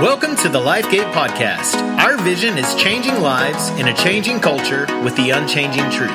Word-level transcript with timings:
Welcome 0.00 0.34
to 0.38 0.48
the 0.48 0.58
LifeGate 0.58 1.12
Podcast. 1.12 1.76
Our 2.00 2.16
vision 2.18 2.58
is 2.58 2.74
changing 2.74 3.20
lives 3.20 3.68
in 3.78 3.86
a 3.86 3.94
changing 3.94 4.40
culture 4.40 4.86
with 5.04 5.14
the 5.14 5.30
unchanging 5.30 5.88
truth. 5.88 6.10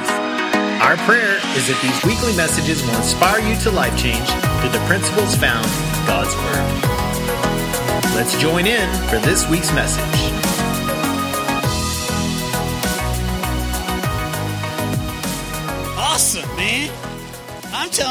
Our 0.84 0.98
prayer 1.08 1.36
is 1.56 1.68
that 1.70 1.80
these 1.82 2.04
weekly 2.04 2.36
messages 2.36 2.84
will 2.84 2.98
inspire 2.98 3.40
you 3.40 3.56
to 3.62 3.72
life 3.72 3.98
change 3.98 4.28
through 4.60 4.72
the 4.72 4.84
principles 4.86 5.34
found 5.34 5.66
in 5.66 6.06
God's 6.06 6.36
Word. 6.36 8.16
Let's 8.16 8.38
join 8.38 8.68
in 8.68 8.90
for 9.08 9.18
this 9.20 9.50
week's 9.50 9.72
message. 9.72 10.39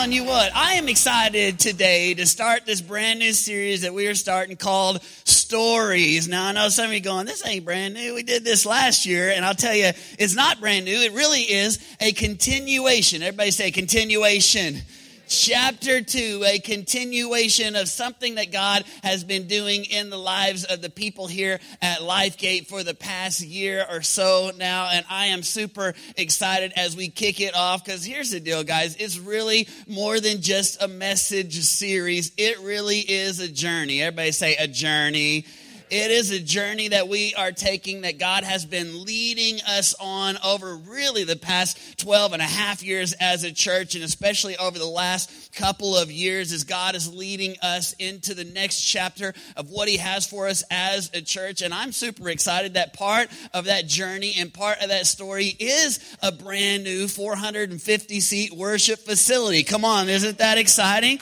Telling 0.09 0.25
you 0.25 0.31
what, 0.31 0.57
I 0.57 0.75
am 0.75 0.89
excited 0.89 1.59
today 1.59 2.15
to 2.15 2.25
start 2.25 2.65
this 2.65 2.81
brand 2.81 3.19
new 3.19 3.35
series 3.35 3.83
that 3.83 3.93
we 3.93 4.07
are 4.07 4.15
starting 4.15 4.57
called 4.57 5.03
Stories. 5.03 6.27
Now, 6.27 6.47
I 6.47 6.53
know 6.53 6.71
some 6.71 6.87
of 6.87 6.95
you 6.95 7.01
going, 7.01 7.27
this 7.27 7.47
ain't 7.47 7.67
brand 7.67 7.93
new. 7.93 8.15
We 8.15 8.23
did 8.23 8.43
this 8.43 8.65
last 8.65 9.05
year, 9.05 9.31
and 9.31 9.45
I'll 9.45 9.55
tell 9.55 9.75
you, 9.75 9.91
it's 10.19 10.35
not 10.35 10.61
brand 10.61 10.87
new. 10.87 10.95
It 10.95 11.13
really 11.13 11.43
is 11.43 11.79
a 12.01 12.13
continuation. 12.13 13.23
Everybody 13.23 13.51
say 13.51 13.71
continuation 13.71 14.79
chapter 15.29 16.01
2, 16.01 16.45
a 16.47 16.59
continuation 16.59 17.77
of 17.77 17.89
something 17.89 18.37
that 18.37 18.51
God 18.51 18.85
has 19.03 19.25
been 19.25 19.47
doing 19.47 19.85
in 19.85 20.11
the 20.11 20.19
lives 20.19 20.65
of 20.65 20.83
the 20.83 20.91
people 20.91 21.27
here 21.27 21.61
at 21.83 21.99
LifeGate 21.99 22.67
for 22.67 22.83
the 22.83 22.95
past 22.95 23.41
year 23.41 23.85
or 23.91 24.03
so 24.03 24.51
now. 24.57 24.89
And 24.91 25.05
I 25.11 25.27
am 25.27 25.43
super 25.43 25.95
excited 26.17 26.73
as 26.77 26.97
we 26.97 27.09
kick 27.09 27.41
it 27.41 27.55
off 27.55 27.85
because 27.85 28.05
here's 28.05 28.31
the 28.31 28.41
deal, 28.41 28.65
guys. 28.65 28.97
It's 28.97 29.19
really 29.19 29.69
more 29.87 30.21
than 30.21 30.41
just 30.41 30.83
a 30.83 30.89
message 30.89 31.55
series, 31.61 32.33
it 32.37 32.61
really 32.61 33.01
is 33.01 33.41
a 33.41 33.49
journey. 33.49 34.03
Everybody 34.03 34.33
say 34.33 34.57
a 34.57 34.67
journey. 34.67 35.45
It 35.91 36.11
is 36.11 36.31
a 36.31 36.39
journey 36.39 36.89
that 36.89 37.09
we 37.09 37.35
are 37.35 37.51
taking 37.51 38.03
that 38.03 38.19
God 38.19 38.45
has 38.45 38.67
been 38.67 39.05
leading 39.05 39.61
us 39.67 39.95
on 39.99 40.37
over 40.45 40.77
really 40.77 41.25
the 41.25 41.37
past 41.37 41.99
12 41.99 42.35
and 42.35 42.43
a 42.43 42.47
half 42.47 42.83
years 42.83 43.15
as 43.15 43.43
a 43.43 43.53
church, 43.53 43.95
and 43.95 44.05
especially 44.05 44.57
over 44.59 44.79
the 44.79 44.85
last 44.87 45.55
couple 45.55 45.97
of 45.97 46.13
years 46.13 46.53
as 46.53 46.65
God 46.65 46.95
is 46.95 47.13
leading 47.13 47.57
us 47.63 47.95
into 47.95 48.35
the 48.35 48.45
next 48.45 48.83
chapter 48.83 49.33
of 49.57 49.71
what 49.71 49.89
He 49.89 49.97
has 49.97 50.27
for 50.27 50.47
us 50.47 50.63
as 50.71 51.11
a 51.15 51.23
church. 51.23 51.63
And 51.63 51.73
I'm 51.73 51.93
super 51.93 52.29
excited 52.29 52.75
that 52.75 52.93
part 52.93 53.31
of 53.55 53.65
that 53.65 53.87
journey 53.87 54.35
and 54.39 54.53
part 54.53 54.83
of 54.83 54.91
that 54.91 55.07
story 55.07 55.57
is 55.59 56.01
a 56.23 56.33
brand 56.33 56.85
new 56.85 57.09
450 57.09 58.21
seat 58.21 58.53
worship 58.53 58.99
facility. 58.99 59.63
Come 59.63 59.87
on, 59.87 60.11
isn't 60.11 60.39
that 60.39 60.59
exciting? 60.59 61.19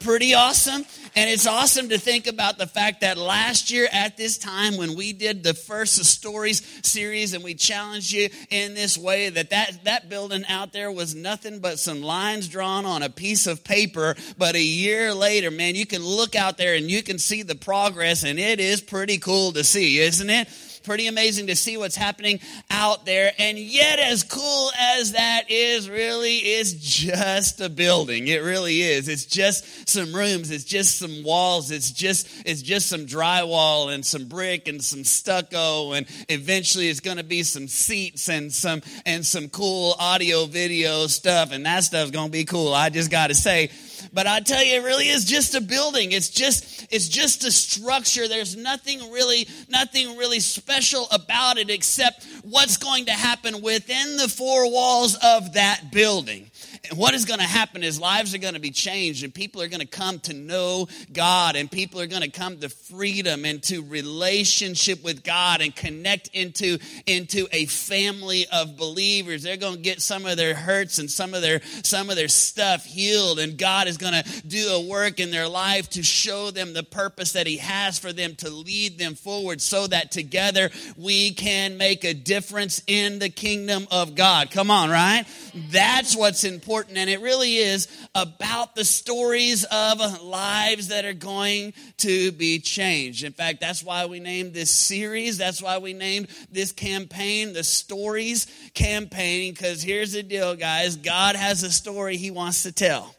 Pretty 0.00 0.34
awesome. 0.34 0.84
And 1.16 1.28
it's 1.28 1.46
awesome 1.46 1.88
to 1.88 1.98
think 1.98 2.28
about 2.28 2.56
the 2.56 2.66
fact 2.66 3.00
that 3.00 3.18
last 3.18 3.70
year 3.70 3.88
at 3.92 4.16
this 4.16 4.38
time 4.38 4.76
when 4.76 4.94
we 4.94 5.12
did 5.12 5.42
the 5.42 5.54
first 5.54 6.04
stories 6.04 6.62
series 6.86 7.34
and 7.34 7.42
we 7.42 7.54
challenged 7.54 8.12
you 8.12 8.28
in 8.50 8.74
this 8.74 8.96
way 8.96 9.28
that 9.28 9.50
that, 9.50 9.84
that 9.84 10.08
building 10.08 10.44
out 10.48 10.72
there 10.72 10.92
was 10.92 11.14
nothing 11.14 11.58
but 11.58 11.80
some 11.80 12.00
lines 12.00 12.48
drawn 12.48 12.86
on 12.86 13.02
a 13.02 13.10
piece 13.10 13.46
of 13.48 13.64
paper. 13.64 14.14
But 14.38 14.54
a 14.54 14.62
year 14.62 15.12
later, 15.12 15.50
man, 15.50 15.74
you 15.74 15.86
can 15.86 16.04
look 16.04 16.36
out 16.36 16.56
there 16.56 16.74
and 16.74 16.88
you 16.88 17.02
can 17.02 17.18
see 17.18 17.42
the 17.42 17.56
progress 17.56 18.22
and 18.22 18.38
it 18.38 18.60
is 18.60 18.80
pretty 18.80 19.18
cool 19.18 19.52
to 19.52 19.64
see, 19.64 19.98
isn't 19.98 20.30
it? 20.30 20.48
Pretty 20.82 21.06
amazing 21.06 21.46
to 21.48 21.56
see 21.56 21.76
what's 21.76 21.96
happening 21.96 22.40
out 22.70 23.04
there. 23.04 23.32
And 23.38 23.58
yet, 23.58 23.98
as 23.98 24.22
cool 24.22 24.70
as 24.78 25.12
that 25.12 25.50
is, 25.50 25.88
really 25.88 26.38
is 26.38 26.74
just 26.74 27.60
a 27.60 27.68
building. 27.68 28.28
It 28.28 28.42
really 28.42 28.82
is. 28.82 29.08
It's 29.08 29.24
just 29.24 29.88
some 29.88 30.14
rooms. 30.14 30.50
It's 30.50 30.64
just 30.64 30.98
some 30.98 31.22
walls. 31.22 31.70
It's 31.70 31.90
just 31.90 32.28
it's 32.46 32.62
just 32.62 32.88
some 32.88 33.06
drywall 33.06 33.92
and 33.92 34.04
some 34.04 34.26
brick 34.26 34.68
and 34.68 34.82
some 34.82 35.04
stucco. 35.04 35.92
And 35.92 36.06
eventually, 36.28 36.88
it's 36.88 37.00
going 37.00 37.18
to 37.18 37.24
be 37.24 37.42
some 37.42 37.68
seats 37.68 38.28
and 38.28 38.52
some 38.52 38.82
and 39.06 39.24
some 39.24 39.48
cool 39.48 39.94
audio 39.98 40.46
video 40.46 41.06
stuff. 41.06 41.52
And 41.52 41.66
that 41.66 41.84
stuff's 41.84 42.10
going 42.10 42.28
to 42.28 42.32
be 42.32 42.44
cool. 42.44 42.72
I 42.72 42.90
just 42.90 43.10
got 43.10 43.28
to 43.28 43.34
say 43.34 43.70
but 44.12 44.26
I 44.26 44.40
tell 44.40 44.62
you, 44.62 44.80
it 44.80 44.84
really 44.84 45.08
is 45.08 45.24
just 45.24 45.54
a 45.54 45.60
building. 45.60 46.12
It's 46.12 46.28
just, 46.28 46.86
it's 46.90 47.08
just 47.08 47.44
a 47.44 47.52
structure. 47.52 48.26
There's 48.26 48.56
nothing 48.56 49.10
really, 49.12 49.46
nothing 49.68 50.16
really 50.16 50.40
special 50.40 51.06
about 51.12 51.58
it 51.58 51.70
except 51.70 52.26
what's 52.42 52.76
going 52.76 53.06
to 53.06 53.12
happen 53.12 53.62
within 53.62 54.16
the 54.16 54.28
four 54.28 54.70
walls 54.70 55.16
of 55.22 55.54
that 55.54 55.92
building. 55.92 56.50
And 56.88 56.98
what 56.98 57.12
is 57.12 57.26
going 57.26 57.40
to 57.40 57.46
happen 57.46 57.82
is 57.82 58.00
lives 58.00 58.34
are 58.34 58.38
going 58.38 58.54
to 58.54 58.60
be 58.60 58.70
changed 58.70 59.22
and 59.22 59.34
people 59.34 59.60
are 59.60 59.68
going 59.68 59.80
to 59.80 59.86
come 59.86 60.18
to 60.20 60.32
know 60.32 60.88
God 61.12 61.54
and 61.54 61.70
people 61.70 62.00
are 62.00 62.06
going 62.06 62.22
to 62.22 62.30
come 62.30 62.58
to 62.58 62.70
freedom 62.70 63.44
and 63.44 63.62
to 63.64 63.82
relationship 63.82 65.04
with 65.04 65.22
God 65.22 65.60
and 65.60 65.76
connect 65.76 66.28
into, 66.28 66.78
into 67.06 67.46
a 67.52 67.66
family 67.66 68.46
of 68.50 68.78
believers. 68.78 69.42
They're 69.42 69.58
going 69.58 69.76
to 69.76 69.80
get 69.80 70.00
some 70.00 70.24
of 70.24 70.38
their 70.38 70.54
hurts 70.54 70.98
and 70.98 71.10
some 71.10 71.34
of 71.34 71.42
their, 71.42 71.60
some 71.82 72.08
of 72.08 72.16
their 72.16 72.28
stuff 72.28 72.86
healed 72.86 73.38
and 73.40 73.58
God 73.58 73.86
is 73.86 73.98
going 73.98 74.14
to 74.14 74.42
do 74.46 74.70
a 74.70 74.80
work 74.80 75.20
in 75.20 75.30
their 75.30 75.48
life 75.48 75.90
to 75.90 76.02
show 76.02 76.50
them 76.50 76.72
the 76.72 76.82
purpose 76.82 77.32
that 77.32 77.46
he 77.46 77.58
has 77.58 77.98
for 77.98 78.12
them 78.12 78.36
to 78.36 78.48
lead 78.48 78.98
them 78.98 79.16
forward 79.16 79.60
so 79.60 79.86
that 79.86 80.10
together 80.12 80.70
we 80.96 81.32
can 81.34 81.76
make 81.76 82.04
a 82.04 82.14
difference 82.14 82.82
in 82.86 83.18
the 83.18 83.28
kingdom 83.28 83.86
of 83.90 84.14
God. 84.14 84.50
Come 84.50 84.70
on, 84.70 84.88
right? 84.88 85.26
That's 85.70 86.16
what's 86.16 86.44
important 86.44 86.69
important, 86.70 86.98
and 86.98 87.10
it 87.10 87.20
really 87.20 87.56
is 87.56 87.88
about 88.14 88.76
the 88.76 88.84
stories 88.84 89.64
of 89.72 90.22
lives 90.22 90.86
that 90.88 91.04
are 91.04 91.12
going 91.12 91.72
to 91.96 92.30
be 92.30 92.60
changed. 92.60 93.24
In 93.24 93.32
fact, 93.32 93.60
that's 93.60 93.82
why 93.82 94.06
we 94.06 94.20
named 94.20 94.54
this 94.54 94.70
series, 94.70 95.36
that's 95.36 95.60
why 95.60 95.78
we 95.78 95.94
named 95.94 96.28
this 96.52 96.70
campaign 96.70 97.54
the 97.54 97.64
Stories 97.64 98.46
Campaign, 98.72 99.52
because 99.52 99.82
here's 99.82 100.12
the 100.12 100.22
deal, 100.22 100.54
guys 100.54 100.94
God 100.94 101.34
has 101.34 101.64
a 101.64 101.72
story 101.72 102.16
He 102.16 102.30
wants 102.30 102.62
to 102.62 102.70
tell. 102.70 103.16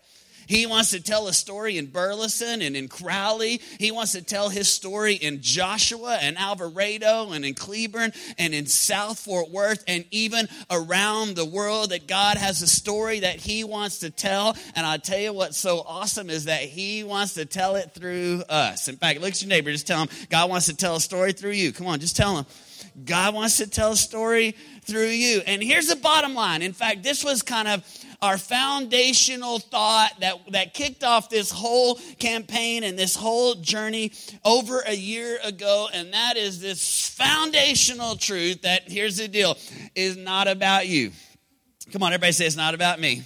He 0.52 0.66
wants 0.66 0.90
to 0.90 1.02
tell 1.02 1.30
a 1.30 1.34
story 1.34 1.78
in 1.78 1.86
Burleson 1.86 2.62
and 2.62 2.76
in 2.76 2.90
Crowley. 2.90 3.62
He 3.80 3.90
wants 3.90 4.12
to 4.12 4.22
tell 4.22 4.50
his 4.50 4.68
story 4.68 5.16
in 5.16 5.42
Joshua 5.42 6.20
and 6.22 6.38
Alvarado 6.38 7.32
and 7.32 7.46
in 7.46 7.54
Cleburne 7.54 8.12
and 8.38 8.54
in 8.54 8.66
South 8.66 9.18
Fort 9.18 9.50
Worth 9.50 9.82
and 9.88 10.04
even 10.12 10.50
around 10.70 11.38
the 11.38 11.46
world 11.46 11.92
that 11.92 12.06
God 12.06 12.36
has 12.36 12.62
a 12.62 12.68
story 12.68 13.22
that 13.22 13.38
he 13.38 13.64
wants 13.64 14.00
to 14.00 14.10
tell. 14.10 14.58
And 14.76 14.86
I'll 14.86 15.00
tell 15.00 15.20
you 15.20 15.32
what's 15.32 15.58
so 15.58 15.86
awesome 15.88 16.30
is 16.30 16.44
that 16.44 16.64
he 16.64 17.06
wants 17.06 17.36
to 17.36 17.46
tell 17.46 17.78
it 17.78 17.94
through 17.94 18.44
us. 18.50 18.90
In 18.90 18.98
fact, 18.98 19.22
look 19.22 19.30
at 19.30 19.42
your 19.42 19.48
neighbor, 19.48 19.72
just 19.72 19.88
tell 19.88 20.02
him 20.02 20.10
God 20.30 20.50
wants 20.50 20.66
to 20.66 20.76
tell 20.76 20.98
a 20.98 21.02
story 21.02 21.32
through 21.32 21.52
you. 21.52 21.72
Come 21.72 21.88
on, 21.88 22.02
just 22.02 22.18
tell 22.18 22.36
him. 22.38 22.46
God 23.06 23.34
wants 23.34 23.58
to 23.58 23.70
tell 23.70 23.94
a 23.94 23.96
story 23.96 24.54
through 24.92 25.08
you. 25.08 25.42
And 25.48 25.64
here's 25.64 25.88
the 25.88 25.96
bottom 25.96 26.36
line. 26.36 26.62
In 26.62 26.74
fact, 26.74 27.02
this 27.02 27.24
was 27.24 27.42
kind 27.42 27.68
of 27.68 27.84
our 28.22 28.38
foundational 28.38 29.58
thought 29.58 30.12
that, 30.20 30.36
that 30.52 30.74
kicked 30.74 31.04
off 31.04 31.30
this 31.30 31.50
whole 31.50 31.96
campaign 32.20 32.84
and 32.84 33.00
this 33.00 33.16
whole 33.16 33.56
journey 33.56 34.12
over 34.44 34.82
a 34.86 34.94
year 34.94 35.40
ago. 35.44 35.88
And 35.92 36.14
that 36.14 36.36
is 36.36 36.60
this 36.60 37.10
foundational 37.10 38.18
truth 38.18 38.64
that, 38.64 38.84
here's 38.92 39.18
the 39.18 39.28
deal, 39.28 39.58
is 39.96 40.18
not 40.18 40.48
about 40.48 40.88
you. 40.88 41.12
Come 41.92 42.04
on, 42.04 42.12
everybody 42.14 42.34
say 42.34 42.46
it's 42.46 42.58
not 42.58 42.76
about 42.76 43.00
me. 43.00 43.24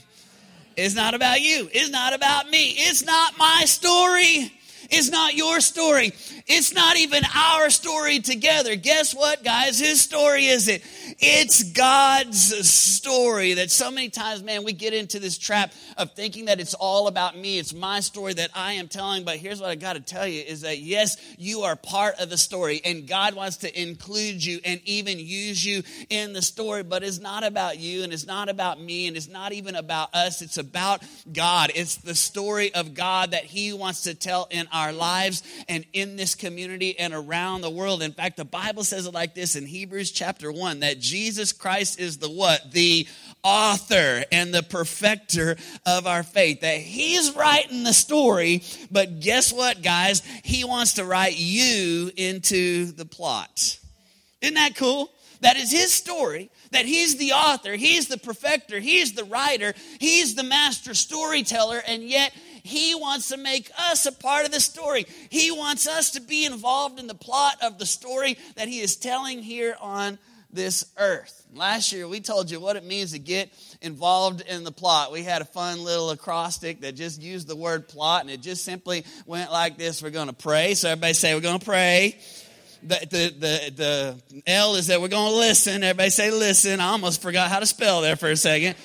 It's 0.77 0.95
not 0.95 1.13
about 1.13 1.41
you. 1.41 1.67
It's 1.73 1.89
not 1.89 2.13
about 2.13 2.49
me. 2.49 2.75
It's 2.77 3.03
not 3.03 3.37
my 3.37 3.63
story. 3.65 4.51
It's 4.89 5.09
not 5.09 5.35
your 5.35 5.59
story. 5.61 6.13
It's 6.47 6.73
not 6.73 6.97
even 6.97 7.23
our 7.35 7.69
story 7.69 8.19
together. 8.19 8.75
Guess 8.75 9.15
what, 9.15 9.43
guys? 9.43 9.79
His 9.79 10.01
story 10.01 10.45
is 10.45 10.67
it. 10.67 10.83
It's 11.19 11.63
God's 11.63 12.67
story 12.67 13.53
that 13.55 13.71
so 13.71 13.91
many 13.91 14.09
times, 14.09 14.43
man, 14.43 14.63
we 14.63 14.73
get 14.73 14.93
into 14.93 15.19
this 15.19 15.37
trap 15.37 15.73
of 15.97 16.11
thinking 16.13 16.45
that 16.45 16.59
it's 16.59 16.73
all 16.73 17.07
about 17.07 17.37
me. 17.37 17.57
It's 17.57 17.73
my 17.73 17.99
story 17.99 18.33
that 18.33 18.51
I 18.53 18.73
am 18.73 18.87
telling. 18.87 19.23
But 19.23 19.37
here's 19.37 19.61
what 19.61 19.69
I 19.69 19.75
got 19.75 19.93
to 19.93 20.01
tell 20.01 20.27
you 20.27 20.41
is 20.41 20.61
that 20.61 20.79
yes, 20.79 21.17
you 21.37 21.61
are 21.61 21.75
part 21.75 22.15
of 22.19 22.29
the 22.29 22.37
story 22.37 22.81
and 22.83 23.07
God 23.07 23.35
wants 23.35 23.57
to 23.57 23.81
include 23.81 24.45
you 24.45 24.59
and 24.63 24.81
even 24.85 25.19
use 25.19 25.65
you 25.65 25.83
in 26.09 26.33
the 26.33 26.41
story. 26.41 26.83
But 26.83 27.03
it's 27.03 27.19
not 27.19 27.43
about 27.43 27.79
you 27.79 28.03
and 28.03 28.13
it's 28.13 28.25
not 28.25 28.49
about 28.49 28.79
me 28.79 29.07
and 29.07 29.17
it's 29.17 29.29
not 29.29 29.53
even 29.53 29.75
about 29.75 30.13
us. 30.13 30.41
It's 30.41 30.57
about 30.57 31.03
God. 31.31 31.71
It's 31.75 31.95
the 31.95 32.15
story 32.15 32.73
of 32.73 32.93
God 32.93 33.31
that 33.31 33.45
He 33.45 33.73
wants 33.73 34.03
to 34.03 34.13
tell 34.13 34.47
in 34.51 34.67
our 34.71 34.84
lives 34.93 35.43
and 35.67 35.85
in 35.93 36.15
this 36.15 36.35
community 36.35 36.97
and 36.97 37.13
around 37.13 37.61
the 37.61 37.69
world. 37.69 38.01
In 38.01 38.11
fact, 38.11 38.37
the 38.37 38.45
Bible 38.45 38.83
says 38.83 39.05
it 39.05 39.13
like 39.13 39.35
this 39.35 39.55
in 39.55 39.65
Hebrews 39.65 40.11
chapter 40.11 40.51
1 40.51 40.81
that 40.81 40.99
Jesus 40.99 41.51
Christ 41.51 41.99
is 41.99 42.17
the 42.17 42.29
what? 42.29 42.71
The 42.71 43.07
author 43.43 44.23
and 44.31 44.53
the 44.53 44.63
perfecter 44.63 45.55
of 45.85 46.07
our 46.07 46.23
faith. 46.23 46.61
That 46.61 46.79
he's 46.79 47.35
writing 47.35 47.83
the 47.83 47.93
story, 47.93 48.63
but 48.91 49.19
guess 49.19 49.53
what, 49.53 49.81
guys? 49.81 50.21
He 50.43 50.63
wants 50.63 50.93
to 50.93 51.05
write 51.05 51.37
you 51.37 52.11
into 52.15 52.91
the 52.91 53.05
plot. 53.05 53.79
Isn't 54.41 54.55
that 54.55 54.75
cool? 54.75 55.11
That 55.41 55.57
is 55.57 55.71
his 55.71 55.93
story, 55.93 56.49
that 56.71 56.85
he's 56.85 57.17
the 57.17 57.33
author, 57.33 57.75
he's 57.75 58.07
the 58.07 58.17
perfecter, 58.17 58.79
he's 58.79 59.13
the 59.13 59.25
writer, 59.25 59.73
he's 59.99 60.35
the 60.35 60.43
master 60.43 60.93
storyteller, 60.93 61.81
and 61.87 62.03
yet 62.03 62.33
He 62.65 62.95
wants 62.95 63.27
to 63.29 63.37
make 63.37 63.69
us 63.77 64.07
a 64.07 64.11
part 64.11 64.47
of 64.47 64.51
the 64.51 64.59
story. 64.59 65.05
He 65.29 65.51
wants 65.51 65.87
us 65.87 66.11
to 66.11 66.21
be 66.21 66.47
involved 66.47 66.99
in 66.99 67.05
the 67.05 67.13
plot 67.13 67.57
of 67.61 67.77
the 67.77 67.85
story 67.85 68.39
that 68.55 68.67
He 68.67 68.79
is 68.79 68.95
telling 68.95 69.43
here 69.43 69.75
on 69.79 70.17
this 70.51 70.83
earth. 70.97 71.45
Last 71.53 71.93
year, 71.93 72.07
we 72.07 72.21
told 72.21 72.49
you 72.49 72.59
what 72.59 72.75
it 72.75 72.83
means 72.83 73.11
to 73.11 73.19
get 73.19 73.53
involved 73.83 74.41
in 74.41 74.63
the 74.63 74.71
plot. 74.71 75.11
We 75.11 75.21
had 75.21 75.43
a 75.43 75.45
fun 75.45 75.83
little 75.83 76.09
acrostic 76.09 76.81
that 76.81 76.95
just 76.95 77.21
used 77.21 77.47
the 77.47 77.55
word 77.55 77.87
plot, 77.87 78.21
and 78.21 78.31
it 78.31 78.41
just 78.41 78.65
simply 78.65 79.05
went 79.27 79.51
like 79.51 79.77
this 79.77 80.01
We're 80.01 80.09
going 80.09 80.29
to 80.29 80.33
pray. 80.33 80.73
So, 80.73 80.89
everybody 80.89 81.13
say, 81.13 81.35
We're 81.35 81.41
going 81.41 81.59
to 81.59 81.65
pray. 81.65 82.17
The, 82.81 82.99
the, 82.99 83.35
the, 83.39 83.73
the 84.31 84.43
L 84.47 84.75
is 84.75 84.87
that 84.87 85.01
we're 85.01 85.07
going 85.07 85.33
to 85.33 85.37
listen. 85.37 85.83
Everybody 85.83 86.09
say, 86.09 86.31
Listen. 86.31 86.79
I 86.79 86.87
almost 86.87 87.21
forgot 87.21 87.51
how 87.51 87.59
to 87.59 87.67
spell 87.67 88.01
there 88.01 88.15
for 88.15 88.31
a 88.31 88.35
second. 88.35 88.75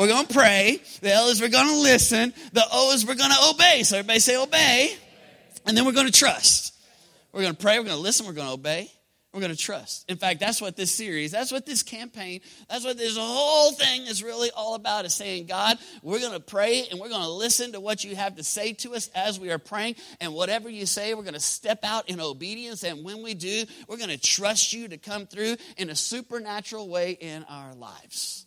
We're 0.00 0.08
going 0.08 0.26
to 0.26 0.32
pray. 0.32 0.82
The 1.02 1.12
L 1.12 1.28
is 1.28 1.42
we're 1.42 1.50
going 1.50 1.68
to 1.68 1.80
listen. 1.80 2.32
The 2.54 2.64
O 2.72 2.94
is 2.94 3.04
we're 3.04 3.16
going 3.16 3.32
to 3.32 3.50
obey. 3.54 3.82
So, 3.82 3.98
everybody 3.98 4.18
say, 4.18 4.34
Obey. 4.34 4.96
And 5.66 5.76
then 5.76 5.84
we're 5.84 5.92
going 5.92 6.06
to 6.06 6.12
trust. 6.12 6.74
We're 7.34 7.42
going 7.42 7.54
to 7.54 7.60
pray, 7.60 7.78
we're 7.78 7.84
going 7.84 7.96
to 7.98 8.02
listen, 8.02 8.24
we're 8.24 8.32
going 8.32 8.46
to 8.46 8.54
obey. 8.54 8.90
We're 9.34 9.40
going 9.40 9.52
to 9.52 9.58
trust. 9.58 10.10
In 10.10 10.16
fact, 10.16 10.40
that's 10.40 10.58
what 10.58 10.74
this 10.74 10.90
series, 10.90 11.32
that's 11.32 11.52
what 11.52 11.66
this 11.66 11.82
campaign, 11.82 12.40
that's 12.70 12.82
what 12.82 12.96
this 12.96 13.18
whole 13.18 13.72
thing 13.72 14.06
is 14.06 14.22
really 14.24 14.50
all 14.50 14.74
about 14.74 15.04
is 15.04 15.12
saying, 15.12 15.44
God, 15.46 15.76
we're 16.02 16.18
going 16.18 16.32
to 16.32 16.40
pray 16.40 16.86
and 16.90 16.98
we're 16.98 17.10
going 17.10 17.20
to 17.20 17.28
listen 17.28 17.72
to 17.72 17.80
what 17.80 18.02
you 18.02 18.16
have 18.16 18.36
to 18.36 18.42
say 18.42 18.72
to 18.72 18.94
us 18.94 19.10
as 19.14 19.38
we 19.38 19.50
are 19.50 19.58
praying. 19.58 19.96
And 20.18 20.32
whatever 20.32 20.70
you 20.70 20.86
say, 20.86 21.12
we're 21.12 21.24
going 21.24 21.34
to 21.34 21.40
step 21.40 21.80
out 21.84 22.08
in 22.08 22.22
obedience. 22.22 22.84
And 22.84 23.04
when 23.04 23.22
we 23.22 23.34
do, 23.34 23.66
we're 23.86 23.98
going 23.98 24.08
to 24.08 24.18
trust 24.18 24.72
you 24.72 24.88
to 24.88 24.96
come 24.96 25.26
through 25.26 25.56
in 25.76 25.90
a 25.90 25.94
supernatural 25.94 26.88
way 26.88 27.18
in 27.20 27.44
our 27.44 27.74
lives. 27.74 28.46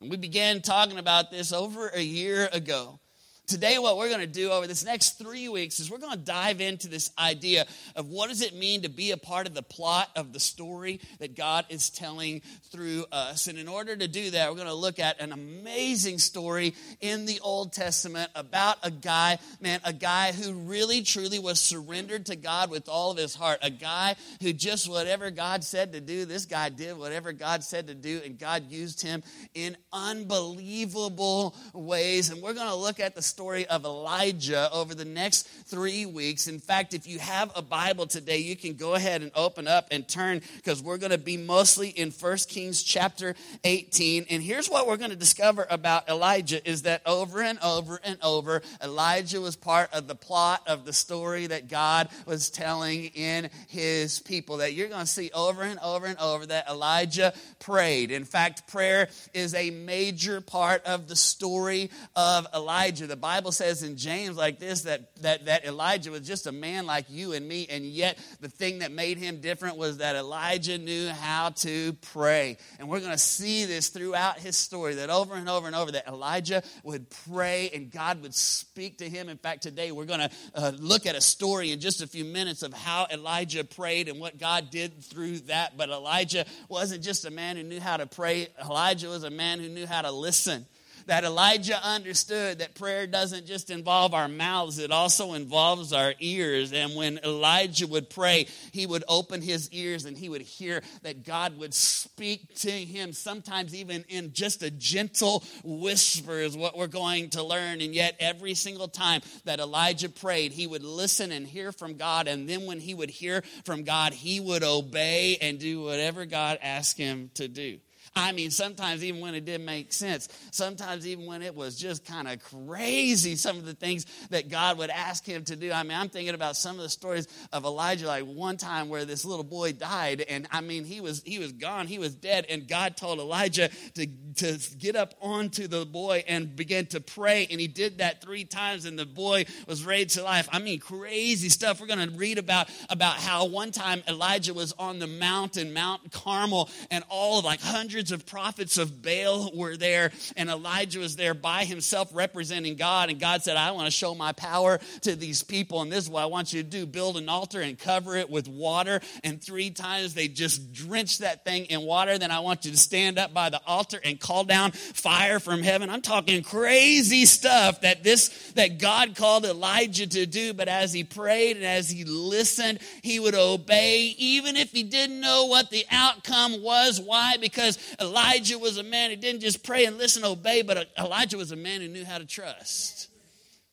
We 0.00 0.16
began 0.16 0.60
talking 0.60 0.98
about 0.98 1.30
this 1.30 1.52
over 1.52 1.88
a 1.88 2.02
year 2.02 2.48
ago. 2.52 3.00
Today, 3.46 3.78
what 3.78 3.96
we're 3.96 4.08
going 4.08 4.22
to 4.22 4.26
do 4.26 4.50
over 4.50 4.66
this 4.66 4.84
next 4.84 5.20
three 5.20 5.48
weeks 5.48 5.78
is 5.78 5.88
we're 5.88 5.98
going 5.98 6.18
to 6.18 6.24
dive 6.24 6.60
into 6.60 6.88
this 6.88 7.12
idea 7.16 7.64
of 7.94 8.08
what 8.08 8.28
does 8.28 8.42
it 8.42 8.56
mean 8.56 8.82
to 8.82 8.88
be 8.88 9.12
a 9.12 9.16
part 9.16 9.46
of 9.46 9.54
the 9.54 9.62
plot 9.62 10.10
of 10.16 10.32
the 10.32 10.40
story 10.40 11.00
that 11.20 11.36
God 11.36 11.64
is 11.68 11.88
telling 11.88 12.42
through 12.72 13.04
us. 13.12 13.46
And 13.46 13.56
in 13.56 13.68
order 13.68 13.94
to 13.94 14.08
do 14.08 14.32
that, 14.32 14.50
we're 14.50 14.56
going 14.56 14.66
to 14.66 14.74
look 14.74 14.98
at 14.98 15.20
an 15.20 15.30
amazing 15.30 16.18
story 16.18 16.74
in 17.00 17.24
the 17.24 17.38
Old 17.38 17.72
Testament 17.72 18.32
about 18.34 18.78
a 18.82 18.90
guy, 18.90 19.38
man, 19.60 19.78
a 19.84 19.92
guy 19.92 20.32
who 20.32 20.52
really 20.52 21.02
truly 21.02 21.38
was 21.38 21.60
surrendered 21.60 22.26
to 22.26 22.34
God 22.34 22.68
with 22.68 22.88
all 22.88 23.12
of 23.12 23.16
his 23.16 23.36
heart. 23.36 23.60
A 23.62 23.70
guy 23.70 24.16
who 24.42 24.52
just 24.52 24.90
whatever 24.90 25.30
God 25.30 25.62
said 25.62 25.92
to 25.92 26.00
do, 26.00 26.24
this 26.24 26.46
guy 26.46 26.68
did 26.68 26.98
whatever 26.98 27.32
God 27.32 27.62
said 27.62 27.86
to 27.86 27.94
do, 27.94 28.20
and 28.24 28.40
God 28.40 28.72
used 28.72 29.02
him 29.02 29.22
in 29.54 29.76
unbelievable 29.92 31.54
ways. 31.72 32.30
And 32.30 32.42
we're 32.42 32.52
going 32.52 32.66
to 32.66 32.74
look 32.74 32.98
at 32.98 33.14
the 33.14 33.35
story 33.36 33.66
of 33.66 33.84
Elijah 33.84 34.70
over 34.72 34.94
the 34.94 35.04
next 35.04 35.46
three 35.66 36.06
weeks. 36.06 36.46
In 36.46 36.58
fact, 36.58 36.94
if 36.94 37.06
you 37.06 37.18
have 37.18 37.52
a 37.54 37.60
Bible 37.60 38.06
today, 38.06 38.38
you 38.38 38.56
can 38.56 38.76
go 38.76 38.94
ahead 38.94 39.20
and 39.20 39.30
open 39.34 39.68
up 39.68 39.88
and 39.90 40.08
turn 40.08 40.40
because 40.56 40.82
we're 40.82 40.96
going 40.96 41.10
to 41.10 41.18
be 41.18 41.36
mostly 41.36 41.90
in 41.90 42.12
1 42.12 42.36
Kings 42.48 42.82
chapter 42.82 43.34
18. 43.62 44.24
And 44.30 44.42
here's 44.42 44.70
what 44.70 44.86
we're 44.86 44.96
going 44.96 45.10
to 45.10 45.16
discover 45.16 45.66
about 45.68 46.08
Elijah 46.08 46.66
is 46.66 46.82
that 46.82 47.02
over 47.04 47.42
and 47.42 47.58
over 47.58 48.00
and 48.02 48.16
over, 48.22 48.62
Elijah 48.82 49.42
was 49.42 49.54
part 49.54 49.92
of 49.92 50.08
the 50.08 50.14
plot 50.14 50.62
of 50.66 50.86
the 50.86 50.94
story 50.94 51.46
that 51.48 51.68
God 51.68 52.08
was 52.24 52.48
telling 52.48 53.04
in 53.08 53.50
his 53.68 54.18
people. 54.18 54.56
That 54.56 54.72
you're 54.72 54.88
going 54.88 55.00
to 55.00 55.06
see 55.06 55.30
over 55.34 55.60
and 55.60 55.78
over 55.80 56.06
and 56.06 56.18
over 56.18 56.46
that 56.46 56.70
Elijah 56.70 57.34
prayed. 57.58 58.12
In 58.12 58.24
fact, 58.24 58.66
prayer 58.66 59.10
is 59.34 59.52
a 59.52 59.68
major 59.68 60.40
part 60.40 60.82
of 60.86 61.06
the 61.06 61.16
story 61.16 61.90
of 62.14 62.46
Elijah. 62.54 63.06
The 63.06 63.25
Bible 63.26 63.50
says 63.50 63.82
in 63.82 63.96
James 63.96 64.36
like 64.36 64.60
this 64.60 64.82
that, 64.82 65.16
that, 65.22 65.46
that 65.46 65.64
Elijah 65.64 66.12
was 66.12 66.20
just 66.20 66.46
a 66.46 66.52
man 66.52 66.86
like 66.86 67.06
you 67.08 67.32
and 67.32 67.48
me, 67.48 67.66
and 67.68 67.84
yet 67.84 68.16
the 68.40 68.48
thing 68.48 68.78
that 68.78 68.92
made 68.92 69.18
him 69.18 69.40
different 69.40 69.76
was 69.76 69.98
that 69.98 70.14
Elijah 70.14 70.78
knew 70.78 71.08
how 71.08 71.50
to 71.50 71.92
pray. 72.12 72.56
And 72.78 72.88
we're 72.88 73.00
going 73.00 73.10
to 73.10 73.18
see 73.18 73.64
this 73.64 73.88
throughout 73.88 74.38
his 74.38 74.56
story 74.56 74.94
that 74.94 75.10
over 75.10 75.34
and 75.34 75.48
over 75.48 75.66
and 75.66 75.74
over 75.74 75.90
that 75.90 76.06
Elijah 76.06 76.62
would 76.84 77.10
pray 77.26 77.68
and 77.74 77.90
God 77.90 78.22
would 78.22 78.32
speak 78.32 78.98
to 78.98 79.08
him. 79.08 79.28
In 79.28 79.38
fact, 79.38 79.64
today 79.64 79.90
we're 79.90 80.04
going 80.04 80.20
to 80.20 80.30
uh, 80.54 80.72
look 80.78 81.04
at 81.04 81.16
a 81.16 81.20
story 81.20 81.72
in 81.72 81.80
just 81.80 82.02
a 82.02 82.06
few 82.06 82.24
minutes 82.24 82.62
of 82.62 82.72
how 82.72 83.08
Elijah 83.10 83.64
prayed 83.64 84.08
and 84.08 84.20
what 84.20 84.38
God 84.38 84.70
did 84.70 85.02
through 85.02 85.38
that. 85.40 85.76
But 85.76 85.88
Elijah 85.88 86.46
wasn't 86.68 87.02
just 87.02 87.24
a 87.24 87.30
man 87.32 87.56
who 87.56 87.64
knew 87.64 87.80
how 87.80 87.96
to 87.96 88.06
pray, 88.06 88.46
Elijah 88.64 89.08
was 89.08 89.24
a 89.24 89.30
man 89.30 89.58
who 89.58 89.68
knew 89.68 89.84
how 89.84 90.02
to 90.02 90.12
listen 90.12 90.64
that 91.06 91.24
Elijah 91.24 91.82
understood 91.84 92.58
that 92.58 92.74
prayer 92.74 93.06
doesn't 93.06 93.46
just 93.46 93.70
involve 93.70 94.14
our 94.14 94.28
mouths, 94.28 94.78
it 94.78 94.90
also 94.90 95.34
involves 95.34 95.92
our 95.92 96.14
ears. 96.20 96.72
And 96.72 96.94
when 96.94 97.18
Elijah 97.24 97.86
would 97.86 98.10
pray, 98.10 98.46
he 98.72 98.86
would 98.86 99.04
open 99.08 99.40
his 99.40 99.70
ears 99.70 100.04
and 100.04 100.16
he 100.16 100.28
would 100.28 100.42
hear 100.42 100.82
that 101.02 101.24
God 101.24 101.58
would 101.58 101.74
speak 101.74 102.54
to 102.56 102.70
him, 102.70 103.12
sometimes 103.12 103.74
even 103.74 104.04
in 104.08 104.32
just 104.32 104.62
a 104.62 104.70
gentle 104.70 105.44
whisper, 105.64 106.38
is 106.40 106.56
what 106.56 106.76
we're 106.76 106.86
going 106.86 107.30
to 107.30 107.42
learn. 107.42 107.80
And 107.80 107.94
yet, 107.94 108.16
every 108.20 108.54
single 108.54 108.88
time 108.88 109.22
that 109.44 109.60
Elijah 109.60 110.08
prayed, 110.08 110.52
he 110.52 110.66
would 110.66 110.82
listen 110.84 111.32
and 111.32 111.46
hear 111.46 111.72
from 111.72 111.96
God. 111.96 112.28
And 112.28 112.48
then 112.48 112.66
when 112.66 112.80
he 112.80 112.94
would 112.94 113.10
hear 113.10 113.42
from 113.64 113.84
God, 113.84 114.12
he 114.12 114.40
would 114.40 114.62
obey 114.62 115.38
and 115.40 115.58
do 115.58 115.82
whatever 115.82 116.26
God 116.26 116.58
asked 116.62 116.98
him 116.98 117.30
to 117.34 117.48
do. 117.48 117.78
I 118.14 118.32
mean, 118.32 118.50
sometimes 118.50 119.04
even 119.04 119.20
when 119.20 119.34
it 119.34 119.44
didn't 119.44 119.66
make 119.66 119.92
sense, 119.92 120.28
sometimes 120.50 121.06
even 121.06 121.26
when 121.26 121.42
it 121.42 121.54
was 121.54 121.76
just 121.76 122.04
kind 122.04 122.28
of 122.28 122.42
crazy, 122.42 123.36
some 123.36 123.58
of 123.58 123.66
the 123.66 123.74
things 123.74 124.06
that 124.30 124.48
God 124.48 124.78
would 124.78 124.90
ask 124.90 125.24
him 125.24 125.44
to 125.44 125.56
do. 125.56 125.72
I 125.72 125.82
mean, 125.82 125.96
I'm 125.96 126.08
thinking 126.08 126.34
about 126.34 126.56
some 126.56 126.76
of 126.76 126.82
the 126.82 126.88
stories 126.88 127.28
of 127.52 127.64
Elijah, 127.64 128.06
like 128.06 128.24
one 128.24 128.56
time 128.56 128.88
where 128.88 129.04
this 129.04 129.24
little 129.24 129.44
boy 129.44 129.72
died, 129.72 130.24
and 130.28 130.46
I 130.50 130.60
mean, 130.60 130.84
he 130.84 131.00
was 131.00 131.22
he 131.24 131.38
was 131.38 131.52
gone, 131.52 131.86
he 131.86 131.98
was 131.98 132.14
dead, 132.14 132.46
and 132.48 132.68
God 132.68 132.96
told 132.96 133.18
Elijah 133.18 133.70
to 133.94 134.06
to 134.36 134.58
get 134.78 134.96
up 134.96 135.14
onto 135.20 135.66
the 135.66 135.86
boy 135.86 136.24
and 136.28 136.54
begin 136.54 136.86
to 136.86 137.00
pray, 137.00 137.46
and 137.50 137.60
he 137.60 137.68
did 137.68 137.98
that 137.98 138.22
three 138.22 138.44
times, 138.44 138.84
and 138.84 138.98
the 138.98 139.06
boy 139.06 139.46
was 139.66 139.84
raised 139.84 140.10
to 140.10 140.22
life. 140.22 140.48
I 140.52 140.58
mean, 140.58 140.78
crazy 140.78 141.48
stuff. 141.48 141.80
We're 141.80 141.86
going 141.86 142.08
to 142.08 142.16
read 142.16 142.38
about 142.38 142.68
about 142.88 143.16
how 143.16 143.46
one 143.46 143.72
time 143.72 144.02
Elijah 144.08 144.54
was 144.54 144.72
on 144.78 144.98
the 144.98 145.06
mountain, 145.06 145.72
Mount 145.72 146.12
Carmel, 146.12 146.68
and 146.90 147.04
all 147.08 147.38
of 147.38 147.44
like 147.44 147.60
hundreds 147.60 147.95
hundreds 147.96 148.12
of 148.12 148.26
prophets 148.26 148.76
of 148.76 149.00
Baal 149.00 149.50
were 149.54 149.74
there, 149.74 150.12
and 150.36 150.50
Elijah 150.50 150.98
was 150.98 151.16
there 151.16 151.32
by 151.32 151.64
himself 151.64 152.10
representing 152.12 152.76
God. 152.76 153.08
And 153.08 153.18
God 153.18 153.42
said, 153.42 153.56
I 153.56 153.70
want 153.70 153.86
to 153.86 153.90
show 153.90 154.14
my 154.14 154.32
power 154.32 154.78
to 155.00 155.16
these 155.16 155.42
people, 155.42 155.80
and 155.80 155.90
this 155.90 156.04
is 156.04 156.10
what 156.10 156.22
I 156.22 156.26
want 156.26 156.52
you 156.52 156.62
to 156.62 156.68
do 156.68 156.84
build 156.84 157.16
an 157.16 157.30
altar 157.30 157.62
and 157.62 157.78
cover 157.78 158.14
it 158.14 158.28
with 158.28 158.48
water. 158.48 159.00
And 159.24 159.42
three 159.42 159.70
times 159.70 160.12
they 160.12 160.28
just 160.28 160.74
drenched 160.74 161.20
that 161.20 161.42
thing 161.46 161.64
in 161.66 161.80
water. 161.80 162.18
Then 162.18 162.30
I 162.30 162.40
want 162.40 162.66
you 162.66 162.70
to 162.72 162.76
stand 162.76 163.18
up 163.18 163.32
by 163.32 163.48
the 163.48 163.62
altar 163.66 163.98
and 164.04 164.20
call 164.20 164.44
down 164.44 164.72
fire 164.72 165.40
from 165.40 165.62
heaven. 165.62 165.88
I'm 165.88 166.02
talking 166.02 166.42
crazy 166.42 167.24
stuff 167.24 167.80
that 167.80 168.04
this 168.04 168.28
that 168.56 168.78
God 168.78 169.16
called 169.16 169.46
Elijah 169.46 170.06
to 170.06 170.26
do, 170.26 170.52
but 170.52 170.68
as 170.68 170.92
he 170.92 171.02
prayed 171.02 171.56
and 171.56 171.64
as 171.64 171.88
he 171.88 172.04
listened, 172.04 172.78
he 173.00 173.18
would 173.18 173.34
obey, 173.34 174.14
even 174.18 174.56
if 174.56 174.70
he 174.70 174.82
didn't 174.82 175.18
know 175.18 175.46
what 175.46 175.70
the 175.70 175.86
outcome 175.90 176.62
was. 176.62 177.00
Why? 177.00 177.38
Because 177.40 177.78
Elijah 178.00 178.58
was 178.58 178.78
a 178.78 178.82
man 178.82 179.10
who 179.10 179.16
didn't 179.16 179.40
just 179.40 179.62
pray 179.62 179.84
and 179.84 179.98
listen, 179.98 180.24
obey, 180.24 180.62
but 180.62 180.88
Elijah 180.98 181.36
was 181.36 181.52
a 181.52 181.56
man 181.56 181.80
who 181.80 181.88
knew 181.88 182.04
how 182.04 182.18
to 182.18 182.26
trust. 182.26 183.08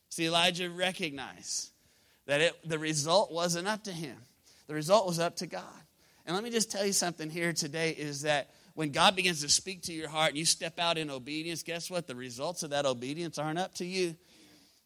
See, 0.09 0.25
Elijah 0.25 0.69
recognized 0.69 1.71
that 2.25 2.41
it, 2.41 2.69
the 2.69 2.79
result 2.79 3.31
wasn't 3.31 3.67
up 3.67 3.83
to 3.85 3.91
him, 3.91 4.17
the 4.67 4.73
result 4.73 5.07
was 5.07 5.19
up 5.19 5.37
to 5.37 5.47
God. 5.47 5.63
And 6.25 6.35
let 6.35 6.43
me 6.43 6.51
just 6.51 6.71
tell 6.71 6.85
you 6.85 6.93
something 6.93 7.29
here 7.29 7.51
today 7.51 7.91
is 7.91 8.21
that 8.21 8.49
when 8.75 8.91
God 8.91 9.15
begins 9.15 9.41
to 9.41 9.49
speak 9.49 9.83
to 9.83 9.93
your 9.93 10.07
heart 10.07 10.29
and 10.29 10.37
you 10.37 10.45
step 10.45 10.79
out 10.79 10.97
in 10.97 11.09
obedience, 11.09 11.63
guess 11.63 11.91
what? 11.91 12.07
The 12.07 12.15
results 12.15 12.63
of 12.63 12.69
that 12.69 12.85
obedience 12.85 13.37
aren't 13.37 13.59
up 13.59 13.75
to 13.75 13.85
you. 13.85 14.15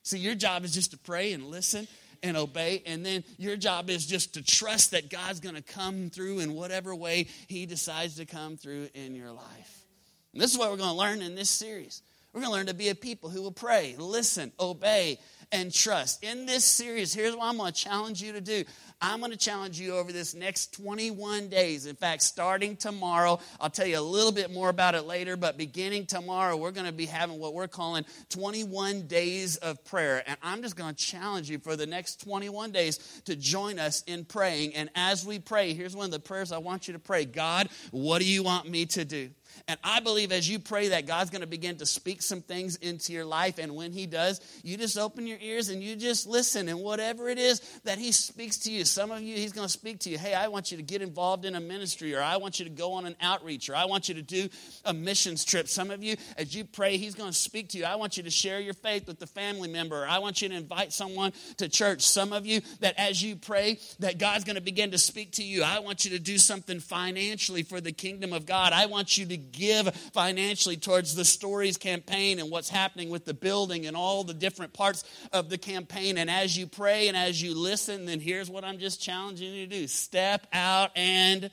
See, 0.01 0.17
your 0.17 0.35
job 0.35 0.63
is 0.63 0.73
just 0.73 0.91
to 0.91 0.97
pray 0.97 1.33
and 1.33 1.45
listen 1.45 1.87
and 2.23 2.37
obey. 2.37 2.83
And 2.85 3.05
then 3.05 3.23
your 3.37 3.57
job 3.57 3.89
is 3.89 4.05
just 4.05 4.33
to 4.35 4.43
trust 4.43 4.91
that 4.91 5.09
God's 5.09 5.39
going 5.39 5.55
to 5.55 5.61
come 5.61 6.09
through 6.09 6.39
in 6.39 6.53
whatever 6.53 6.95
way 6.95 7.27
He 7.47 7.65
decides 7.65 8.15
to 8.15 8.25
come 8.25 8.57
through 8.57 8.89
in 8.93 9.15
your 9.15 9.31
life. 9.31 9.85
And 10.33 10.41
this 10.41 10.51
is 10.51 10.57
what 10.57 10.69
we're 10.71 10.77
going 10.77 10.89
to 10.89 10.95
learn 10.95 11.21
in 11.21 11.35
this 11.35 11.49
series. 11.49 12.01
We're 12.33 12.41
going 12.41 12.51
to 12.51 12.57
learn 12.57 12.67
to 12.67 12.73
be 12.73 12.89
a 12.89 12.95
people 12.95 13.29
who 13.29 13.41
will 13.41 13.51
pray, 13.51 13.95
listen, 13.97 14.51
obey, 14.59 15.17
and 15.51 15.73
trust. 15.73 16.23
In 16.23 16.45
this 16.45 16.65
series, 16.65 17.13
here's 17.13 17.35
what 17.35 17.45
I'm 17.45 17.57
going 17.57 17.71
to 17.71 17.83
challenge 17.83 18.21
you 18.21 18.33
to 18.33 18.41
do. 18.41 18.63
I'm 18.99 19.19
going 19.19 19.31
to 19.31 19.37
challenge 19.37 19.79
you 19.79 19.95
over 19.95 20.11
this 20.11 20.33
next 20.33 20.73
21 20.73 21.49
days. 21.49 21.85
In 21.85 21.95
fact, 21.95 22.23
starting 22.23 22.75
tomorrow, 22.75 23.39
I'll 23.61 23.69
tell 23.69 23.85
you 23.85 23.99
a 23.99 24.01
little 24.01 24.31
bit 24.31 24.51
more 24.51 24.69
about 24.69 24.95
it 24.95 25.03
later, 25.03 25.37
but 25.37 25.55
beginning 25.55 26.07
tomorrow, 26.07 26.57
we're 26.57 26.71
going 26.71 26.87
to 26.87 26.91
be 26.91 27.05
having 27.05 27.37
what 27.39 27.53
we're 27.53 27.67
calling 27.67 28.05
21 28.29 29.03
days 29.03 29.57
of 29.57 29.83
prayer. 29.85 30.23
And 30.25 30.37
I'm 30.41 30.63
just 30.63 30.75
going 30.75 30.95
to 30.95 30.99
challenge 30.99 31.49
you 31.49 31.59
for 31.59 31.75
the 31.75 31.85
next 31.85 32.23
21 32.23 32.71
days 32.71 32.97
to 33.25 33.35
join 33.35 33.77
us 33.77 34.03
in 34.07 34.25
praying. 34.25 34.73
And 34.73 34.89
as 34.95 35.23
we 35.23 35.37
pray, 35.37 35.73
here's 35.73 35.95
one 35.95 36.05
of 36.05 36.11
the 36.11 36.19
prayers 36.19 36.51
I 36.51 36.57
want 36.57 36.87
you 36.87 36.93
to 36.93 36.99
pray 36.99 37.25
God, 37.25 37.69
what 37.91 38.19
do 38.19 38.25
you 38.25 38.41
want 38.41 38.67
me 38.67 38.87
to 38.87 39.05
do? 39.05 39.29
And 39.67 39.79
I 39.83 39.99
believe 39.99 40.31
as 40.31 40.49
you 40.49 40.59
pray 40.59 40.89
that 40.89 41.07
God's 41.07 41.29
going 41.29 41.41
to 41.41 41.47
begin 41.47 41.77
to 41.77 41.85
speak 41.85 42.21
some 42.21 42.41
things 42.41 42.75
into 42.77 43.13
your 43.13 43.25
life. 43.25 43.57
And 43.57 43.75
when 43.75 43.91
He 43.91 44.05
does, 44.05 44.41
you 44.63 44.77
just 44.77 44.97
open 44.97 45.27
your 45.27 45.36
your 45.41 45.49
ears 45.49 45.69
and 45.69 45.81
you 45.81 45.95
just 45.95 46.27
listen. 46.27 46.67
And 46.67 46.79
whatever 46.79 47.29
it 47.29 47.37
is 47.37 47.59
that 47.83 47.97
He 47.97 48.11
speaks 48.11 48.57
to 48.59 48.71
you, 48.71 48.85
some 48.85 49.11
of 49.11 49.21
you, 49.21 49.35
He's 49.35 49.51
going 49.51 49.67
to 49.67 49.71
speak 49.71 49.99
to 49.99 50.09
you. 50.09 50.17
Hey, 50.17 50.33
I 50.33 50.47
want 50.47 50.71
you 50.71 50.77
to 50.77 50.83
get 50.83 51.01
involved 51.01 51.45
in 51.45 51.55
a 51.55 51.59
ministry, 51.59 52.15
or 52.15 52.21
I 52.21 52.37
want 52.37 52.59
you 52.59 52.65
to 52.65 52.71
go 52.71 52.93
on 52.93 53.05
an 53.05 53.15
outreach, 53.21 53.69
or 53.69 53.75
I 53.75 53.85
want 53.85 54.09
you 54.09 54.15
to 54.15 54.21
do 54.21 54.49
a 54.85 54.93
missions 54.93 55.45
trip. 55.45 55.67
Some 55.67 55.91
of 55.91 56.03
you, 56.03 56.15
as 56.37 56.55
you 56.55 56.65
pray, 56.65 56.97
He's 56.97 57.15
going 57.15 57.31
to 57.31 57.37
speak 57.37 57.69
to 57.69 57.77
you. 57.77 57.85
I 57.85 57.95
want 57.95 58.17
you 58.17 58.23
to 58.23 58.29
share 58.29 58.59
your 58.59 58.73
faith 58.73 59.07
with 59.07 59.19
the 59.19 59.27
family 59.27 59.69
member, 59.69 60.05
I 60.07 60.19
want 60.19 60.41
you 60.41 60.49
to 60.49 60.55
invite 60.55 60.93
someone 60.93 61.33
to 61.57 61.69
church. 61.69 62.01
Some 62.01 62.33
of 62.33 62.45
you, 62.45 62.61
that 62.79 62.95
as 62.97 63.21
you 63.21 63.35
pray, 63.35 63.79
that 63.99 64.17
God's 64.17 64.43
going 64.43 64.55
to 64.55 64.61
begin 64.61 64.91
to 64.91 64.97
speak 64.97 65.33
to 65.33 65.43
you. 65.43 65.63
I 65.63 65.79
want 65.79 66.05
you 66.05 66.11
to 66.11 66.19
do 66.19 66.37
something 66.37 66.79
financially 66.79 67.63
for 67.63 67.81
the 67.81 67.91
kingdom 67.91 68.33
of 68.33 68.45
God. 68.45 68.73
I 68.73 68.85
want 68.85 69.17
you 69.17 69.25
to 69.27 69.37
give 69.37 69.93
financially 70.13 70.77
towards 70.77 71.15
the 71.15 71.25
Stories 71.25 71.77
campaign 71.77 72.39
and 72.39 72.49
what's 72.49 72.69
happening 72.69 73.09
with 73.09 73.25
the 73.25 73.33
building 73.33 73.85
and 73.85 73.95
all 73.95 74.23
the 74.23 74.33
different 74.33 74.73
parts 74.73 75.03
of 75.33 75.49
the 75.49 75.57
campaign. 75.57 76.17
And 76.17 76.29
as 76.29 76.57
you 76.57 76.67
pray 76.67 77.07
and 77.07 77.17
as 77.17 77.41
you 77.41 77.55
listen, 77.55 78.05
then 78.05 78.19
here's 78.19 78.49
what 78.49 78.63
I'm 78.63 78.79
just 78.79 79.01
challenging 79.01 79.53
you 79.53 79.67
to 79.67 79.71
do 79.71 79.87
step 79.87 80.47
out 80.53 80.91
and 80.95 81.49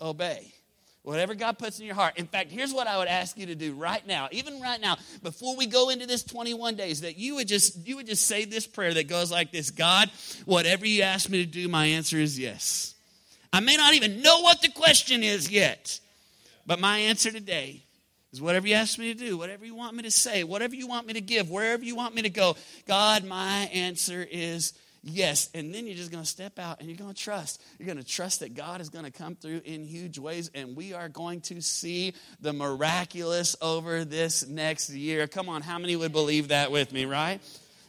obey. 0.00 0.52
Whatever 1.02 1.34
God 1.34 1.58
puts 1.58 1.80
in 1.80 1.86
your 1.86 1.94
heart. 1.94 2.18
In 2.18 2.26
fact, 2.26 2.50
here's 2.50 2.74
what 2.74 2.86
I 2.86 2.98
would 2.98 3.08
ask 3.08 3.38
you 3.38 3.46
to 3.46 3.54
do 3.54 3.72
right 3.72 4.06
now, 4.06 4.28
even 4.32 4.60
right 4.60 4.80
now, 4.80 4.98
before 5.22 5.56
we 5.56 5.66
go 5.66 5.88
into 5.88 6.06
this 6.06 6.22
21 6.22 6.76
days, 6.76 7.00
that 7.00 7.16
you 7.16 7.36
would 7.36 7.48
just 7.48 7.86
you 7.88 7.96
would 7.96 8.06
just 8.06 8.26
say 8.26 8.44
this 8.44 8.66
prayer 8.66 8.92
that 8.92 9.08
goes 9.08 9.30
like 9.30 9.50
this: 9.50 9.70
God, 9.70 10.10
whatever 10.44 10.86
you 10.86 11.02
ask 11.02 11.30
me 11.30 11.44
to 11.44 11.50
do, 11.50 11.68
my 11.68 11.86
answer 11.86 12.18
is 12.18 12.38
yes. 12.38 12.94
I 13.50 13.60
may 13.60 13.76
not 13.76 13.94
even 13.94 14.20
know 14.20 14.42
what 14.42 14.60
the 14.60 14.70
question 14.70 15.22
is 15.22 15.50
yet, 15.50 15.98
but 16.66 16.78
my 16.78 16.98
answer 16.98 17.32
today 17.32 17.82
is 18.32 18.40
whatever 18.40 18.66
you 18.68 18.74
ask 18.74 18.98
me 18.98 19.12
to 19.12 19.18
do, 19.18 19.36
whatever 19.36 19.64
you 19.64 19.74
want 19.74 19.96
me 19.96 20.02
to 20.04 20.10
say, 20.10 20.44
whatever 20.44 20.74
you 20.74 20.86
want 20.86 21.06
me 21.06 21.14
to 21.14 21.20
give, 21.20 21.50
wherever 21.50 21.84
you 21.84 21.96
want 21.96 22.14
me 22.14 22.22
to 22.22 22.30
go. 22.30 22.56
God, 22.86 23.24
my 23.24 23.68
answer 23.72 24.26
is 24.30 24.72
yes. 25.02 25.50
And 25.54 25.74
then 25.74 25.86
you're 25.86 25.96
just 25.96 26.10
going 26.10 26.22
to 26.22 26.28
step 26.28 26.58
out 26.58 26.80
and 26.80 26.88
you're 26.88 26.98
going 26.98 27.12
to 27.12 27.20
trust. 27.20 27.62
You're 27.78 27.86
going 27.86 27.98
to 27.98 28.04
trust 28.04 28.40
that 28.40 28.54
God 28.54 28.80
is 28.80 28.88
going 28.88 29.04
to 29.04 29.10
come 29.10 29.34
through 29.34 29.62
in 29.64 29.84
huge 29.84 30.18
ways 30.18 30.50
and 30.54 30.76
we 30.76 30.92
are 30.92 31.08
going 31.08 31.40
to 31.42 31.60
see 31.60 32.14
the 32.40 32.52
miraculous 32.52 33.56
over 33.60 34.04
this 34.04 34.46
next 34.46 34.90
year. 34.90 35.26
Come 35.26 35.48
on, 35.48 35.62
how 35.62 35.78
many 35.78 35.96
would 35.96 36.12
believe 36.12 36.48
that 36.48 36.70
with 36.70 36.92
me, 36.92 37.06
right? 37.06 37.40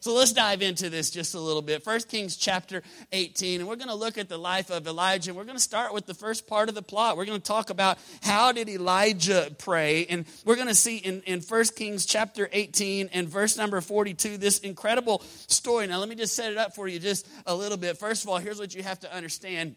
So 0.01 0.15
let's 0.15 0.33
dive 0.33 0.63
into 0.63 0.89
this 0.89 1.11
just 1.11 1.35
a 1.35 1.39
little 1.39 1.61
bit. 1.61 1.83
First 1.83 2.09
Kings 2.09 2.35
chapter 2.35 2.81
18, 3.11 3.59
and 3.59 3.69
we're 3.69 3.75
going 3.75 3.87
to 3.87 3.93
look 3.93 4.17
at 4.17 4.29
the 4.29 4.37
life 4.39 4.71
of 4.71 4.87
Elijah. 4.87 5.31
We're 5.31 5.43
going 5.43 5.57
to 5.57 5.61
start 5.61 5.93
with 5.93 6.07
the 6.07 6.15
first 6.15 6.47
part 6.47 6.69
of 6.69 6.73
the 6.73 6.81
plot. 6.81 7.17
We're 7.17 7.25
going 7.25 7.39
to 7.39 7.47
talk 7.47 7.69
about 7.69 7.99
how 8.23 8.51
did 8.51 8.67
Elijah 8.67 9.55
pray, 9.59 10.07
and 10.07 10.25
we're 10.43 10.55
going 10.55 10.69
to 10.69 10.73
see 10.73 10.97
in, 10.97 11.21
in 11.27 11.41
1 11.41 11.65
Kings 11.75 12.07
chapter 12.07 12.49
18 12.51 13.11
and 13.13 13.29
verse 13.29 13.57
number 13.57 13.79
42 13.79 14.37
this 14.37 14.57
incredible 14.57 15.21
story. 15.45 15.85
Now 15.85 15.99
let 15.99 16.09
me 16.09 16.15
just 16.15 16.35
set 16.35 16.51
it 16.51 16.57
up 16.57 16.73
for 16.73 16.87
you 16.87 16.97
just 16.97 17.27
a 17.45 17.53
little 17.53 17.77
bit. 17.77 17.99
First 17.99 18.23
of 18.23 18.29
all, 18.31 18.39
here's 18.39 18.57
what 18.57 18.73
you 18.73 18.81
have 18.81 19.01
to 19.01 19.15
understand 19.15 19.75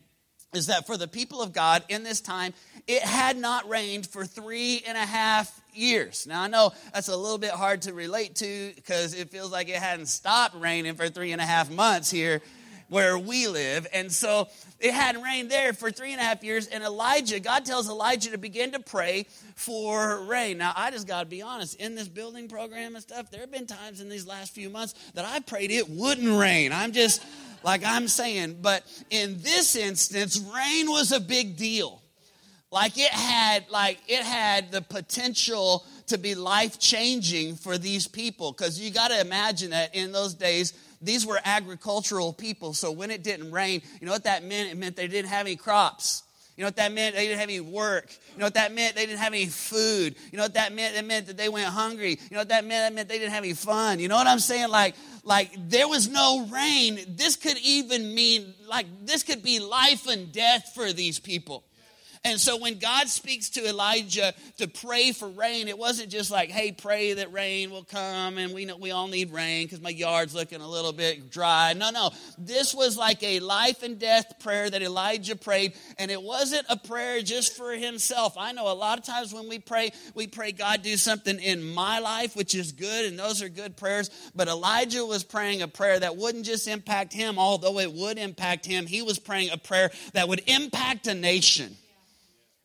is 0.56 0.66
that 0.66 0.87
for 0.87 0.96
the 0.96 1.08
people 1.08 1.42
of 1.42 1.52
God 1.52 1.82
in 1.88 2.02
this 2.02 2.20
time, 2.20 2.54
it 2.87 3.02
had 3.02 3.37
not 3.37 3.68
rained 3.68 4.06
for 4.06 4.25
three 4.25 4.82
and 4.87 4.96
a 4.96 5.06
half 5.06 5.61
years. 5.73 6.26
Now, 6.26 6.42
I 6.42 6.49
know 6.49 6.73
that's 6.92 7.08
a 7.08 7.16
little 7.16 7.38
bit 7.38 7.50
hard 7.50 7.82
to 7.82 7.92
relate 7.92 8.37
to 8.37 8.73
because 8.75 9.14
it 9.14 9.30
feels 9.30 9.50
like 9.50 9.68
it 9.68 9.76
hadn't 9.76 10.06
stopped 10.06 10.54
raining 10.56 10.94
for 10.94 11.08
three 11.08 11.32
and 11.32 11.40
a 11.40 11.44
half 11.44 11.70
months 11.70 12.11
here 12.11 12.42
where 12.88 13.18
we 13.18 13.49
live. 13.49 13.87
And 13.92 14.12
so 14.12 14.49
it 14.78 14.92
hadn't 14.92 15.23
rained 15.23 15.50
there 15.50 15.73
for 15.73 15.90
three 15.90 16.12
and 16.12 16.20
a 16.20 16.25
half 16.25 16.44
years. 16.44 16.66
And 16.66 16.84
Elijah, 16.84 17.40
God 17.40 17.64
tells 17.64 17.88
Elijah 17.88 18.30
to 18.30 18.38
begin 18.38 18.73
to 18.73 18.80
pray 18.80 19.26
for 19.54 20.23
rain. 20.25 20.58
Now, 20.58 20.73
I 20.76 20.90
just 20.90 21.06
got 21.06 21.20
to 21.20 21.26
be 21.26 21.42
honest, 21.42 21.80
in 21.80 21.94
this 21.94 22.08
building 22.08 22.49
program 22.49 22.94
and 22.94 23.02
stuff, 23.02 23.30
there 23.30 23.40
have 23.40 23.50
been 23.50 23.66
times 23.66 24.00
in 24.00 24.08
these 24.08 24.26
last 24.26 24.54
few 24.54 24.68
months 24.68 24.94
that 25.14 25.25
I 25.25 25.40
prayed 25.40 25.70
it 25.70 25.88
wouldn't 25.88 26.38
rain. 26.38 26.73
I'm 26.73 26.92
just 26.92 27.23
like 27.64 27.83
I'm 27.85 28.06
saying. 28.06 28.59
But 28.62 28.85
in 29.11 29.40
this 29.40 29.75
instance, 29.75 30.38
rain 30.38 30.88
was 30.88 31.11
a 31.11 31.18
big 31.18 31.56
deal. 31.56 32.00
Like 32.71 32.99
it 32.99 33.11
had, 33.11 33.68
like 33.71 33.99
it 34.06 34.23
had 34.23 34.71
the 34.71 34.83
potential 34.83 35.85
to 36.09 36.18
be 36.18 36.35
life 36.35 36.78
changing 36.78 37.56
for 37.56 37.78
these 37.78 38.06
people. 38.06 38.52
Because 38.52 38.78
you 38.78 38.92
got 38.92 39.09
to 39.09 39.21
imagine 39.21 39.71
that 39.71 39.94
in 39.94 40.12
those 40.12 40.35
days, 40.35 40.73
these 41.00 41.26
were 41.26 41.40
agricultural 41.44 42.33
people. 42.33 42.75
So 42.75 42.92
when 42.92 43.11
it 43.11 43.23
didn't 43.23 43.50
rain, 43.50 43.83
you 44.00 44.06
know 44.06 44.12
what 44.12 44.25
that 44.25 44.44
meant? 44.44 44.71
It 44.71 44.76
meant 44.76 44.97
they 44.97 45.09
didn't 45.09 45.30
have 45.30 45.47
any 45.47 45.56
crops. 45.56 46.23
You 46.56 46.62
know 46.62 46.68
what 46.68 46.76
that 46.76 46.92
meant? 46.92 47.16
They 47.16 47.26
didn't 47.26 47.40
have 47.40 47.49
any 47.49 47.61
work. 47.61 48.16
You 48.32 48.38
know 48.38 48.46
what 48.46 48.54
that 48.54 48.73
meant? 48.73 48.94
They 48.94 49.06
didn't 49.06 49.18
have 49.18 49.32
any 49.32 49.46
food. 49.46 50.14
You 50.30 50.37
know 50.37 50.44
what 50.44 50.54
that 50.54 50.73
meant? 50.73 50.96
It 50.96 51.04
meant 51.04 51.26
that 51.26 51.37
they 51.37 51.49
went 51.49 51.66
hungry. 51.66 52.11
You 52.11 52.30
know 52.30 52.38
what 52.38 52.50
that 52.50 52.64
meant? 52.64 52.87
That 52.87 52.94
meant 52.94 53.08
they 53.08 53.18
didn't 53.18 53.32
have 53.32 53.42
any 53.42 53.54
fun. 53.54 53.99
You 53.99 54.06
know 54.06 54.14
what 54.14 54.28
I'm 54.28 54.38
saying? 54.38 54.68
Like, 54.68 54.94
like 55.25 55.50
there 55.68 55.88
was 55.88 56.08
no 56.08 56.46
rain. 56.46 57.00
This 57.08 57.34
could 57.34 57.58
even 57.58 58.14
mean 58.14 58.54
like 58.68 58.87
this 59.04 59.25
could 59.25 59.42
be 59.42 59.58
life 59.58 60.06
and 60.06 60.30
death 60.32 60.70
for 60.75 60.92
these 60.92 61.18
people. 61.18 61.64
And 62.26 62.40
so 62.40 62.57
when 62.57 62.78
God 62.78 63.09
speaks 63.11 63.50
to 63.50 63.69
Elijah 63.69 64.33
to 64.57 64.66
pray 64.66 65.12
for 65.12 65.28
rain, 65.28 65.69
it 65.69 65.76
wasn't 65.76 66.09
just 66.09 66.31
like, 66.31 66.50
hey, 66.50 66.73
pray 66.73 67.12
that 67.12 67.35
rain 67.35 67.71
will 67.71 67.85
come 67.85 68.38
and 68.38 68.54
we 68.54 68.64
know 68.64 68.78
we 68.78 68.93
all 68.93 69.09
need 69.09 69.31
rain 69.31 69.66
because 69.66 69.83
my 69.83 69.90
yard's 69.90 70.35
looking 70.35 70.62
a 70.62 70.69
little 70.69 70.95
bit 70.95 71.31
dry. 71.31 71.75
No, 71.75 71.90
no. 71.90 72.12
This 72.38 72.75
was 72.75 72.97
like 72.97 73.23
a 73.23 73.40
life 73.40 73.83
and 73.83 73.99
death 73.99 74.38
prayer 74.40 74.71
that 74.71 74.81
Elijah 74.81 75.37
prayed, 75.37 75.75
and 75.99 76.11
it 76.11 76.23
wasn't 76.23 76.64
a 76.71 76.78
prayer 76.78 77.21
just 77.21 77.59
for 77.59 77.73
himself. 77.73 78.38
I 78.38 78.52
know 78.52 78.73
a 78.73 78.75
lot 78.75 78.99
of 78.99 79.04
times 79.04 79.35
when 79.35 79.47
we 79.47 79.59
pray, 79.59 79.93
we 80.14 80.26
pray, 80.26 80.52
God, 80.52 80.83
do 80.83 80.97
something 80.97 81.38
in 81.38 81.62
my 81.75 81.99
life, 81.99 82.35
which 82.35 82.54
is 82.54 82.73
good, 82.73 83.04
and 83.04 83.19
those 83.19 83.43
are 83.43 83.50
good 83.50 83.76
prayers. 83.76 84.09
But 84.35 84.49
Elijah 84.49 85.04
was 85.04 85.25
praying 85.25 85.61
a 85.61 85.69
prayer 85.69 86.00
that 86.00 86.16
wouldn't 86.16 86.47
just 86.47 86.69
impact 86.69 87.12
him, 87.12 87.38
although 87.38 87.81
it 87.81 87.93
would 87.93 88.16
impact 88.16 88.64
him. 88.64 88.87
He 88.87 89.02
was 89.02 89.19
praying 89.19 89.50
a 89.50 89.59
prayer 89.59 89.90
that 90.14 90.26
would 90.26 90.43
impact 90.47 91.07
a 91.07 91.14
nation. 91.14 91.76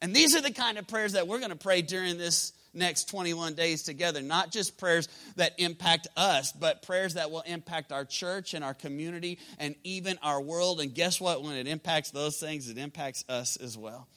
And 0.02 0.16
these 0.16 0.36
are 0.36 0.42
the 0.42 0.52
kind 0.52 0.78
of 0.78 0.88
prayers 0.88 1.14
that 1.14 1.28
we're 1.28 1.40
going 1.40 1.50
to 1.50 1.58
pray 1.58 1.82
during 1.82 2.18
this 2.18 2.54
next 2.74 3.10
21 3.10 3.56
days 3.56 3.84
together. 3.84 4.22
Not 4.22 4.52
just 4.52 4.78
prayers 4.78 5.08
that 5.36 5.54
impact 5.58 6.08
us, 6.16 6.52
but 6.52 6.84
prayers 6.84 7.16
that 7.16 7.32
will 7.32 7.42
impact 7.42 7.92
our 7.92 8.06
church 8.06 8.54
and 8.54 8.64
our 8.64 8.74
community 8.74 9.40
and 9.58 9.76
even 9.84 10.18
our 10.22 10.42
world. 10.42 10.80
And 10.80 10.94
guess 10.94 11.20
what? 11.20 11.44
When 11.44 11.56
it 11.56 11.68
impacts 11.68 12.12
those 12.12 12.38
things, 12.40 12.70
it 12.70 12.78
impacts 12.78 13.26
us 13.28 13.58
as 13.58 13.78
well. 13.78 14.08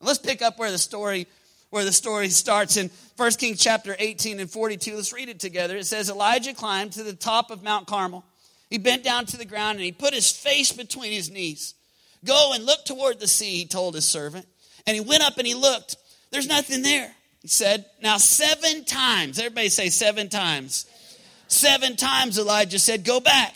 Let's 0.00 0.18
pick 0.18 0.42
up 0.42 0.58
where 0.58 0.70
the 0.70 0.78
story 0.78 1.26
where 1.70 1.84
the 1.84 1.92
story 1.92 2.28
starts 2.28 2.76
in 2.76 2.88
1 3.16 3.32
Kings 3.32 3.58
chapter 3.58 3.96
18 3.98 4.38
and 4.38 4.48
42. 4.48 4.94
Let's 4.94 5.12
read 5.12 5.28
it 5.28 5.40
together. 5.40 5.76
It 5.76 5.86
says 5.86 6.08
Elijah 6.08 6.54
climbed 6.54 6.92
to 6.92 7.02
the 7.02 7.14
top 7.14 7.50
of 7.50 7.64
Mount 7.64 7.88
Carmel. 7.88 8.24
He 8.70 8.78
bent 8.78 9.02
down 9.02 9.26
to 9.26 9.36
the 9.36 9.44
ground 9.44 9.78
and 9.78 9.84
he 9.84 9.90
put 9.90 10.14
his 10.14 10.30
face 10.30 10.70
between 10.70 11.10
his 11.10 11.32
knees. 11.32 11.74
Go 12.24 12.52
and 12.54 12.64
look 12.64 12.84
toward 12.84 13.18
the 13.18 13.26
sea, 13.26 13.56
he 13.56 13.66
told 13.66 13.96
his 13.96 14.04
servant. 14.04 14.46
And 14.86 14.94
he 14.94 15.00
went 15.00 15.22
up 15.22 15.38
and 15.38 15.46
he 15.46 15.54
looked. 15.54 15.96
There's 16.30 16.48
nothing 16.48 16.82
there. 16.82 17.14
He 17.42 17.48
said, 17.48 17.86
Now, 18.02 18.16
seven 18.16 18.84
times, 18.84 19.38
everybody 19.38 19.68
say 19.68 19.88
seven 19.88 20.28
times. 20.28 20.86
Seven 21.48 21.96
times 21.96 22.38
Elijah 22.38 22.78
said, 22.78 23.04
Go 23.04 23.20
back. 23.20 23.54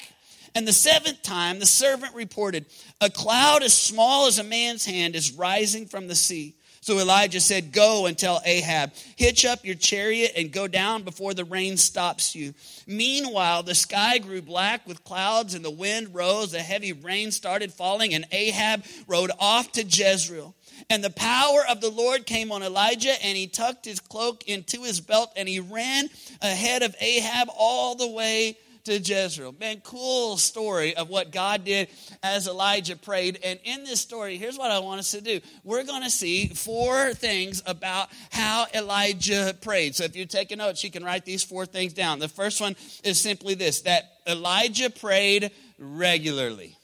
And 0.54 0.66
the 0.66 0.72
seventh 0.72 1.22
time, 1.22 1.58
the 1.58 1.66
servant 1.66 2.14
reported, 2.14 2.66
A 3.00 3.10
cloud 3.10 3.62
as 3.62 3.76
small 3.76 4.26
as 4.26 4.38
a 4.38 4.44
man's 4.44 4.84
hand 4.84 5.14
is 5.14 5.32
rising 5.32 5.86
from 5.86 6.08
the 6.08 6.14
sea. 6.14 6.54
So 6.80 6.98
Elijah 6.98 7.40
said, 7.40 7.72
Go 7.72 8.06
and 8.06 8.16
tell 8.16 8.40
Ahab, 8.44 8.92
hitch 9.16 9.44
up 9.44 9.64
your 9.64 9.74
chariot 9.74 10.32
and 10.36 10.50
go 10.50 10.68
down 10.68 11.02
before 11.02 11.34
the 11.34 11.44
rain 11.44 11.76
stops 11.76 12.34
you. 12.34 12.54
Meanwhile, 12.86 13.64
the 13.64 13.74
sky 13.74 14.18
grew 14.18 14.40
black 14.40 14.86
with 14.86 15.04
clouds 15.04 15.54
and 15.54 15.64
the 15.64 15.70
wind 15.70 16.14
rose. 16.14 16.54
A 16.54 16.60
heavy 16.60 16.92
rain 16.92 17.30
started 17.30 17.72
falling, 17.72 18.14
and 18.14 18.26
Ahab 18.32 18.84
rode 19.06 19.32
off 19.38 19.72
to 19.72 19.84
Jezreel. 19.84 20.54
And 20.90 21.04
the 21.04 21.10
power 21.10 21.60
of 21.68 21.82
the 21.82 21.90
Lord 21.90 22.24
came 22.24 22.50
on 22.50 22.62
Elijah, 22.62 23.14
and 23.22 23.36
he 23.36 23.46
tucked 23.46 23.84
his 23.84 24.00
cloak 24.00 24.44
into 24.48 24.82
his 24.82 25.00
belt, 25.00 25.32
and 25.36 25.46
he 25.46 25.60
ran 25.60 26.08
ahead 26.40 26.82
of 26.82 26.96
Ahab 27.00 27.48
all 27.54 27.94
the 27.94 28.08
way 28.08 28.56
to 28.88 28.98
Jezreel. 28.98 29.54
Man, 29.60 29.82
cool 29.84 30.38
story 30.38 30.96
of 30.96 31.10
what 31.10 31.30
God 31.30 31.64
did 31.64 31.88
as 32.22 32.48
Elijah 32.48 32.96
prayed. 32.96 33.38
And 33.44 33.60
in 33.64 33.84
this 33.84 34.00
story, 34.00 34.38
here's 34.38 34.56
what 34.56 34.70
I 34.70 34.78
want 34.78 35.00
us 35.00 35.10
to 35.10 35.20
do. 35.20 35.40
We're 35.62 35.84
going 35.84 36.04
to 36.04 36.10
see 36.10 36.48
four 36.48 37.12
things 37.12 37.62
about 37.66 38.08
how 38.30 38.66
Elijah 38.74 39.54
prayed. 39.60 39.94
So 39.94 40.04
if 40.04 40.16
you're 40.16 40.24
taking 40.24 40.56
notes, 40.56 40.82
you 40.82 40.90
can 40.90 41.04
write 41.04 41.26
these 41.26 41.44
four 41.44 41.66
things 41.66 41.92
down. 41.92 42.18
The 42.18 42.28
first 42.28 42.62
one 42.62 42.76
is 43.04 43.20
simply 43.20 43.54
this 43.54 43.82
that 43.82 44.04
Elijah 44.26 44.88
prayed 44.88 45.50
regularly. 45.78 46.78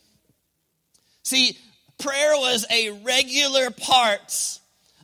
See, 1.23 1.56
prayer 1.98 2.32
was 2.34 2.66
a 2.70 2.90
regular 3.04 3.70
part 3.70 4.58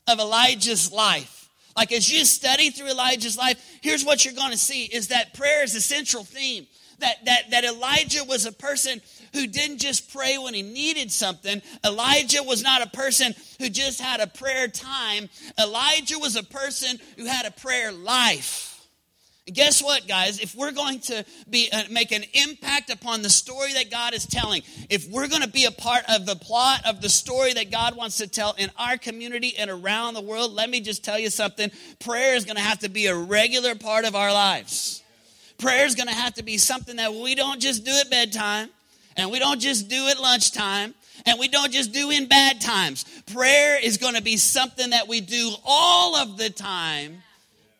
of 0.08 0.18
Elijah's 0.18 0.92
life. 0.92 1.48
Like 1.76 1.92
as 1.92 2.10
you 2.10 2.24
study 2.24 2.70
through 2.70 2.88
Elijah's 2.88 3.38
life, 3.38 3.78
here's 3.80 4.04
what 4.04 4.24
you're 4.24 4.34
going 4.34 4.50
to 4.50 4.58
see 4.58 4.84
is 4.84 5.08
that 5.08 5.34
prayer 5.34 5.62
is 5.62 5.74
a 5.74 5.80
central 5.80 6.24
theme. 6.24 6.66
That, 6.98 7.24
that, 7.24 7.50
that 7.52 7.64
Elijah 7.64 8.24
was 8.24 8.44
a 8.44 8.52
person 8.52 9.00
who 9.32 9.46
didn't 9.46 9.78
just 9.78 10.12
pray 10.12 10.36
when 10.36 10.52
he 10.52 10.60
needed 10.60 11.10
something. 11.10 11.62
Elijah 11.82 12.42
was 12.42 12.62
not 12.62 12.82
a 12.82 12.90
person 12.90 13.34
who 13.58 13.70
just 13.70 14.02
had 14.02 14.20
a 14.20 14.26
prayer 14.26 14.68
time. 14.68 15.30
Elijah 15.58 16.18
was 16.18 16.36
a 16.36 16.42
person 16.42 16.98
who 17.16 17.24
had 17.24 17.46
a 17.46 17.52
prayer 17.52 17.90
life. 17.90 18.69
Guess 19.50 19.82
what, 19.82 20.06
guys? 20.06 20.40
If 20.40 20.54
we're 20.54 20.72
going 20.72 21.00
to 21.00 21.24
be 21.48 21.68
uh, 21.72 21.84
make 21.90 22.12
an 22.12 22.24
impact 22.32 22.90
upon 22.90 23.22
the 23.22 23.30
story 23.30 23.72
that 23.74 23.90
God 23.90 24.14
is 24.14 24.26
telling, 24.26 24.62
if 24.88 25.08
we're 25.08 25.28
going 25.28 25.42
to 25.42 25.48
be 25.48 25.64
a 25.64 25.70
part 25.70 26.04
of 26.08 26.26
the 26.26 26.36
plot 26.36 26.82
of 26.86 27.00
the 27.00 27.08
story 27.08 27.52
that 27.54 27.70
God 27.70 27.96
wants 27.96 28.18
to 28.18 28.26
tell 28.26 28.54
in 28.58 28.70
our 28.76 28.96
community 28.96 29.54
and 29.58 29.70
around 29.70 30.14
the 30.14 30.20
world, 30.20 30.52
let 30.52 30.70
me 30.70 30.80
just 30.80 31.04
tell 31.04 31.18
you 31.18 31.30
something. 31.30 31.70
Prayer 31.98 32.34
is 32.34 32.44
going 32.44 32.56
to 32.56 32.62
have 32.62 32.80
to 32.80 32.88
be 32.88 33.06
a 33.06 33.14
regular 33.14 33.74
part 33.74 34.04
of 34.04 34.14
our 34.14 34.32
lives. 34.32 35.02
Prayer 35.58 35.84
is 35.84 35.94
going 35.94 36.08
to 36.08 36.14
have 36.14 36.34
to 36.34 36.42
be 36.42 36.56
something 36.56 36.96
that 36.96 37.14
we 37.14 37.34
don't 37.34 37.60
just 37.60 37.84
do 37.84 37.92
at 37.92 38.10
bedtime, 38.10 38.70
and 39.16 39.30
we 39.30 39.38
don't 39.38 39.60
just 39.60 39.88
do 39.88 40.08
at 40.08 40.18
lunchtime, 40.18 40.94
and 41.26 41.38
we 41.38 41.48
don't 41.48 41.72
just 41.72 41.92
do 41.92 42.10
in 42.10 42.26
bad 42.26 42.60
times. 42.60 43.04
Prayer 43.32 43.78
is 43.82 43.98
going 43.98 44.14
to 44.14 44.22
be 44.22 44.36
something 44.36 44.90
that 44.90 45.08
we 45.08 45.20
do 45.20 45.52
all 45.64 46.16
of 46.16 46.38
the 46.38 46.50
time 46.50 47.22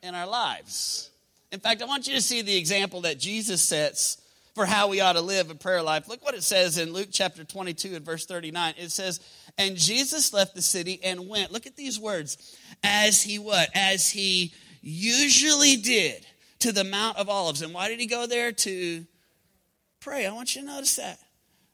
in 0.03 0.15
our 0.15 0.27
lives. 0.27 1.10
In 1.53 1.61
fact, 1.61 1.83
I 1.83 1.87
want 1.87 2.07
you 2.07 2.15
to 2.15 2.21
see 2.21 2.43
the 2.43 2.57
example 2.57 3.03
that 3.03 3.19
Jesus 3.19 3.61
sets 3.61 4.19
for 4.55 4.67
how 4.67 4.89
we 4.89 5.01
ought 5.01 5.15
to 5.15 5.21
live 5.21 5.51
a 5.51 5.55
prayer 5.55 5.83
life. 5.83 6.09
Look 6.09 6.25
what 6.25 6.35
it 6.35 6.43
says 6.43 6.79
in 6.79 6.93
Luke 6.93 7.09
chapter 7.11 7.45
22 7.45 7.95
and 7.95 8.05
verse 8.05 8.27
39. 8.27 8.75
It 8.79 8.91
says, 8.91 9.21
And 9.59 9.77
Jesus 9.77 10.33
left 10.33 10.55
the 10.55 10.63
city 10.63 11.01
and 11.03 11.29
went. 11.29 11.53
Look 11.53 11.67
at 11.67 11.77
these 11.77 11.99
words. 11.99 12.57
As 12.85 13.23
he 13.23 13.39
what? 13.39 13.69
As 13.75 14.09
he 14.09 14.53
usually 14.81 15.77
did 15.77 16.27
to 16.61 16.73
the 16.73 16.85
Mount 16.85 17.17
of 17.17 17.29
Olives. 17.29 17.63
And 17.63 17.75
why 17.75 17.89
did 17.89 18.01
he 18.01 18.07
go 18.07 18.27
there? 18.27 18.53
To 18.53 19.05
pray. 20.01 20.27
I 20.27 20.33
want 20.33 20.55
you 20.55 20.63
to 20.63 20.67
notice 20.67 20.97
that. 20.97 21.19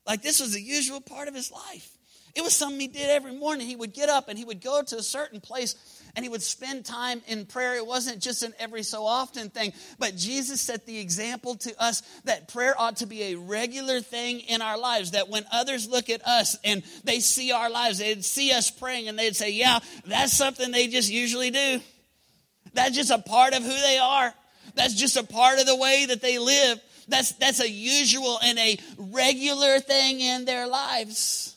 Like 0.07 0.23
this 0.23 0.41
was 0.41 0.53
the 0.53 0.63
usual 0.63 1.01
part 1.01 1.29
of 1.29 1.35
his 1.35 1.51
life. 1.51 1.96
It 2.37 2.45
was 2.45 2.55
something 2.55 2.79
he 2.79 2.87
did 2.87 3.09
every 3.09 3.35
morning. 3.35 3.67
He 3.67 3.77
would 3.77 3.95
get 3.95 4.11
up 4.11 4.29
and 4.29 4.39
he 4.39 4.45
would 4.45 4.61
go 4.61 4.83
to 4.83 4.97
a 4.99 5.03
certain 5.03 5.41
place 5.41 5.75
and 6.15 6.23
he 6.23 6.29
would 6.29 6.43
spend 6.43 6.85
time 6.85 7.23
in 7.27 7.47
prayer. 7.47 7.77
It 7.77 7.87
wasn't 7.87 8.21
just 8.21 8.43
an 8.43 8.53
every 8.59 8.83
so 8.83 9.07
often 9.07 9.49
thing, 9.49 9.73
but 9.99 10.17
Jesus 10.17 10.61
set 10.61 10.85
the 10.85 10.99
example 10.99 11.55
to 11.57 11.83
us 11.83 12.03
that 12.25 12.49
prayer 12.49 12.75
ought 12.79 12.97
to 12.97 13.07
be 13.07 13.23
a 13.23 13.37
regular 13.37 14.03
thing 14.03 14.41
in 14.41 14.61
our 14.61 14.79
lives. 14.79 15.13
That 15.13 15.31
when 15.31 15.47
others 15.51 15.89
look 15.89 16.11
at 16.11 16.27
us 16.27 16.59
and 16.63 16.83
they 17.05 17.21
see 17.21 17.53
our 17.53 17.71
lives, 17.71 17.99
they'd 17.99 18.23
see 18.23 18.53
us 18.53 18.71
praying 18.71 19.09
and 19.09 19.19
they'd 19.19 19.35
say, 19.35 19.53
Yeah, 19.53 19.79
that's 20.05 20.35
something 20.35 20.71
they 20.71 20.89
just 20.89 21.11
usually 21.11 21.51
do. 21.51 21.81
That's 22.75 22.95
just 22.95 23.11
a 23.11 23.19
part 23.19 23.55
of 23.55 23.63
who 23.63 23.69
they 23.69 23.97
are. 23.97 24.35
That's 24.75 24.93
just 24.93 25.17
a 25.17 25.25
part 25.25 25.59
of 25.59 25.65
the 25.65 25.77
way 25.77 26.05
that 26.05 26.21
they 26.21 26.39
live. 26.39 26.81
That's, 27.09 27.33
that's 27.33 27.61
a 27.61 27.71
usual 27.71 28.39
and 28.43 28.59
a 28.59 28.77
regular 28.99 29.81
thing 29.81 30.21
in 30.21 30.45
their 30.45 30.67
lives. 30.67 31.56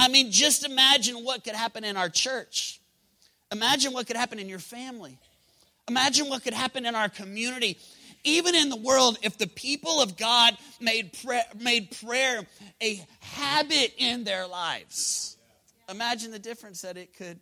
I 0.00 0.08
mean, 0.08 0.32
just 0.32 0.64
imagine 0.64 1.16
what 1.16 1.44
could 1.44 1.54
happen 1.54 1.84
in 1.84 1.98
our 1.98 2.08
church. 2.08 2.80
Imagine 3.52 3.92
what 3.92 4.06
could 4.06 4.16
happen 4.16 4.38
in 4.38 4.48
your 4.48 4.58
family. 4.58 5.18
Imagine 5.88 6.30
what 6.30 6.42
could 6.42 6.54
happen 6.54 6.86
in 6.86 6.94
our 6.94 7.10
community. 7.10 7.76
Even 8.24 8.54
in 8.54 8.70
the 8.70 8.76
world, 8.76 9.18
if 9.22 9.36
the 9.36 9.46
people 9.46 10.00
of 10.00 10.16
God 10.16 10.56
made, 10.80 11.12
prayer, 11.22 11.44
made 11.60 11.94
prayer 12.02 12.46
a 12.82 13.06
habit 13.20 13.92
in 13.98 14.24
their 14.24 14.46
lives, 14.46 15.36
imagine 15.90 16.30
the 16.30 16.38
difference 16.38 16.80
that 16.80 16.96
it 16.96 17.14
could 17.14 17.38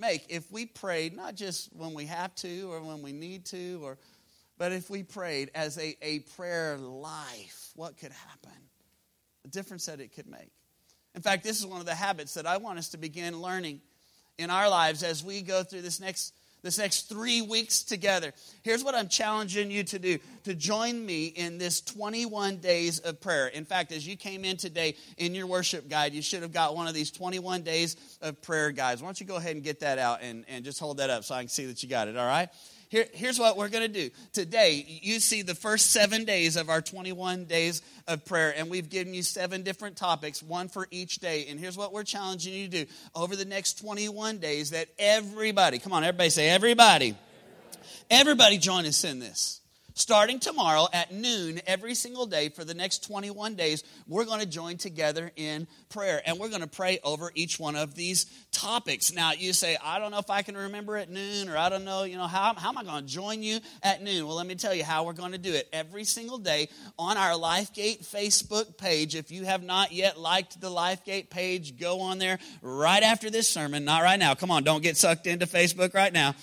make 0.00 0.26
if 0.28 0.50
we 0.50 0.66
prayed, 0.66 1.14
not 1.14 1.36
just 1.36 1.72
when 1.76 1.94
we 1.94 2.06
have 2.06 2.34
to 2.36 2.72
or 2.72 2.80
when 2.80 3.02
we 3.02 3.12
need 3.12 3.44
to, 3.46 3.78
or, 3.84 3.98
but 4.58 4.72
if 4.72 4.90
we 4.90 5.04
prayed 5.04 5.52
as 5.54 5.78
a, 5.78 5.96
a 6.02 6.18
prayer 6.36 6.76
life, 6.76 7.70
what 7.76 7.96
could 7.98 8.10
happen? 8.10 8.58
The 9.44 9.50
difference 9.50 9.86
that 9.86 10.00
it 10.00 10.12
could 10.12 10.26
make. 10.26 10.50
In 11.14 11.22
fact, 11.22 11.44
this 11.44 11.60
is 11.60 11.66
one 11.66 11.80
of 11.80 11.86
the 11.86 11.94
habits 11.94 12.34
that 12.34 12.46
I 12.46 12.56
want 12.56 12.78
us 12.78 12.90
to 12.90 12.98
begin 12.98 13.40
learning 13.40 13.80
in 14.38 14.50
our 14.50 14.68
lives 14.68 15.02
as 15.02 15.22
we 15.22 15.42
go 15.42 15.62
through 15.62 15.82
this 15.82 16.00
next 16.00 16.32
this 16.64 16.78
next 16.78 17.10
three 17.10 17.42
weeks 17.42 17.82
together. 17.82 18.32
Here's 18.62 18.82
what 18.82 18.94
I'm 18.94 19.08
challenging 19.08 19.70
you 19.70 19.84
to 19.84 19.98
do 19.98 20.18
to 20.44 20.54
join 20.54 21.04
me 21.04 21.26
in 21.26 21.58
this 21.58 21.82
21 21.82 22.56
days 22.56 23.00
of 23.00 23.20
prayer. 23.20 23.48
In 23.48 23.66
fact, 23.66 23.92
as 23.92 24.06
you 24.06 24.16
came 24.16 24.46
in 24.46 24.56
today 24.56 24.96
in 25.18 25.34
your 25.34 25.46
worship 25.46 25.90
guide, 25.90 26.14
you 26.14 26.22
should 26.22 26.40
have 26.40 26.52
got 26.52 26.74
one 26.74 26.88
of 26.88 26.94
these 26.94 27.10
21 27.10 27.62
days 27.62 27.96
of 28.22 28.40
prayer 28.40 28.70
guides. 28.70 29.02
Why 29.02 29.08
don't 29.08 29.20
you 29.20 29.26
go 29.26 29.36
ahead 29.36 29.54
and 29.54 29.62
get 29.62 29.80
that 29.80 29.98
out 29.98 30.20
and, 30.22 30.46
and 30.48 30.64
just 30.64 30.80
hold 30.80 30.96
that 30.96 31.10
up 31.10 31.24
so 31.24 31.34
I 31.34 31.42
can 31.42 31.48
see 31.48 31.66
that 31.66 31.82
you 31.82 31.88
got 31.88 32.08
it, 32.08 32.16
all 32.16 32.26
right? 32.26 32.48
Here, 32.88 33.06
here's 33.12 33.38
what 33.38 33.56
we're 33.56 33.68
going 33.68 33.90
to 33.90 34.08
do. 34.08 34.10
Today, 34.32 34.84
you 35.02 35.20
see 35.20 35.42
the 35.42 35.54
first 35.54 35.90
seven 35.90 36.24
days 36.24 36.56
of 36.56 36.68
our 36.68 36.80
21 36.80 37.44
days 37.44 37.82
of 38.06 38.24
prayer, 38.24 38.54
and 38.56 38.70
we've 38.70 38.88
given 38.88 39.14
you 39.14 39.22
seven 39.22 39.62
different 39.62 39.96
topics, 39.96 40.42
one 40.42 40.68
for 40.68 40.86
each 40.90 41.16
day. 41.16 41.46
And 41.48 41.58
here's 41.58 41.76
what 41.76 41.92
we're 41.92 42.04
challenging 42.04 42.54
you 42.54 42.68
to 42.68 42.84
do 42.84 42.92
over 43.14 43.36
the 43.36 43.44
next 43.44 43.80
21 43.80 44.38
days 44.38 44.70
that 44.70 44.88
everybody, 44.98 45.78
come 45.78 45.92
on, 45.92 46.04
everybody 46.04 46.30
say, 46.30 46.50
everybody, 46.50 47.16
everybody 48.10 48.58
join 48.58 48.86
us 48.86 49.04
in 49.04 49.18
this. 49.18 49.60
Starting 49.96 50.40
tomorrow 50.40 50.88
at 50.92 51.12
noon 51.12 51.60
every 51.68 51.94
single 51.94 52.26
day 52.26 52.48
for 52.48 52.64
the 52.64 52.74
next 52.74 53.04
21 53.04 53.54
days, 53.54 53.84
we're 54.08 54.24
going 54.24 54.40
to 54.40 54.46
join 54.46 54.76
together 54.76 55.30
in 55.36 55.68
prayer 55.88 56.20
and 56.26 56.36
we're 56.36 56.48
going 56.48 56.62
to 56.62 56.66
pray 56.66 56.98
over 57.04 57.30
each 57.36 57.60
one 57.60 57.76
of 57.76 57.94
these 57.94 58.26
topics. 58.50 59.12
Now, 59.12 59.30
you 59.34 59.52
say, 59.52 59.76
I 59.80 60.00
don't 60.00 60.10
know 60.10 60.18
if 60.18 60.30
I 60.30 60.42
can 60.42 60.56
remember 60.56 60.96
at 60.96 61.10
noon 61.10 61.48
or 61.48 61.56
I 61.56 61.68
don't 61.68 61.84
know, 61.84 62.02
you 62.02 62.16
know, 62.16 62.26
how, 62.26 62.54
how 62.54 62.70
am 62.70 62.78
I 62.78 62.82
going 62.82 63.06
to 63.06 63.08
join 63.08 63.44
you 63.44 63.60
at 63.84 64.02
noon? 64.02 64.26
Well, 64.26 64.34
let 64.34 64.48
me 64.48 64.56
tell 64.56 64.74
you 64.74 64.82
how 64.82 65.04
we're 65.04 65.12
going 65.12 65.30
to 65.30 65.38
do 65.38 65.52
it. 65.52 65.68
Every 65.72 66.02
single 66.02 66.38
day 66.38 66.70
on 66.98 67.16
our 67.16 67.30
LifeGate 67.34 68.04
Facebook 68.04 68.76
page, 68.76 69.14
if 69.14 69.30
you 69.30 69.44
have 69.44 69.62
not 69.62 69.92
yet 69.92 70.18
liked 70.18 70.60
the 70.60 70.70
LifeGate 70.70 71.30
page, 71.30 71.78
go 71.78 72.00
on 72.00 72.18
there 72.18 72.40
right 72.62 73.04
after 73.04 73.30
this 73.30 73.46
sermon. 73.46 73.84
Not 73.84 74.02
right 74.02 74.18
now. 74.18 74.34
Come 74.34 74.50
on, 74.50 74.64
don't 74.64 74.82
get 74.82 74.96
sucked 74.96 75.28
into 75.28 75.46
Facebook 75.46 75.94
right 75.94 76.12
now. 76.12 76.34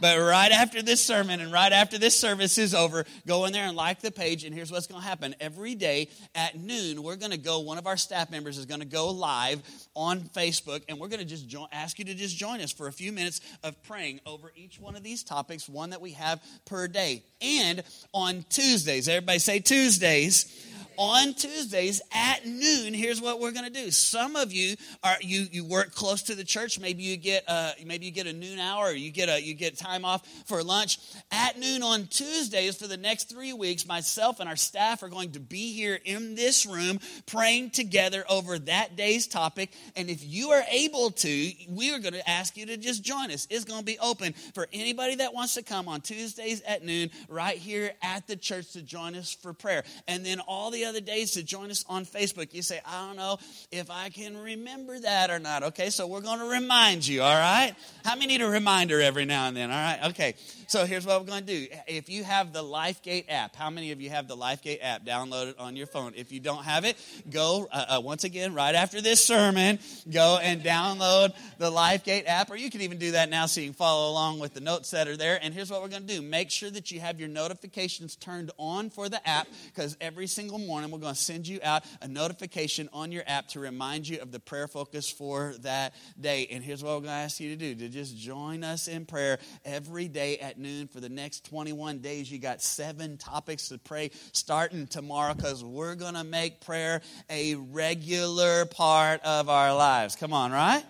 But 0.00 0.18
right 0.18 0.52
after 0.52 0.82
this 0.82 1.00
sermon 1.04 1.40
and 1.40 1.52
right 1.52 1.72
after 1.72 1.98
this 1.98 2.18
service 2.18 2.58
is 2.58 2.74
over, 2.74 3.04
go 3.26 3.44
in 3.44 3.52
there 3.52 3.66
and 3.66 3.76
like 3.76 4.00
the 4.00 4.10
page. 4.10 4.44
And 4.44 4.54
here's 4.54 4.72
what's 4.72 4.86
going 4.86 5.00
to 5.00 5.06
happen. 5.06 5.34
Every 5.40 5.74
day 5.74 6.08
at 6.34 6.58
noon, 6.58 7.02
we're 7.02 7.16
going 7.16 7.32
to 7.32 7.38
go, 7.38 7.60
one 7.60 7.78
of 7.78 7.86
our 7.86 7.96
staff 7.96 8.30
members 8.30 8.58
is 8.58 8.66
going 8.66 8.80
to 8.80 8.86
go 8.86 9.10
live 9.10 9.62
on 9.94 10.20
Facebook, 10.20 10.82
and 10.88 10.98
we're 10.98 11.08
going 11.08 11.20
to 11.20 11.26
just 11.26 11.54
ask 11.72 11.98
you 11.98 12.04
to 12.06 12.14
just 12.14 12.36
join 12.36 12.60
us 12.60 12.72
for 12.72 12.88
a 12.88 12.92
few 12.92 13.12
minutes 13.12 13.40
of 13.62 13.80
praying 13.82 14.20
over 14.26 14.52
each 14.56 14.80
one 14.80 14.96
of 14.96 15.02
these 15.02 15.22
topics, 15.22 15.68
one 15.68 15.90
that 15.90 16.00
we 16.00 16.12
have 16.12 16.42
per 16.64 16.88
day. 16.88 17.22
And 17.40 17.82
on 18.12 18.44
Tuesdays, 18.48 19.08
everybody 19.08 19.38
say 19.38 19.58
Tuesdays 19.60 20.66
on 20.98 21.34
Tuesdays 21.34 22.00
at 22.12 22.46
noon, 22.46 22.94
here's 22.94 23.20
what 23.20 23.40
we're 23.40 23.52
going 23.52 23.64
to 23.64 23.82
do. 23.82 23.90
Some 23.90 24.36
of 24.36 24.52
you 24.52 24.76
are 25.02 25.16
you 25.20 25.46
you 25.50 25.64
work 25.64 25.94
close 25.94 26.22
to 26.24 26.34
the 26.34 26.44
church. 26.44 26.78
Maybe 26.78 27.02
you 27.02 27.16
get 27.16 27.44
uh, 27.48 27.72
maybe 27.84 28.06
you 28.06 28.12
get 28.12 28.26
a 28.26 28.32
noon 28.32 28.58
hour, 28.58 28.86
or 28.86 28.92
you 28.92 29.10
get 29.10 29.28
a 29.28 29.40
you 29.40 29.54
get 29.54 29.76
time 29.76 30.04
off 30.04 30.26
for 30.46 30.62
lunch 30.62 30.98
at 31.30 31.58
noon 31.58 31.82
on 31.82 32.06
Tuesdays 32.06 32.76
for 32.76 32.86
the 32.86 32.96
next 32.96 33.28
three 33.28 33.52
weeks. 33.52 33.86
Myself 33.86 34.40
and 34.40 34.48
our 34.48 34.56
staff 34.56 35.02
are 35.02 35.08
going 35.08 35.32
to 35.32 35.40
be 35.40 35.72
here 35.72 35.98
in 36.04 36.34
this 36.34 36.66
room 36.66 36.98
praying 37.26 37.70
together 37.70 38.24
over 38.28 38.58
that 38.60 38.96
day's 38.96 39.26
topic. 39.26 39.72
And 39.96 40.08
if 40.08 40.24
you 40.24 40.50
are 40.50 40.64
able 40.70 41.10
to, 41.10 41.52
we 41.68 41.92
are 41.92 41.98
going 41.98 42.14
to 42.14 42.28
ask 42.28 42.56
you 42.56 42.66
to 42.66 42.76
just 42.76 43.02
join 43.02 43.30
us. 43.30 43.46
It's 43.50 43.64
going 43.64 43.80
to 43.80 43.86
be 43.86 43.98
open 43.98 44.34
for 44.54 44.68
anybody 44.72 45.16
that 45.16 45.34
wants 45.34 45.54
to 45.54 45.62
come 45.62 45.88
on 45.88 46.00
Tuesdays 46.00 46.62
at 46.62 46.84
noon 46.84 47.10
right 47.28 47.56
here 47.56 47.92
at 48.02 48.26
the 48.26 48.36
church 48.36 48.72
to 48.72 48.82
join 48.82 49.14
us 49.14 49.32
for 49.34 49.52
prayer. 49.52 49.84
And 50.06 50.24
then 50.24 50.40
all 50.40 50.70
the 50.70 50.81
other 50.84 51.00
days 51.00 51.32
to 51.32 51.42
join 51.42 51.70
us 51.70 51.84
on 51.88 52.04
Facebook. 52.04 52.52
You 52.52 52.62
say, 52.62 52.80
I 52.86 53.06
don't 53.06 53.16
know 53.16 53.38
if 53.70 53.90
I 53.90 54.08
can 54.08 54.36
remember 54.36 54.98
that 54.98 55.30
or 55.30 55.38
not. 55.38 55.62
Okay, 55.62 55.90
so 55.90 56.06
we're 56.06 56.20
going 56.20 56.40
to 56.40 56.46
remind 56.46 57.06
you, 57.06 57.22
all 57.22 57.34
right? 57.34 57.74
How 58.04 58.14
many 58.14 58.38
need 58.38 58.42
a 58.42 58.48
reminder 58.48 59.00
every 59.00 59.24
now 59.24 59.46
and 59.48 59.56
then? 59.56 59.70
All 59.70 59.76
right, 59.76 59.98
okay. 60.10 60.34
So 60.66 60.86
here's 60.86 61.04
what 61.04 61.20
we're 61.20 61.26
going 61.26 61.44
to 61.44 61.58
do. 61.60 61.66
If 61.86 62.08
you 62.08 62.24
have 62.24 62.54
the 62.54 62.62
LifeGate 62.62 63.26
app, 63.28 63.54
how 63.54 63.68
many 63.68 63.92
of 63.92 64.00
you 64.00 64.08
have 64.08 64.26
the 64.26 64.36
LifeGate 64.36 64.78
app 64.80 65.04
downloaded 65.04 65.54
on 65.58 65.76
your 65.76 65.86
phone? 65.86 66.14
If 66.16 66.32
you 66.32 66.40
don't 66.40 66.64
have 66.64 66.86
it, 66.86 66.96
go 67.30 67.68
uh, 67.70 67.96
uh, 67.96 68.00
once 68.00 68.24
again 68.24 68.54
right 68.54 68.74
after 68.74 69.02
this 69.02 69.22
sermon. 69.22 69.78
Go 70.10 70.38
and 70.42 70.62
download 70.62 71.34
the 71.58 71.70
LifeGate 71.70 72.24
app, 72.26 72.50
or 72.50 72.56
you 72.56 72.70
can 72.70 72.80
even 72.80 72.96
do 72.96 73.10
that 73.12 73.28
now 73.28 73.44
so 73.44 73.60
you 73.60 73.66
can 73.66 73.74
follow 73.74 74.10
along 74.10 74.38
with 74.38 74.54
the 74.54 74.60
notes 74.60 74.90
that 74.92 75.08
are 75.08 75.16
there. 75.16 75.38
And 75.42 75.52
here's 75.52 75.70
what 75.70 75.82
we're 75.82 75.88
going 75.88 76.06
to 76.06 76.14
do: 76.14 76.22
make 76.22 76.50
sure 76.50 76.70
that 76.70 76.90
you 76.90 77.00
have 77.00 77.20
your 77.20 77.28
notifications 77.28 78.16
turned 78.16 78.50
on 78.56 78.88
for 78.88 79.10
the 79.10 79.28
app, 79.28 79.48
because 79.66 79.96
every 80.00 80.26
single 80.26 80.58
morning 80.58 80.71
we're 80.72 80.98
going 80.98 81.14
to 81.14 81.20
send 81.20 81.46
you 81.46 81.60
out 81.62 81.84
a 82.00 82.08
notification 82.08 82.88
on 82.92 83.12
your 83.12 83.22
app 83.26 83.48
to 83.48 83.60
remind 83.60 84.08
you 84.08 84.20
of 84.20 84.32
the 84.32 84.40
prayer 84.40 84.66
focus 84.68 85.10
for 85.10 85.54
that 85.60 85.94
day. 86.20 86.48
And 86.50 86.64
here's 86.64 86.82
what 86.82 86.90
we're 86.90 87.00
going 87.00 87.04
to 87.04 87.10
ask 87.10 87.40
you 87.40 87.50
to 87.50 87.56
do: 87.56 87.74
to 87.74 87.88
just 87.88 88.16
join 88.16 88.64
us 88.64 88.88
in 88.88 89.04
prayer 89.04 89.38
every 89.64 90.08
day 90.08 90.38
at 90.38 90.58
noon 90.58 90.88
for 90.88 91.00
the 91.00 91.08
next 91.08 91.44
21 91.44 91.98
days. 91.98 92.30
You 92.30 92.38
got 92.38 92.62
seven 92.62 93.18
topics 93.18 93.68
to 93.68 93.78
pray 93.78 94.10
starting 94.32 94.86
tomorrow 94.86 95.34
because 95.34 95.62
we're 95.64 95.94
going 95.94 96.14
to 96.14 96.24
make 96.24 96.60
prayer 96.62 97.02
a 97.28 97.54
regular 97.54 98.64
part 98.66 99.20
of 99.24 99.48
our 99.48 99.74
lives. 99.74 100.16
Come 100.16 100.32
on, 100.32 100.52
right? 100.52 100.84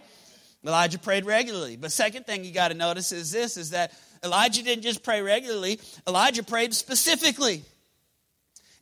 Elijah 0.65 0.99
prayed 0.99 1.27
regularly. 1.27 1.77
But 1.77 1.91
second 1.93 2.27
thing 2.27 2.45
you 2.45 2.53
got 2.53 2.69
to 2.69 2.75
notice 2.75 3.13
is 3.13 3.33
this 3.33 3.57
is 3.57 3.71
that 3.71 3.93
Elijah 4.25 4.63
didn't 4.63 4.85
just 4.85 5.03
pray 5.03 5.21
regularly, 5.21 5.81
Elijah 6.07 6.45
prayed 6.45 6.75
specifically. 6.75 7.65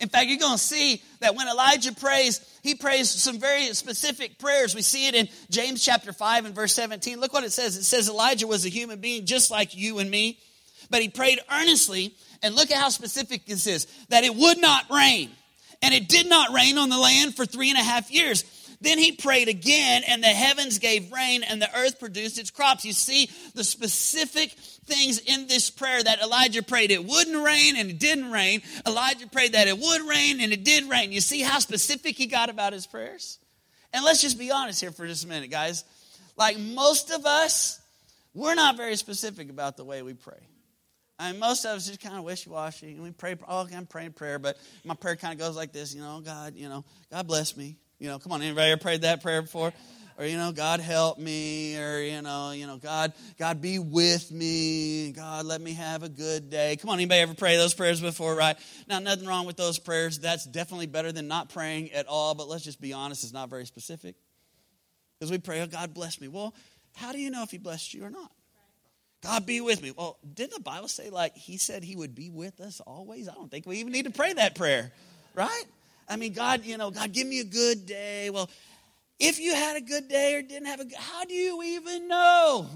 In 0.01 0.09
fact, 0.09 0.27
you're 0.29 0.39
going 0.39 0.57
to 0.57 0.59
see 0.59 1.03
that 1.21 1.35
when 1.35 1.47
Elijah 1.47 1.93
prays, 1.93 2.41
he 2.63 2.75
prays 2.75 3.11
some 3.11 3.39
very 3.39 3.67
specific 3.75 4.39
prayers. 4.39 4.75
We 4.75 4.83
see 4.83 5.07
it 5.07 5.15
in 5.15 5.29
James 5.51 5.85
chapter 5.85 6.13
5 6.13 6.47
and 6.47 6.55
verse 6.55 6.73
17. 6.75 7.21
Look 7.21 7.35
what 7.35 7.45
it 7.45 7.53
says. 7.53 7.77
It 7.77 7.85
says 7.85 8.09
Elijah 8.09 8.47
was 8.47 8.65
a 8.65 8.71
human 8.71 9.01
being 9.01 9.27
just 9.27 9.51
like 9.51 9.77
you 9.77 9.99
and 9.99 10.11
me. 10.11 10.39
But 10.89 11.03
he 11.03 11.09
prayed 11.09 11.39
earnestly, 11.53 12.15
and 12.43 12.55
look 12.55 12.71
at 12.71 12.79
how 12.79 12.89
specific 12.89 13.45
this 13.47 13.67
is 13.67 13.87
that 14.09 14.25
it 14.25 14.35
would 14.35 14.59
not 14.59 14.91
rain. 14.91 15.31
And 15.83 15.95
it 15.95 16.09
did 16.09 16.29
not 16.29 16.53
rain 16.53 16.79
on 16.79 16.89
the 16.89 16.99
land 16.99 17.35
for 17.35 17.47
three 17.47 17.71
and 17.71 17.79
a 17.79 17.83
half 17.83 18.11
years. 18.11 18.45
Then 18.83 18.99
he 18.99 19.13
prayed 19.13 19.49
again, 19.49 20.03
and 20.09 20.23
the 20.23 20.29
heavens 20.29 20.79
gave 20.79 21.13
rain, 21.13 21.43
and 21.43 21.61
the 21.61 21.69
earth 21.79 22.01
produced 22.01 22.39
its 22.39 22.51
crops. 22.51 22.85
You 22.85 22.95
see 22.95 23.29
the 23.55 23.63
specific 23.63 24.53
things 24.53 25.19
in 25.19 25.47
this 25.49 25.69
prayer 25.69 26.03
that 26.03 26.23
Elijah 26.23 26.63
prayed. 26.63 26.91
It 26.91 27.05
wouldn't 27.05 27.45
rain, 27.45 27.77
and 27.77 27.91
it 27.91 27.99
didn't 27.99 28.31
rain. 28.31 28.63
Elijah 28.87 29.27
prayed 29.27 29.53
that 29.53 29.69
it 29.69 29.79
would 29.79 30.09
rain, 30.09 30.41
and 30.41 30.53
it 30.53 30.65
did 30.65 30.89
rain. 30.89 31.13
You 31.13 31.21
see 31.21 31.43
how 31.43 31.59
specific 31.59 32.17
he 32.17 32.27
got 32.27 32.49
about 32.49 32.73
his 32.73 32.87
prayers? 32.87 33.39
And 33.93 34.05
let's 34.05 34.23
just 34.23 34.39
be 34.39 34.51
honest 34.51 34.81
here 34.81 34.93
for 34.93 35.07
just 35.07 35.25
a 35.25 35.29
minute, 35.29 35.51
guys. 35.51 35.85
Like 36.37 36.59
most 36.59 37.11
of 37.11 37.27
us, 37.27 37.81
we're 38.33 38.55
not 38.55 38.77
very 38.79 38.97
specific 38.97 39.51
about 39.51 39.77
the 39.77 39.85
way 39.85 40.01
we 40.01 40.15
pray. 40.15 40.41
I 41.19 41.33
mean, 41.33 41.41
most 41.41 41.67
of 41.67 41.73
us 41.73 41.87
just 41.87 42.01
kind 42.01 42.17
of 42.17 42.25
wishy-washy, 42.25 42.93
and 42.93 43.03
we 43.03 43.11
pray. 43.11 43.37
Oh, 43.47 43.69
I'm 43.77 43.85
praying 43.85 44.13
prayer, 44.13 44.39
but 44.39 44.57
my 44.85 44.95
prayer 44.95 45.17
kind 45.17 45.35
of 45.35 45.39
goes 45.39 45.55
like 45.55 45.71
this, 45.71 45.95
you 45.95 46.01
know, 46.01 46.23
God, 46.25 46.55
you 46.55 46.71
know, 46.71 46.83
God 47.11 47.27
bless 47.27 47.59
me, 47.59 47.77
you 48.01 48.09
know, 48.09 48.19
come 48.19 48.33
on, 48.33 48.43
anybody 48.43 48.73
ever 48.73 48.81
prayed 48.81 49.03
that 49.03 49.23
prayer 49.23 49.43
before? 49.43 49.73
Or, 50.19 50.27
you 50.27 50.37
know, 50.37 50.53
God 50.53 50.81
help 50.81 51.19
me, 51.19 51.79
or, 51.79 52.01
you 52.03 52.21
know, 52.21 52.51
you 52.51 52.67
know, 52.67 52.77
God, 52.77 53.15
God 53.39 53.63
be 53.63 53.79
with 53.79 54.31
me. 54.31 55.13
God, 55.13 55.47
let 55.47 55.63
me 55.63 55.73
have 55.73 56.03
a 56.03 56.11
good 56.11 56.51
day. 56.51 56.77
Come 56.77 56.91
on, 56.91 56.99
anybody 56.99 57.21
ever 57.21 57.33
pray 57.33 57.57
those 57.57 57.73
prayers 57.73 58.03
before, 58.03 58.35
right? 58.35 58.57
Now, 58.87 58.99
nothing 58.99 59.27
wrong 59.27 59.47
with 59.47 59.57
those 59.57 59.79
prayers. 59.79 60.19
That's 60.19 60.45
definitely 60.45 60.89
better 60.89 61.11
than 61.11 61.27
not 61.27 61.49
praying 61.49 61.93
at 61.93 62.07
all, 62.07 62.35
but 62.35 62.49
let's 62.49 62.65
just 62.65 62.83
be 62.83 62.93
honest, 62.93 63.25
it's 63.25 63.33
not 63.33 63.49
very 63.49 63.65
specific. 63.65 64.15
Because 65.19 65.31
we 65.31 65.39
pray, 65.39 65.63
oh, 65.63 65.67
God 65.67 65.95
bless 65.95 66.21
me. 66.21 66.29
Well, 66.29 66.55
how 66.95 67.13
do 67.13 67.19
you 67.19 67.31
know 67.31 67.43
if 67.43 67.51
he 67.51 67.59
blessed 67.59 67.95
you 67.95 68.05
or 68.05 68.11
not? 68.11 68.31
God 69.23 69.47
be 69.47 69.63
with 69.63 69.83
me. 69.83 69.93
Well, 69.97 70.19
didn't 70.35 70.53
the 70.53 70.61
Bible 70.61 70.89
say, 70.89 71.09
like, 71.09 71.35
he 71.35 71.57
said 71.57 71.83
he 71.83 71.97
would 71.97 72.15
be 72.15 72.29
with 72.29 72.61
us 72.61 72.81
always? 72.81 73.27
I 73.29 73.35
don't 73.35 73.51
think 73.51 73.67
we 73.67 73.79
even 73.79 73.93
need 73.93 74.05
to 74.05 74.11
pray 74.11 74.33
that 74.35 74.55
prayer, 74.55 74.93
right? 75.35 75.65
I 76.11 76.17
mean, 76.17 76.33
God, 76.33 76.65
you 76.65 76.77
know, 76.77 76.91
God, 76.91 77.13
give 77.13 77.29
me 77.29 77.39
a 77.39 77.45
good 77.45 77.87
day. 77.87 78.31
Well, 78.31 78.51
if 79.21 79.39
you 79.39 79.55
had 79.55 79.77
a 79.77 79.81
good 79.81 80.09
day 80.09 80.35
or 80.35 80.43
didn't 80.43 80.67
have 80.67 80.81
a 80.81 80.85
good, 80.85 80.99
how 80.99 81.25
do 81.25 81.33
you 81.33 81.63
even 81.63 82.09
know? 82.09 82.67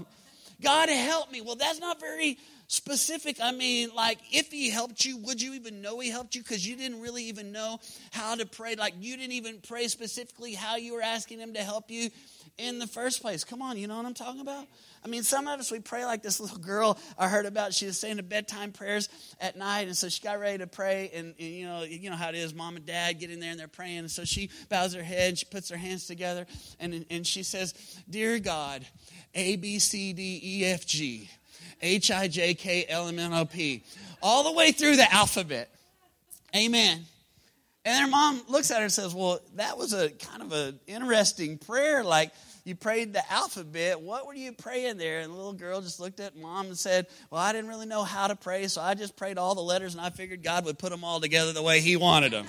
God 0.61 0.87
help 0.87 1.31
me. 1.31 1.41
Well, 1.41 1.57
that's 1.57 1.79
not 1.79 1.99
very 1.99 2.37
specific. 2.67 3.37
I 3.41 3.51
mean, 3.51 3.89
like, 3.95 4.19
if 4.31 4.51
he 4.51 4.69
helped 4.69 5.05
you, 5.05 5.17
would 5.17 5.41
you 5.41 5.53
even 5.53 5.81
know 5.81 5.99
he 5.99 6.09
helped 6.09 6.35
you? 6.35 6.41
Because 6.41 6.67
you 6.67 6.75
didn't 6.75 7.01
really 7.01 7.25
even 7.25 7.51
know 7.51 7.79
how 8.11 8.35
to 8.35 8.45
pray. 8.45 8.75
Like, 8.75 8.93
you 8.99 9.17
didn't 9.17 9.33
even 9.33 9.59
pray 9.67 9.87
specifically 9.87 10.53
how 10.53 10.75
you 10.75 10.93
were 10.93 11.01
asking 11.01 11.39
him 11.39 11.53
to 11.53 11.61
help 11.61 11.91
you 11.91 12.09
in 12.57 12.79
the 12.79 12.87
first 12.87 13.21
place. 13.21 13.43
Come 13.43 13.61
on, 13.61 13.77
you 13.77 13.87
know 13.87 13.97
what 13.97 14.05
I'm 14.05 14.13
talking 14.13 14.41
about? 14.41 14.65
I 15.03 15.07
mean, 15.07 15.23
some 15.23 15.47
of 15.47 15.59
us, 15.59 15.71
we 15.71 15.79
pray 15.79 16.05
like 16.05 16.23
this 16.23 16.39
little 16.39 16.57
girl 16.57 16.97
I 17.17 17.27
heard 17.27 17.45
about. 17.45 17.73
She 17.73 17.85
was 17.85 17.97
saying 17.97 18.17
the 18.17 18.23
bedtime 18.23 18.71
prayers 18.71 19.09
at 19.39 19.57
night, 19.57 19.87
and 19.87 19.95
so 19.95 20.09
she 20.09 20.21
got 20.21 20.39
ready 20.39 20.59
to 20.59 20.67
pray. 20.67 21.11
And, 21.13 21.35
and, 21.39 21.47
you 21.47 21.65
know, 21.65 21.83
you 21.83 22.09
know 22.09 22.15
how 22.15 22.29
it 22.29 22.35
is. 22.35 22.53
Mom 22.53 22.75
and 22.75 22.85
dad 22.85 23.19
get 23.19 23.29
in 23.29 23.39
there 23.39 23.51
and 23.51 23.59
they're 23.59 23.67
praying. 23.67 23.99
And 23.99 24.11
so 24.11 24.25
she 24.25 24.49
bows 24.69 24.93
her 24.93 25.03
head, 25.03 25.37
she 25.37 25.45
puts 25.45 25.69
her 25.69 25.77
hands 25.77 26.07
together, 26.07 26.45
and, 26.79 27.05
and 27.09 27.27
she 27.27 27.43
says, 27.43 27.73
Dear 28.09 28.39
God, 28.39 28.85
A, 29.33 29.55
B, 29.57 29.79
C, 29.79 30.13
D, 30.13 30.39
E, 30.43 30.65
F, 30.65 30.85
G, 30.85 31.29
H, 31.81 32.11
I, 32.11 32.27
J, 32.27 32.53
K, 32.53 32.85
L, 32.87 33.07
M, 33.07 33.19
N, 33.19 33.33
O, 33.33 33.45
P, 33.45 33.83
all 34.21 34.43
the 34.43 34.51
way 34.51 34.71
through 34.71 34.95
the 34.95 35.13
alphabet. 35.13 35.69
Amen. 36.55 37.05
And 37.83 38.03
her 38.03 38.09
mom 38.09 38.41
looks 38.47 38.71
at 38.71 38.77
her 38.77 38.83
and 38.83 38.91
says, 38.91 39.13
Well, 39.13 39.39
that 39.55 39.77
was 39.77 39.93
a 39.93 40.09
kind 40.09 40.41
of 40.41 40.51
an 40.51 40.79
interesting 40.87 41.57
prayer. 41.57 42.03
Like, 42.03 42.31
you 42.63 42.75
prayed 42.75 43.13
the 43.13 43.31
alphabet. 43.31 44.01
What 44.01 44.25
were 44.25 44.33
you 44.33 44.51
praying 44.51 44.97
there? 44.97 45.19
And 45.19 45.31
the 45.31 45.35
little 45.35 45.53
girl 45.53 45.81
just 45.81 45.99
looked 45.99 46.19
at 46.19 46.35
mom 46.35 46.65
and 46.65 46.77
said, 46.77 47.05
Well, 47.29 47.39
I 47.39 47.53
didn't 47.53 47.69
really 47.69 47.85
know 47.85 48.03
how 48.03 48.27
to 48.27 48.35
pray, 48.35 48.67
so 48.67 48.81
I 48.81 48.95
just 48.95 49.15
prayed 49.15 49.37
all 49.37 49.53
the 49.53 49.61
letters 49.61 49.93
and 49.93 50.01
I 50.01 50.09
figured 50.09 50.41
God 50.43 50.65
would 50.65 50.79
put 50.79 50.89
them 50.89 51.03
all 51.03 51.19
together 51.19 51.53
the 51.53 51.61
way 51.61 51.79
He 51.79 51.95
wanted 51.95 52.31
them. 52.31 52.47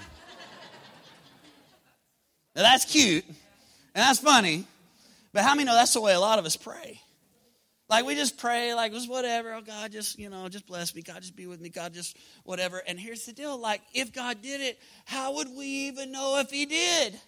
now, 2.55 2.63
that's 2.63 2.87
cute 2.87 3.25
and 3.97 4.03
that's 4.03 4.19
funny, 4.19 4.65
but 5.33 5.43
how 5.43 5.55
many 5.55 5.65
know 5.65 5.75
that's 5.75 5.95
the 5.95 6.01
way 6.03 6.13
a 6.13 6.21
lot 6.21 6.39
of 6.39 6.45
us 6.45 6.55
pray? 6.55 7.01
Like 7.89 8.05
we 8.05 8.17
just 8.17 8.37
pray, 8.37 8.75
like 8.75 8.93
just 8.93 9.09
whatever. 9.09 9.55
Oh 9.55 9.61
God, 9.61 9.93
just 9.93 10.19
you 10.19 10.29
know, 10.29 10.49
just 10.49 10.67
bless 10.67 10.95
me. 10.95 11.03
God, 11.03 11.21
just 11.21 11.37
be 11.37 11.47
with 11.47 11.61
me. 11.61 11.69
God, 11.69 11.95
just 11.95 12.17
whatever. 12.43 12.83
And 12.87 12.99
here's 12.99 13.25
the 13.27 13.33
deal: 13.33 13.57
like 13.59 13.81
if 13.95 14.13
God 14.13 14.43
did 14.43 14.61
it, 14.61 14.81
how 15.05 15.35
would 15.37 15.49
we 15.57 15.67
even 15.67 16.11
know 16.11 16.39
if 16.41 16.51
He 16.51 16.67
did? 16.67 17.21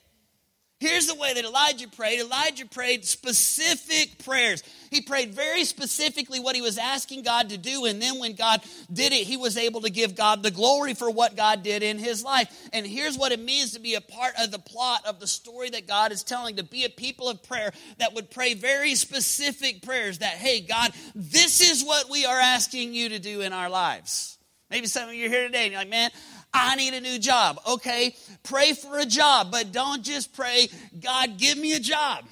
Here's 0.80 1.08
the 1.08 1.16
way 1.16 1.34
that 1.34 1.44
Elijah 1.44 1.88
prayed. 1.88 2.20
Elijah 2.20 2.64
prayed 2.64 3.04
specific 3.04 4.24
prayers. 4.24 4.62
He 4.92 5.00
prayed 5.00 5.34
very 5.34 5.64
specifically 5.64 6.38
what 6.38 6.54
he 6.54 6.62
was 6.62 6.78
asking 6.78 7.24
God 7.24 7.50
to 7.50 7.58
do, 7.58 7.84
and 7.84 8.00
then 8.00 8.20
when 8.20 8.34
God 8.34 8.62
did 8.92 9.12
it, 9.12 9.26
he 9.26 9.36
was 9.36 9.56
able 9.56 9.80
to 9.80 9.90
give 9.90 10.14
God 10.14 10.44
the 10.44 10.52
glory 10.52 10.94
for 10.94 11.10
what 11.10 11.36
God 11.36 11.64
did 11.64 11.82
in 11.82 11.98
his 11.98 12.22
life. 12.22 12.48
And 12.72 12.86
here's 12.86 13.18
what 13.18 13.32
it 13.32 13.40
means 13.40 13.72
to 13.72 13.80
be 13.80 13.96
a 13.96 14.00
part 14.00 14.34
of 14.40 14.52
the 14.52 14.60
plot 14.60 15.00
of 15.04 15.18
the 15.18 15.26
story 15.26 15.68
that 15.70 15.88
God 15.88 16.12
is 16.12 16.22
telling, 16.22 16.56
to 16.56 16.62
be 16.62 16.84
a 16.84 16.90
people 16.90 17.28
of 17.28 17.42
prayer 17.42 17.72
that 17.98 18.14
would 18.14 18.30
pray 18.30 18.54
very 18.54 18.94
specific 18.94 19.82
prayers 19.82 20.18
that, 20.18 20.34
hey, 20.34 20.60
God, 20.60 20.92
this 21.14 21.60
is 21.60 21.84
what 21.84 22.08
we 22.08 22.24
are 22.24 22.38
asking 22.38 22.94
you 22.94 23.08
to 23.08 23.18
do 23.18 23.40
in 23.40 23.52
our 23.52 23.68
lives. 23.68 24.38
Maybe 24.70 24.86
some 24.86 25.08
of 25.08 25.14
you 25.14 25.26
are 25.26 25.30
here 25.30 25.46
today 25.46 25.64
and 25.64 25.72
you're 25.72 25.80
like, 25.80 25.88
man, 25.88 26.10
I 26.52 26.76
need 26.76 26.94
a 26.94 27.00
new 27.00 27.18
job. 27.18 27.60
Okay, 27.68 28.14
pray 28.42 28.72
for 28.72 28.98
a 28.98 29.06
job, 29.06 29.50
but 29.50 29.72
don't 29.72 30.02
just 30.02 30.34
pray, 30.34 30.68
God, 31.00 31.38
give 31.38 31.58
me 31.58 31.74
a 31.74 31.80
job. 31.80 32.24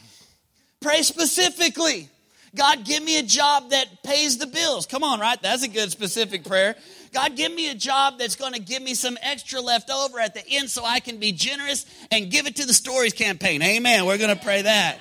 Pray 0.80 1.02
specifically. 1.02 2.08
God, 2.54 2.84
give 2.84 3.02
me 3.02 3.18
a 3.18 3.22
job 3.22 3.70
that 3.70 4.02
pays 4.02 4.38
the 4.38 4.46
bills. 4.46 4.86
Come 4.86 5.02
on, 5.02 5.20
right? 5.20 5.40
That's 5.40 5.62
a 5.62 5.68
good 5.68 5.90
specific 5.90 6.44
prayer. 6.44 6.74
God, 7.12 7.36
give 7.36 7.52
me 7.52 7.70
a 7.70 7.74
job 7.74 8.18
that's 8.18 8.36
going 8.36 8.54
to 8.54 8.60
give 8.60 8.82
me 8.82 8.94
some 8.94 9.18
extra 9.20 9.60
left 9.60 9.90
over 9.90 10.18
at 10.18 10.32
the 10.32 10.42
end 10.48 10.70
so 10.70 10.84
I 10.84 11.00
can 11.00 11.18
be 11.18 11.32
generous 11.32 11.84
and 12.10 12.30
give 12.30 12.46
it 12.46 12.56
to 12.56 12.66
the 12.66 12.72
stories 12.72 13.12
campaign. 13.12 13.62
Amen. 13.62 14.06
We're 14.06 14.18
going 14.18 14.34
to 14.34 14.42
pray 14.42 14.62
that. 14.62 14.98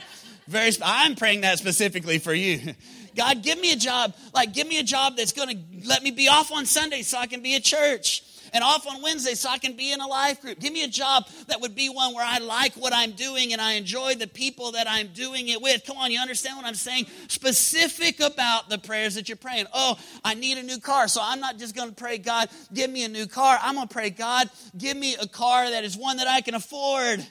Very 0.47 0.71
I'm 0.84 1.15
praying 1.15 1.41
that 1.41 1.58
specifically 1.58 2.19
for 2.19 2.34
you. 2.34 2.75
God, 3.15 3.41
give 3.41 3.60
me 3.60 3.71
a 3.71 3.78
job, 3.78 4.13
like 4.34 4.54
give 4.54 4.67
me 4.67 4.78
a 4.80 4.84
job 4.84 5.15
that's 5.15 5.32
going 5.32 5.49
to 5.49 5.88
let 5.88 6.04
me 6.04 6.12
be 6.12 6.28
off 6.28 6.51
on 6.51 6.65
Sunday 6.65 7.01
so 7.01 7.17
I 7.17 7.28
can 7.28 7.41
be 7.41 7.56
at 7.56 7.63
church 7.63 8.23
and 8.56 8.63
off 8.63 8.88
on 8.88 9.02
Wednesday 9.02 9.34
so 9.34 9.50
I 9.50 9.58
can 9.58 9.74
be 9.74 9.91
in 9.91 10.00
a 10.00 10.08
life 10.08 10.41
group. 10.41 10.60
Give 10.60 10.72
me 10.72 10.86
a 10.86 10.88
job 10.88 11.28
that 11.48 11.60
would 11.60 11.76
be 11.76 11.89
one 11.89 12.13
where 12.15 12.26
I 12.26 12.38
like 12.38 12.74
what 12.76 12.94
I'm 12.94 13.12
doing 13.12 13.52
and 13.52 13.62
I 13.62 13.74
enjoy 13.74 14.15
the 14.15 14.28
people 14.28 14.72
that 14.72 14.88
I'm 14.89 15.08
doing 15.08 15.50
it 15.50 15.62
with. 15.62 15.84
Come 15.86 15.98
on, 15.98 16.10
you 16.10 16.20
understand 16.20 16.56
what 16.56 16.65
I'm 16.65 16.74
saying? 16.74 17.08
Specific 17.28 18.22
about 18.22 18.70
the 18.70 18.78
prayers 18.78 19.15
that 19.15 19.28
you're 19.28 19.36
praying. 19.36 19.65
Oh, 19.74 20.00
I 20.24 20.36
need 20.36 20.58
a 20.58 20.63
new 20.63 20.80
car. 20.80 21.10
So 21.10 21.20
I'm 21.22 21.41
not 21.41 21.60
just 21.60 21.76
going 21.76 21.89
to 21.89 21.96
pray, 21.96 22.18
God, 22.18 22.50
give 22.74 22.89
me 22.89 23.04
a 23.04 23.10
new 23.10 23.28
car. 23.28 23.60
I'm 23.62 23.76
going 23.76 23.89
to 23.89 23.94
pray, 23.94 24.10
God, 24.10 24.50
give 24.78 24.96
me 24.96 25.18
a 25.18 25.28
car 25.28 25.70
that 25.70 25.84
is 25.84 25.98
one 25.98 26.15
that 26.18 26.28
I 26.28 26.39
can 26.39 26.56
afford 26.56 27.28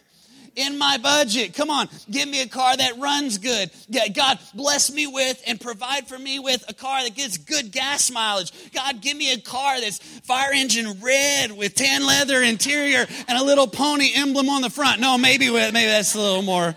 in 0.56 0.78
my 0.78 0.98
budget. 0.98 1.54
Come 1.54 1.70
on, 1.70 1.88
give 2.10 2.28
me 2.28 2.42
a 2.42 2.46
car 2.46 2.76
that 2.76 2.98
runs 2.98 3.38
good. 3.38 3.70
God, 4.14 4.38
bless 4.54 4.92
me 4.92 5.06
with 5.06 5.42
and 5.46 5.60
provide 5.60 6.06
for 6.08 6.18
me 6.18 6.38
with 6.38 6.64
a 6.68 6.74
car 6.74 7.02
that 7.02 7.14
gets 7.14 7.38
good 7.38 7.72
gas 7.72 8.10
mileage. 8.10 8.52
God, 8.72 9.00
give 9.00 9.16
me 9.16 9.32
a 9.32 9.40
car 9.40 9.80
that's 9.80 9.98
fire 9.98 10.52
engine 10.52 11.00
red 11.00 11.52
with 11.52 11.74
tan 11.74 12.06
leather 12.06 12.42
interior 12.42 13.06
and 13.28 13.38
a 13.38 13.44
little 13.44 13.66
pony 13.66 14.10
emblem 14.14 14.48
on 14.48 14.62
the 14.62 14.70
front. 14.70 15.00
No, 15.00 15.18
maybe 15.18 15.50
maybe 15.50 15.72
that's 15.72 16.14
a 16.14 16.20
little 16.20 16.42
more 16.42 16.74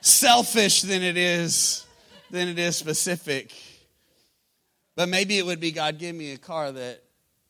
selfish 0.00 0.82
than 0.82 1.02
it 1.02 1.16
is 1.16 1.84
than 2.30 2.48
it 2.48 2.58
is 2.58 2.76
specific. 2.76 3.54
But 4.94 5.08
maybe 5.08 5.38
it 5.38 5.44
would 5.44 5.60
be 5.60 5.72
God, 5.72 5.98
give 5.98 6.14
me 6.14 6.32
a 6.32 6.38
car 6.38 6.72
that 6.72 7.02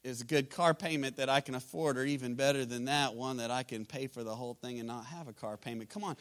is 0.06 0.20
a 0.20 0.24
good 0.24 0.50
car 0.50 0.72
payment 0.72 1.16
that 1.16 1.28
I 1.28 1.40
can 1.40 1.54
afford, 1.54 1.98
or 1.98 2.04
even 2.04 2.34
better 2.34 2.64
than 2.64 2.84
that, 2.84 3.14
one 3.14 3.38
that 3.38 3.50
I 3.50 3.64
can 3.64 3.84
pay 3.84 4.06
for 4.06 4.22
the 4.22 4.34
whole 4.34 4.54
thing 4.54 4.78
and 4.78 4.86
not 4.86 5.04
have 5.06 5.26
a 5.26 5.32
car 5.32 5.56
payment. 5.56 5.90
Come 5.90 6.04
on, 6.04 6.16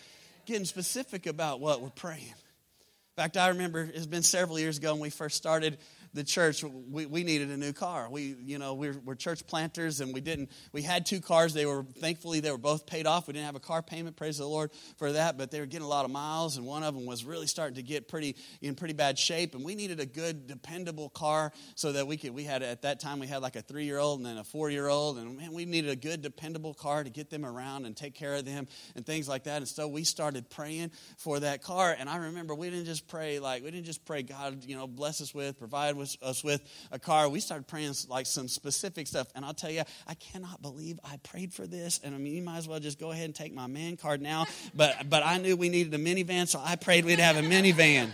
getting 0.46 0.66
specific 0.66 1.28
about 1.28 1.60
what 1.60 1.82
we're 1.82 1.90
praying. 1.90 2.24
In 2.24 3.22
fact, 3.22 3.38
I 3.38 3.50
remember 3.50 3.90
it's 3.94 4.08
been 4.08 4.24
several 4.24 4.60
years 4.60 4.78
ago 4.78 4.94
when 4.94 5.02
we 5.02 5.10
first 5.10 5.38
started 5.38 5.78
the 6.16 6.24
church, 6.24 6.64
we, 6.64 7.06
we 7.06 7.24
needed 7.24 7.50
a 7.52 7.58
new 7.58 7.74
car. 7.74 8.08
We, 8.10 8.36
you 8.42 8.58
know, 8.58 8.74
we're, 8.74 8.98
we're 9.04 9.16
church 9.16 9.46
planters 9.46 10.00
and 10.00 10.14
we 10.14 10.22
didn't, 10.22 10.50
we 10.72 10.82
had 10.82 11.06
two 11.06 11.20
cars. 11.20 11.54
They 11.54 11.66
were, 11.66 11.84
thankfully, 12.00 12.40
they 12.40 12.52
were 12.52 12.58
both 12.58 12.88
paid 12.88 13.06
off. 13.06 13.28
We 13.28 13.34
didn't 13.34 13.46
have 13.46 13.56
a 13.56 13.60
car 13.60 13.82
payment, 13.82 14.16
praise 14.16 14.38
the 14.38 14.48
Lord 14.48 14.72
for 14.98 15.12
that, 15.12 15.38
but 15.38 15.52
they 15.52 15.60
were 15.60 15.66
getting 15.66 15.86
a 15.86 15.90
lot 15.90 16.06
of 16.06 16.12
miles 16.12 16.56
and 16.56 16.66
one 16.66 16.84
of 16.84 16.96
them 16.96 17.06
was 17.06 17.26
really 17.26 17.48
starting 17.48 17.76
to 17.76 17.84
get 17.84 18.08
pretty, 18.08 18.38
in 18.62 18.76
pretty 18.76 18.94
bad 18.94 19.20
shape. 19.20 19.56
And 19.56 19.66
we 19.66 19.76
needed 19.76 20.00
a 20.00 20.06
good, 20.06 20.48
dependable 20.48 21.10
car 21.10 21.52
so 21.76 21.92
that 21.92 22.08
we 22.08 22.16
could, 22.16 22.32
we 22.32 22.46
had, 22.46 22.64
at 22.64 22.84
that 22.84 23.02
time, 23.02 23.20
we 23.20 23.28
had 23.28 23.42
like 23.42 23.58
a 23.58 23.62
three 23.62 23.84
year 23.84 24.00
old 24.00 24.20
and 24.20 24.26
then 24.26 24.38
a 24.38 24.44
four 24.46 24.70
year 24.70 24.88
old. 24.88 25.18
And 25.18 25.38
man, 25.38 25.52
we 25.52 25.66
needed 25.66 25.92
a 25.92 25.98
good, 25.98 26.22
dependable 26.22 26.74
car 26.74 27.04
to 27.04 27.10
get 27.10 27.30
them 27.30 27.46
around 27.46 27.86
and 27.86 27.96
take 27.96 28.16
care 28.16 28.36
of 28.36 28.46
them 28.46 28.68
and 28.96 29.06
things 29.06 29.28
like 29.28 29.44
that. 29.44 29.58
And 29.58 29.68
so 29.68 29.90
we 29.90 30.06
started 30.06 30.50
praying 30.50 30.92
for 31.18 31.42
that 31.42 31.62
car. 31.62 31.94
And 31.98 32.10
I 32.10 32.18
remember 32.18 32.56
we 32.56 32.70
didn't 32.70 32.86
just 32.86 33.08
pray 33.10 33.40
like, 33.40 33.64
we 33.64 33.72
didn't 33.72 33.86
just 33.86 34.06
pray, 34.06 34.24
God, 34.24 34.64
you 34.64 34.78
know, 34.78 34.88
bless 34.88 35.20
us 35.20 35.34
with, 35.36 35.60
provide 35.60 35.98
us 36.22 36.44
with 36.44 36.62
a 36.92 37.00
car, 37.00 37.30
we 37.30 37.40
started 37.40 37.68
praying 37.68 37.94
like 38.10 38.26
some 38.26 38.48
specific 38.48 39.08
stuff. 39.08 39.28
And 39.36 39.46
I'll 39.46 39.54
tell 39.54 39.72
you, 39.72 39.84
I 40.08 40.14
cannot 40.16 40.62
believe 40.62 41.00
I 41.04 41.18
prayed 41.18 41.54
for 41.54 41.68
this. 41.68 42.00
And 42.04 42.16
I 42.16 42.18
mean, 42.18 42.34
you 42.34 42.42
might 42.42 42.58
as 42.58 42.68
well 42.68 42.80
just 42.80 43.00
go 43.00 43.12
ahead 43.12 43.26
and 43.26 43.36
take 43.36 43.54
my 43.54 43.68
man 43.68 43.98
card 43.98 44.22
now. 44.22 44.46
But 44.74 45.10
but 45.10 45.24
I 45.24 45.38
knew 45.38 45.56
we 45.56 45.70
needed 45.70 45.94
a 45.94 45.98
minivan, 45.98 46.48
so 46.48 46.62
I 46.64 46.76
prayed 46.76 47.06
we'd 47.06 47.20
have 47.20 47.38
a 47.38 47.42
minivan. 47.42 48.12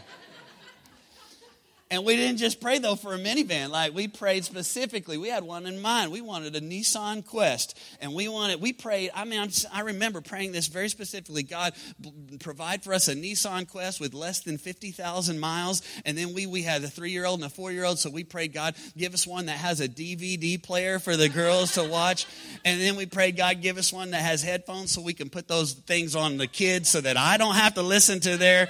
And 1.92 2.06
we 2.06 2.16
didn't 2.16 2.38
just 2.38 2.62
pray 2.62 2.80
though 2.80 2.96
for 2.96 3.14
a 3.14 3.18
minivan. 3.18 3.70
Like 3.70 3.94
we 3.94 4.08
prayed 4.08 4.46
specifically. 4.46 5.18
We 5.18 5.28
had 5.28 5.44
one 5.44 5.66
in 5.66 5.82
mind. 5.82 6.14
We 6.14 6.22
wanted 6.22 6.56
a 6.56 6.62
Nissan 6.62 7.26
Quest, 7.26 7.78
and 8.00 8.14
we 8.14 8.30
wanted. 8.30 8.62
We 8.62 8.72
prayed. 8.72 9.12
I 9.14 9.26
mean, 9.26 9.46
I 9.74 9.82
remember 9.82 10.22
praying 10.22 10.54
this 10.54 10.68
very 10.68 10.88
specifically. 10.88 11.44
God, 11.44 11.74
provide 12.40 12.82
for 12.82 12.94
us 12.94 13.10
a 13.10 13.14
Nissan 13.14 13.68
Quest 13.68 14.00
with 14.00 14.14
less 14.14 14.40
than 14.40 14.58
fifty 14.58 14.92
thousand 14.92 15.42
miles. 15.42 15.82
And 16.06 16.18
then 16.18 16.34
we 16.34 16.46
we 16.46 16.62
had 16.62 16.82
a 16.82 16.88
three 16.88 17.12
year 17.12 17.26
old 17.26 17.42
and 17.42 17.52
a 17.52 17.54
four 17.54 17.74
year 17.74 17.84
old, 17.84 18.00
so 18.00 18.10
we 18.10 18.24
prayed 18.24 18.54
God 18.54 18.76
give 18.96 19.14
us 19.14 19.28
one 19.28 19.48
that 19.48 19.58
has 19.58 19.82
a 19.82 19.90
DVD 19.90 20.64
player 20.64 20.98
for 20.98 21.18
the 21.18 21.28
girls 21.28 21.74
to 21.74 21.84
watch. 21.84 22.26
And 22.64 22.80
then 22.80 22.96
we 22.96 23.06
prayed 23.06 23.36
God 23.36 23.62
give 23.62 23.78
us 23.78 23.92
one 23.92 24.12
that 24.12 24.22
has 24.22 24.42
headphones 24.42 24.92
so 24.92 25.02
we 25.02 25.14
can 25.14 25.30
put 25.30 25.50
those 25.50 25.74
things 25.74 26.16
on 26.16 26.38
the 26.38 26.48
kids 26.48 26.88
so 26.88 27.02
that 27.02 27.18
I 27.18 27.36
don't 27.36 27.56
have 27.56 27.74
to 27.74 27.82
listen 27.82 28.22
to 28.22 28.38
their 28.38 28.70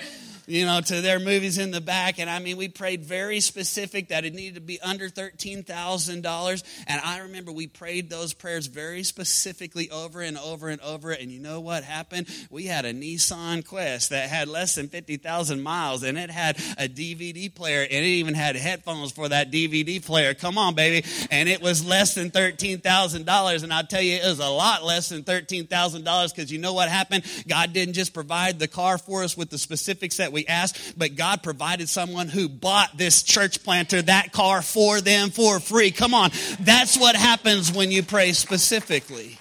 you 0.52 0.66
know, 0.66 0.82
to 0.82 1.00
their 1.00 1.18
movies 1.18 1.58
in 1.58 1.72
the 1.72 1.80
back. 1.80 2.20
And 2.20 2.30
I 2.30 2.40
mean, 2.40 2.58
we 2.58 2.68
prayed 2.68 3.06
very 3.06 3.40
specific 3.40 4.10
that 4.10 4.26
it 4.26 4.34
needed 4.34 4.56
to 4.56 4.62
be 4.62 4.82
under 4.82 5.08
$13,000. 5.08 6.64
And 6.88 7.02
I 7.02 7.20
remember 7.20 7.54
we 7.54 7.68
prayed 7.68 8.10
those 8.10 8.34
prayers 8.34 8.68
very 8.68 9.04
specifically 9.04 9.90
over 9.90 10.20
and 10.20 10.38
over 10.38 10.68
and 10.68 10.82
over. 10.82 11.12
And 11.12 11.32
you 11.32 11.40
know 11.40 11.62
what 11.62 11.86
happened? 11.86 12.28
We 12.50 12.66
had 12.66 12.84
a 12.84 12.94
Nissan 12.94 13.66
Quest 13.66 14.10
that 14.10 14.30
had 14.30 14.50
less 14.50 14.76
than 14.76 14.90
50,000 14.90 15.62
miles 15.62 16.04
and 16.04 16.18
it 16.18 16.30
had 16.30 16.58
a 16.78 16.90
DVD 16.90 17.54
player 17.54 17.84
and 17.84 17.92
it 17.92 18.04
even 18.04 18.34
had 18.34 18.58
headphones 18.58 19.14
for 19.14 19.30
that 19.30 19.52
DVD 19.52 20.06
player. 20.06 20.34
Come 20.34 20.58
on, 20.58 20.76
baby. 20.76 21.08
And 21.32 21.48
it 21.48 21.62
was 21.62 21.86
less 21.86 22.14
than 22.14 22.30
$13,000. 22.30 23.64
And 23.64 23.74
I'll 23.74 23.88
tell 23.88 24.02
you, 24.02 24.16
it 24.16 24.26
was 24.26 24.40
a 24.40 24.50
lot 24.50 24.84
less 24.84 25.08
than 25.08 25.24
$13,000 25.24 26.36
because 26.36 26.52
you 26.52 26.60
know 26.60 26.74
what 26.74 26.90
happened? 26.90 27.24
God 27.48 27.72
didn't 27.72 27.94
just 27.94 28.14
provide 28.14 28.60
the 28.60 28.68
car 28.68 28.98
for 28.98 29.24
us 29.24 29.38
with 29.38 29.50
the 29.50 29.58
specifics 29.58 30.18
that 30.18 30.34
we 30.34 30.41
asked, 30.48 30.98
but 30.98 31.16
God 31.16 31.44
provided 31.44 31.90
someone 31.90 32.28
who 32.28 32.50
bought 32.50 32.98
this 32.98 33.24
church 33.24 33.64
planter 33.64 34.02
that 34.02 34.32
car 34.32 34.62
for 34.62 35.02
them 35.02 35.30
for 35.30 35.60
free. 35.60 35.92
Come 35.92 36.14
on. 36.14 36.32
That's 36.60 36.98
what 36.98 37.16
happens 37.16 37.72
when 37.72 37.92
you 37.92 38.04
pray 38.04 38.34
specifically. 38.34 39.38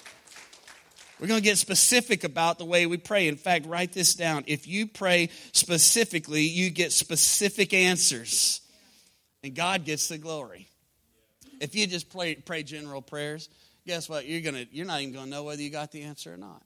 We're 1.19 1.27
going 1.27 1.39
to 1.39 1.43
get 1.43 1.59
specific 1.59 2.23
about 2.23 2.57
the 2.57 2.65
way 2.65 2.87
we 2.87 2.97
pray. 2.97 3.27
In 3.27 3.37
fact, 3.37 3.67
write 3.67 3.93
this 3.93 4.15
down. 4.15 4.43
If 4.47 4.67
you 4.67 4.87
pray 4.87 5.29
specifically, 5.51 6.41
you 6.41 6.71
get 6.71 6.91
specific 6.91 7.75
answers, 7.75 8.59
and 9.43 9.53
God 9.53 9.85
gets 9.85 10.07
the 10.07 10.17
glory. 10.17 10.67
If 11.59 11.75
you 11.75 11.85
just 11.85 12.09
pray, 12.09 12.33
pray 12.33 12.63
general 12.63 13.03
prayers, 13.03 13.49
guess 13.85 14.09
what? 14.09 14.25
You're, 14.25 14.41
gonna, 14.41 14.65
you're 14.71 14.87
not 14.87 15.01
even 15.01 15.13
going 15.13 15.25
to 15.25 15.31
know 15.31 15.43
whether 15.43 15.61
you 15.61 15.69
got 15.69 15.91
the 15.91 16.01
answer 16.01 16.33
or 16.33 16.37
not. 16.37 16.63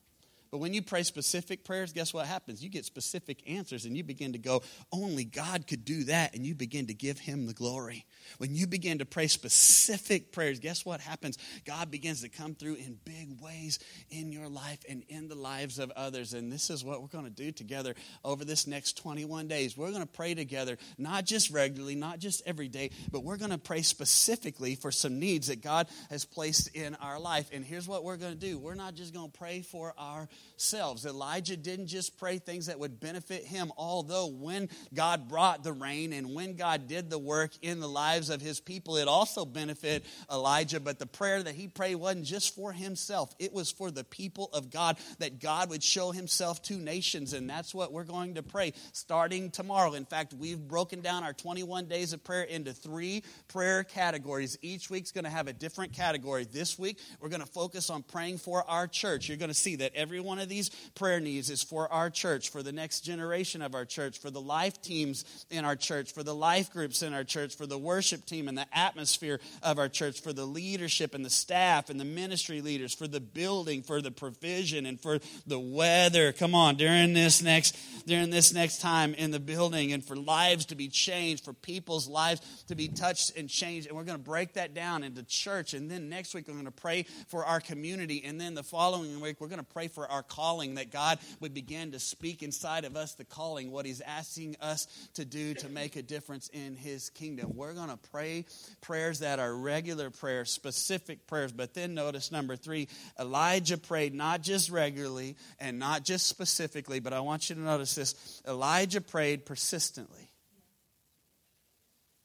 But 0.56 0.62
when 0.62 0.74
you 0.74 0.82
pray 0.82 1.04
specific 1.04 1.66
prayers, 1.66 1.92
guess 1.92 2.14
what 2.14 2.28
happens? 2.28 2.64
You 2.64 2.70
get 2.70 2.86
specific 2.86 3.44
answers 3.46 3.84
and 3.84 3.98
you 3.98 4.06
begin 4.06 4.32
to 4.32 4.40
go, 4.40 4.64
only 4.90 5.26
God 5.26 5.68
could 5.68 5.84
do 5.84 6.06
that. 6.06 6.34
And 6.34 6.46
you 6.46 6.56
begin 6.56 6.88
to 6.88 6.94
give 6.94 7.20
him 7.20 7.46
the 7.46 7.54
glory. 7.54 8.06
When 8.38 8.56
you 8.56 8.66
begin 8.66 9.00
to 9.00 9.06
pray 9.06 9.28
specific 9.28 10.32
prayers, 10.32 10.62
guess 10.62 10.86
what 10.86 11.02
happens? 11.02 11.38
God 11.66 11.92
begins 11.92 12.22
to 12.22 12.30
come 12.30 12.56
through 12.56 12.76
in 12.76 12.98
big 13.04 13.42
ways 13.42 13.80
in 14.10 14.32
your 14.32 14.48
life 14.48 14.80
and 14.88 15.04
in 15.10 15.28
the 15.28 15.36
lives 15.36 15.78
of 15.78 15.92
others. 15.92 16.34
And 16.34 16.50
this 16.50 16.70
is 16.70 16.86
what 16.86 17.02
we're 17.02 17.10
going 17.10 17.26
to 17.26 17.30
do 17.30 17.52
together 17.52 17.94
over 18.24 18.46
this 18.46 18.66
next 18.66 18.98
21 18.98 19.50
days. 19.50 19.76
We're 19.76 19.90
going 19.90 20.04
to 20.04 20.08
pray 20.08 20.36
together, 20.36 20.78
not 20.98 21.26
just 21.26 21.52
regularly, 21.52 21.96
not 21.96 22.20
just 22.20 22.42
every 22.46 22.70
day, 22.70 22.92
but 23.12 23.26
we're 23.26 23.36
going 23.36 23.52
to 23.52 23.58
pray 23.58 23.82
specifically 23.82 24.76
for 24.76 24.90
some 24.90 25.20
needs 25.20 25.48
that 25.48 25.62
God 25.62 25.88
has 26.10 26.24
placed 26.24 26.74
in 26.74 26.96
our 26.96 27.20
life. 27.20 27.50
And 27.52 27.66
here's 27.66 27.90
what 27.90 28.06
we're 28.06 28.16
going 28.16 28.34
to 28.34 28.40
do 28.40 28.58
we're 28.58 28.76
not 28.76 28.96
just 28.96 29.14
going 29.14 29.30
to 29.30 29.38
pray 29.38 29.60
for 29.60 29.94
our 29.98 30.30
selves. 30.58 31.06
Elijah 31.06 31.58
didn't 31.58 31.88
just 31.88 32.18
pray 32.18 32.38
things 32.38 32.68
that 32.68 32.80
would 32.80 33.00
benefit 33.00 33.44
him, 33.44 33.72
although 33.78 34.28
when 34.28 34.70
God 34.94 35.28
brought 35.28 35.64
the 35.64 35.74
rain 35.74 36.14
and 36.14 36.34
when 36.34 36.56
God 36.56 36.88
did 36.88 37.10
the 37.10 37.20
work 37.20 37.52
in 37.62 37.80
the 37.80 37.88
lives 37.88 38.30
of 38.30 38.42
his 38.42 38.60
people, 38.60 38.98
it 38.98 39.08
also 39.08 39.46
benefited 39.46 40.04
Elijah. 40.32 40.80
But 40.80 41.00
the 41.00 41.06
prayer 41.06 41.42
that 41.44 41.56
he 41.56 41.68
prayed 41.68 41.96
wasn't 41.96 42.26
just 42.26 42.56
for 42.56 42.72
himself, 42.72 43.34
it 43.40 43.54
was 43.54 43.72
for 43.72 43.92
the 43.92 44.04
people 44.04 44.50
of 44.54 44.70
God, 44.70 44.98
that 45.20 45.40
God 45.40 45.70
would 45.70 45.84
show 45.84 46.12
himself 46.12 46.62
to 46.64 46.76
nations. 46.76 47.34
And 47.34 47.50
that's 47.50 47.74
what 47.74 47.92
we're 47.92 48.04
going 48.04 48.36
to 48.36 48.44
pray 48.44 48.74
starting 48.92 49.52
tomorrow. 49.52 49.94
In 49.94 50.06
fact, 50.06 50.34
we've 50.34 50.60
broken 50.60 51.02
down 51.02 51.24
our 51.24 51.34
21 51.34 51.86
days 51.86 52.14
of 52.14 52.24
prayer 52.24 52.44
into 52.44 52.74
three 52.74 53.24
prayer 53.48 53.84
categories. 53.84 54.58
Each 54.62 54.90
week's 54.90 55.12
going 55.12 55.26
to 55.26 55.30
have 55.30 55.48
a 55.48 55.54
different 55.54 55.94
category. 55.94 56.46
This 56.46 56.78
week, 56.78 57.00
we're 57.20 57.30
going 57.30 57.42
to 57.42 57.48
focus 57.48 57.90
on 57.90 58.04
praying 58.04 58.38
for 58.38 58.70
our 58.70 58.88
church. 58.88 59.28
You're 59.28 59.38
going 59.38 59.50
to 59.50 59.54
see 59.54 59.78
that 59.78 59.94
everyone 59.96 60.25
one 60.26 60.40
of 60.40 60.50
these 60.50 60.70
prayer 60.96 61.20
needs 61.20 61.50
is 61.50 61.64
for 61.64 61.92
our 61.92 62.10
church, 62.10 62.50
for 62.50 62.64
the 62.64 62.72
next 62.72 63.02
generation 63.02 63.62
of 63.62 63.76
our 63.76 63.86
church, 63.86 64.20
for 64.20 64.30
the 64.30 64.42
life 64.42 64.82
teams 64.82 65.26
in 65.50 65.64
our 65.64 65.76
church, 65.76 66.12
for 66.12 66.24
the 66.24 66.36
life 66.36 66.72
groups 66.72 67.02
in 67.02 67.14
our 67.14 67.24
church, 67.24 67.56
for 67.56 67.66
the 67.66 67.78
worship 67.78 68.26
team 68.26 68.48
and 68.48 68.58
the 68.58 68.68
atmosphere 68.74 69.40
of 69.64 69.80
our 69.80 69.90
church, 69.90 70.22
for 70.22 70.34
the 70.34 70.46
leadership 70.46 71.14
and 71.14 71.24
the 71.24 71.30
staff 71.30 71.90
and 71.90 72.00
the 72.00 72.06
ministry 72.06 72.62
leaders, 72.62 72.94
for 72.94 73.08
the 73.08 73.20
building, 73.20 73.82
for 73.82 74.02
the 74.02 74.12
provision 74.12 74.86
and 74.86 75.00
for 75.00 75.20
the 75.46 75.60
weather. 75.60 76.32
Come 76.32 76.56
on, 76.56 76.76
during 76.76 77.14
this 77.14 77.42
next 77.42 77.78
during 78.06 78.30
this 78.30 78.54
next 78.54 78.82
time 78.82 79.14
in 79.14 79.32
the 79.32 79.40
building 79.40 79.92
and 79.92 80.04
for 80.04 80.16
lives 80.16 80.66
to 80.66 80.76
be 80.76 80.88
changed, 80.88 81.44
for 81.44 81.54
people's 81.54 82.08
lives 82.08 82.42
to 82.68 82.76
be 82.76 82.88
touched 82.88 83.36
and 83.38 83.50
changed. 83.50 83.88
And 83.88 83.98
we're 83.98 84.04
going 84.04 84.18
to 84.18 84.24
break 84.24 84.54
that 84.54 84.74
down 84.74 85.04
into 85.04 85.24
church. 85.24 85.74
And 85.74 85.90
then 85.90 86.10
next 86.10 86.34
week, 86.34 86.48
we're 86.48 86.54
going 86.54 86.66
to 86.66 86.72
pray 86.72 87.04
for 87.28 87.46
our 87.46 87.60
community. 87.60 88.24
And 88.24 88.40
then 88.40 88.54
the 88.54 88.64
following 88.64 89.20
week, 89.20 89.42
we're 89.42 89.48
going 89.48 89.60
to 89.60 89.64
pray 89.64 89.88
for 89.88 90.10
our 90.10 90.15
calling, 90.24 90.76
that 90.76 90.92
God 90.92 91.20
would 91.40 91.54
begin 91.54 91.92
to 91.92 92.00
speak 92.00 92.44
inside 92.44 92.86
of 92.86 92.96
us 92.96 93.14
the 93.14 93.26
calling, 93.26 93.72
what 93.72 93.86
He's 93.86 94.02
asking 94.02 94.56
us 94.62 94.88
to 95.16 95.26
do 95.26 95.54
to 95.56 95.70
make 95.70 95.96
a 95.96 96.02
difference 96.02 96.50
in 96.50 96.76
His 96.76 97.10
kingdom. 97.10 97.54
We're 97.56 97.74
going 97.74 97.90
to 97.90 98.00
pray 98.12 98.46
prayers 98.82 99.20
that 99.20 99.40
are 99.40 99.56
regular 99.56 100.10
prayers, 100.10 100.52
specific 100.52 101.28
prayers. 101.28 101.52
But 101.52 101.74
then 101.74 101.94
notice 101.94 102.32
number 102.32 102.56
three 102.56 102.88
Elijah 103.20 103.78
prayed 103.78 104.14
not 104.14 104.42
just 104.42 104.70
regularly 104.70 105.36
and 105.60 105.80
not 105.80 106.04
just 106.04 106.28
specifically, 106.28 107.00
but 107.00 107.14
I 107.14 107.20
want 107.20 107.50
you 107.50 107.56
to 107.56 107.62
notice 107.62 107.96
this 107.96 108.42
Elijah 108.48 109.02
prayed 109.02 109.46
persistently. 109.46 110.30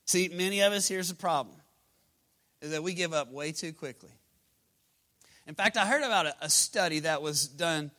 See, 0.07 0.29
many 0.29 0.61
of 0.63 0.73
us, 0.73 0.89
here's 0.89 1.09
the 1.09 1.15
problem, 1.15 1.57
is 2.61 2.73
that 2.73 2.83
we 2.83 2.95
give 2.95 3.13
up 3.13 3.31
way 3.31 3.53
too 3.53 3.73
quickly. 3.73 4.11
In 5.47 5.55
fact, 5.55 5.77
I 5.77 5.87
heard 5.87 6.03
about 6.03 6.27
a, 6.41 6.49
study 6.49 7.01
that 7.01 7.23
was 7.23 7.49
done. 7.49 7.91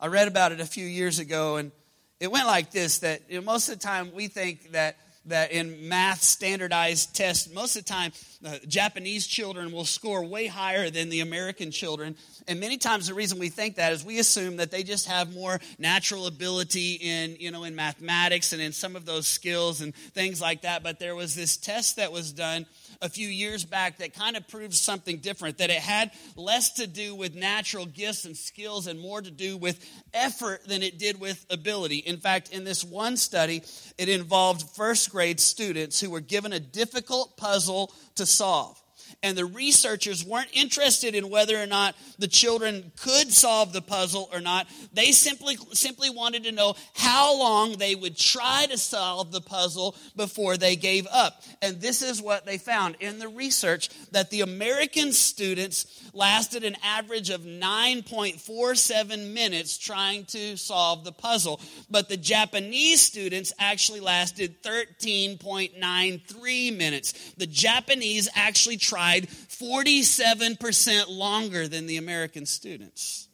I 0.00 0.06
read 0.06 0.28
about 0.28 0.52
it 0.52 0.60
a 0.60 0.66
few 0.66 0.86
years 0.86 1.18
ago, 1.18 1.56
and 1.56 1.72
it 2.20 2.30
went 2.30 2.46
like 2.46 2.70
this 2.70 2.98
that 2.98 3.22
you 3.28 3.38
know, 3.38 3.44
most 3.44 3.68
of 3.68 3.78
the 3.78 3.84
time 3.84 4.12
we 4.14 4.28
think 4.28 4.72
that 4.72 4.96
that 5.26 5.52
in 5.52 5.88
math 5.88 6.22
standardized 6.22 7.16
tests, 7.16 7.52
most 7.52 7.76
of 7.76 7.84
the 7.84 7.90
time, 7.90 8.12
uh, 8.44 8.56
Japanese 8.68 9.26
children 9.26 9.72
will 9.72 9.84
score 9.84 10.24
way 10.24 10.46
higher 10.46 10.90
than 10.90 11.08
the 11.08 11.20
American 11.20 11.70
children. 11.70 12.14
And 12.46 12.60
many 12.60 12.76
times 12.76 13.06
the 13.06 13.14
reason 13.14 13.38
we 13.38 13.48
think 13.48 13.76
that 13.76 13.92
is 13.92 14.04
we 14.04 14.18
assume 14.18 14.56
that 14.56 14.70
they 14.70 14.82
just 14.82 15.08
have 15.08 15.34
more 15.34 15.60
natural 15.78 16.26
ability 16.26 16.98
in, 17.00 17.36
you 17.40 17.50
know, 17.50 17.64
in 17.64 17.74
mathematics 17.74 18.52
and 18.52 18.60
in 18.60 18.72
some 18.72 18.96
of 18.96 19.06
those 19.06 19.26
skills 19.26 19.80
and 19.80 19.94
things 19.94 20.40
like 20.40 20.62
that. 20.62 20.82
But 20.82 20.98
there 20.98 21.14
was 21.14 21.34
this 21.34 21.56
test 21.56 21.96
that 21.96 22.12
was 22.12 22.32
done 22.32 22.66
a 23.04 23.08
few 23.10 23.28
years 23.28 23.66
back 23.66 23.98
that 23.98 24.14
kind 24.14 24.34
of 24.34 24.48
proved 24.48 24.72
something 24.72 25.18
different, 25.18 25.58
that 25.58 25.68
it 25.68 25.78
had 25.78 26.10
less 26.36 26.72
to 26.72 26.86
do 26.86 27.14
with 27.14 27.34
natural 27.34 27.84
gifts 27.84 28.24
and 28.24 28.34
skills 28.34 28.86
and 28.86 28.98
more 28.98 29.20
to 29.20 29.30
do 29.30 29.58
with 29.58 29.78
effort 30.14 30.66
than 30.66 30.82
it 30.82 30.98
did 30.98 31.20
with 31.20 31.44
ability. 31.50 31.98
In 31.98 32.16
fact, 32.16 32.48
in 32.48 32.64
this 32.64 32.82
one 32.82 33.18
study, 33.18 33.62
it 33.98 34.08
involved 34.08 34.70
first 34.74 35.12
grade 35.12 35.38
students 35.38 36.00
who 36.00 36.08
were 36.08 36.20
given 36.20 36.54
a 36.54 36.60
difficult 36.60 37.36
puzzle 37.36 37.92
to 38.14 38.24
solve 38.24 38.80
and 39.22 39.36
the 39.36 39.44
researchers 39.44 40.24
weren't 40.24 40.48
interested 40.52 41.14
in 41.14 41.30
whether 41.30 41.60
or 41.60 41.66
not 41.66 41.94
the 42.18 42.28
children 42.28 42.92
could 43.00 43.32
solve 43.32 43.72
the 43.72 43.82
puzzle 43.82 44.28
or 44.32 44.40
not. 44.40 44.66
They 44.92 45.12
simply, 45.12 45.56
simply 45.72 46.10
wanted 46.10 46.44
to 46.44 46.52
know 46.52 46.74
how 46.94 47.38
long 47.38 47.76
they 47.76 47.94
would 47.94 48.16
try 48.16 48.66
to 48.70 48.78
solve 48.78 49.32
the 49.32 49.40
puzzle 49.40 49.96
before 50.16 50.56
they 50.56 50.76
gave 50.76 51.06
up. 51.10 51.42
And 51.62 51.80
this 51.80 52.02
is 52.02 52.20
what 52.20 52.46
they 52.46 52.58
found 52.58 52.96
in 53.00 53.18
the 53.18 53.28
research 53.28 53.88
that 54.10 54.30
the 54.30 54.42
American 54.42 55.12
students 55.12 55.86
lasted 56.12 56.64
an 56.64 56.76
average 56.82 57.30
of 57.30 57.42
9.47 57.42 59.32
minutes 59.32 59.78
trying 59.78 60.24
to 60.26 60.56
solve 60.56 61.04
the 61.04 61.12
puzzle, 61.12 61.60
but 61.90 62.08
the 62.08 62.16
Japanese 62.16 63.00
students 63.00 63.52
actually 63.58 64.00
lasted 64.00 64.62
13.93 64.62 66.76
minutes. 66.76 67.32
The 67.36 67.46
Japanese 67.46 68.28
actually 68.34 68.76
tried 68.76 69.13
47% 69.22 71.08
longer 71.08 71.68
than 71.68 71.86
the 71.86 71.96
American 71.96 72.46
students. 72.46 73.28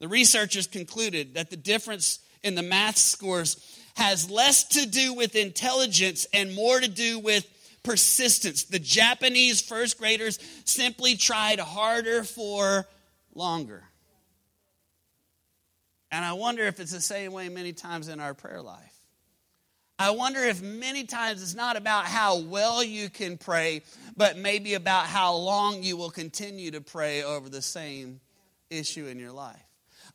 The 0.00 0.08
researchers 0.08 0.66
concluded 0.66 1.34
that 1.34 1.50
the 1.50 1.56
difference 1.56 2.18
in 2.42 2.54
the 2.54 2.62
math 2.62 2.98
scores 2.98 3.80
has 3.96 4.28
less 4.30 4.64
to 4.64 4.86
do 4.86 5.14
with 5.14 5.36
intelligence 5.36 6.26
and 6.34 6.54
more 6.54 6.80
to 6.80 6.88
do 6.88 7.18
with 7.18 7.46
persistence. 7.82 8.64
The 8.64 8.78
Japanese 8.78 9.60
first 9.60 9.98
graders 9.98 10.38
simply 10.64 11.16
tried 11.16 11.60
harder 11.60 12.24
for 12.24 12.86
longer. 13.34 13.84
And 16.10 16.24
I 16.24 16.32
wonder 16.34 16.64
if 16.64 16.80
it's 16.80 16.92
the 16.92 17.00
same 17.00 17.32
way 17.32 17.48
many 17.48 17.72
times 17.72 18.08
in 18.08 18.20
our 18.20 18.34
prayer 18.34 18.62
life. 18.62 18.93
I 19.98 20.10
wonder 20.10 20.40
if 20.40 20.60
many 20.60 21.04
times 21.04 21.40
it's 21.42 21.54
not 21.54 21.76
about 21.76 22.06
how 22.06 22.38
well 22.38 22.82
you 22.82 23.08
can 23.08 23.38
pray, 23.38 23.82
but 24.16 24.36
maybe 24.36 24.74
about 24.74 25.06
how 25.06 25.36
long 25.36 25.82
you 25.82 25.96
will 25.96 26.10
continue 26.10 26.72
to 26.72 26.80
pray 26.80 27.22
over 27.22 27.48
the 27.48 27.62
same 27.62 28.20
issue 28.70 29.06
in 29.06 29.18
your 29.18 29.30
life. 29.30 29.62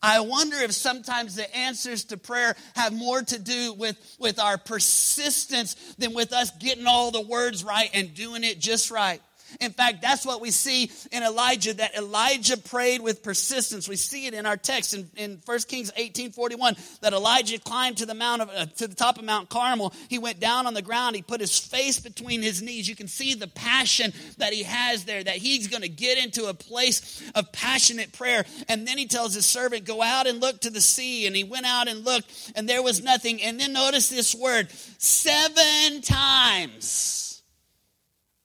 I 0.02 0.22
wonder 0.22 0.58
if 0.58 0.72
sometimes 0.72 1.36
the 1.36 1.56
answers 1.56 2.06
to 2.06 2.18
prayer 2.18 2.56
have 2.76 2.94
more 2.94 3.22
to 3.22 3.40
do 3.40 3.74
with, 3.74 3.98
with 4.20 4.40
our 4.40 4.58
persistence 4.58 5.76
than 5.98 6.14
with 6.14 6.32
us 6.32 6.52
getting 6.60 6.88
all 6.88 7.12
the 7.12 7.22
words 7.22 7.64
right 7.64 7.90
and 7.94 8.14
doing 8.14 8.44
it 8.44 8.60
just 8.60 8.92
right. 8.92 9.22
In 9.60 9.72
fact, 9.72 10.02
that's 10.02 10.26
what 10.26 10.42
we 10.42 10.52
see 10.52 10.92
in 11.12 11.24
Elijah, 11.24 11.74
that 11.76 11.96
Elijah 11.96 12.58
prayed 12.58 13.02
with 13.02 13.24
persistence. 13.24 13.88
We 13.88 13.96
see 13.96 14.28
it 14.28 14.34
in 14.34 14.46
our 14.46 14.58
text 14.58 14.94
in, 14.94 15.10
in 15.16 15.42
1 15.46 15.60
Kings 15.68 15.92
18 15.96 16.32
41, 16.32 16.76
that 17.02 17.14
Elijah 17.14 17.60
climbed 17.60 17.98
to 17.98 18.06
the, 18.06 18.14
mount 18.14 18.42
of, 18.42 18.50
uh, 18.50 18.66
to 18.78 18.88
the 18.88 18.96
top 18.96 19.18
of 19.18 19.24
Mount 19.24 19.50
Carmel. 19.50 19.94
He 20.08 20.20
went 20.20 20.40
down 20.40 20.68
on 20.68 20.74
the 20.74 20.82
ground. 20.82 21.16
He 21.16 21.22
put 21.22 21.42
his 21.42 21.58
face 21.58 22.00
between 22.00 22.42
his 22.42 22.62
knees. 22.62 22.88
You 22.88 22.96
can 22.96 23.08
see 23.08 23.34
the 23.34 23.48
passion 23.48 24.14
that 24.38 24.54
he 24.54 24.64
has 24.64 25.06
there, 25.06 25.24
that 25.24 25.36
he's 25.36 25.68
going 25.68 25.84
to 25.84 25.90
get 25.90 26.18
into 26.18 26.46
a 26.46 26.54
place 26.54 27.24
of 27.36 27.52
passionate 27.52 28.14
prayer. 28.14 28.46
And 28.68 28.88
then 28.88 28.98
he 28.98 29.08
tells 29.08 29.34
his 29.34 29.46
servant, 29.46 29.86
Go 29.86 30.02
out 30.02 30.28
and 30.28 30.40
look 30.42 30.62
to 30.62 30.70
the 30.70 30.82
sea. 30.82 31.28
And 31.28 31.36
he 31.36 31.44
went 31.44 31.66
out 31.66 31.88
and 31.88 32.06
looked, 32.06 32.52
and 32.56 32.68
there 32.68 32.84
was 32.84 33.04
nothing. 33.04 33.42
And 33.42 33.60
then 33.60 33.74
notice 33.74 34.10
this 34.10 34.36
word 34.36 34.72
seven 34.98 36.02
times 36.02 37.29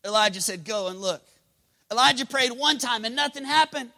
Elijah 0.05 0.41
said, 0.41 0.65
Go 0.65 0.89
and 0.89 1.01
look. 1.01 1.23
Elijah 1.91 2.27
prayed 2.27 2.53
one 2.53 2.79
time 2.79 3.05
and 3.05 3.15
nothing 3.15 3.45
happened. 3.45 3.91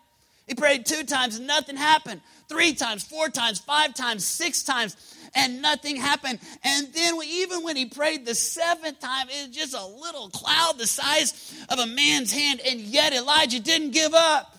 He 0.46 0.54
prayed 0.54 0.86
two 0.86 1.04
times 1.04 1.36
and 1.36 1.46
nothing 1.46 1.76
happened. 1.76 2.20
Three 2.48 2.74
times, 2.74 3.02
four 3.02 3.28
times, 3.28 3.58
five 3.58 3.94
times, 3.94 4.24
six 4.24 4.62
times, 4.62 4.96
and 5.34 5.60
nothing 5.60 5.96
happened. 5.96 6.38
And 6.62 6.92
then 6.92 7.14
even 7.26 7.64
when 7.64 7.76
he 7.76 7.86
prayed 7.86 8.24
the 8.24 8.34
seventh 8.34 9.00
time, 9.00 9.28
it 9.28 9.48
was 9.48 9.56
just 9.56 9.74
a 9.74 9.84
little 9.84 10.30
cloud 10.30 10.78
the 10.78 10.86
size 10.86 11.64
of 11.68 11.78
a 11.78 11.86
man's 11.86 12.32
hand. 12.32 12.60
And 12.66 12.80
yet 12.80 13.12
Elijah 13.12 13.60
didn't 13.60 13.90
give 13.90 14.14
up. 14.14 14.56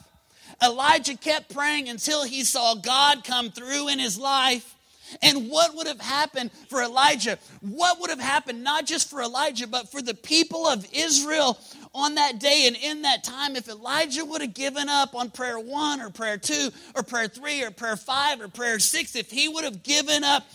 Elijah 0.61 1.15
kept 1.15 1.53
praying 1.53 1.87
until 1.87 2.23
he 2.23 2.43
saw 2.43 2.75
God 2.75 3.23
come 3.23 3.51
through 3.51 3.89
in 3.89 3.99
his 3.99 4.17
life. 4.17 4.75
And 5.21 5.49
what 5.49 5.75
would 5.75 5.87
have 5.87 6.01
happened 6.01 6.51
for 6.69 6.81
Elijah? 6.81 7.37
What 7.61 7.99
would 7.99 8.09
have 8.09 8.19
happened 8.19 8.63
not 8.63 8.85
just 8.85 9.09
for 9.09 9.21
Elijah, 9.21 9.67
but 9.67 9.91
for 9.91 10.01
the 10.01 10.13
people 10.13 10.67
of 10.67 10.85
Israel 10.93 11.57
on 11.93 12.15
that 12.15 12.39
day 12.39 12.65
and 12.67 12.75
in 12.75 13.03
that 13.03 13.23
time 13.23 13.55
if 13.55 13.67
Elijah 13.67 14.23
would 14.23 14.41
have 14.41 14.53
given 14.53 14.89
up 14.89 15.15
on 15.15 15.29
prayer 15.29 15.59
one 15.59 16.01
or 16.01 16.09
prayer 16.09 16.37
two 16.37 16.69
or 16.95 17.03
prayer 17.03 17.27
three 17.27 17.63
or 17.63 17.71
prayer 17.71 17.95
five 17.95 18.41
or 18.41 18.47
prayer 18.47 18.79
six, 18.79 19.15
if 19.15 19.31
he 19.31 19.47
would 19.47 19.63
have 19.63 19.83
given 19.83 20.23
up, 20.23 20.45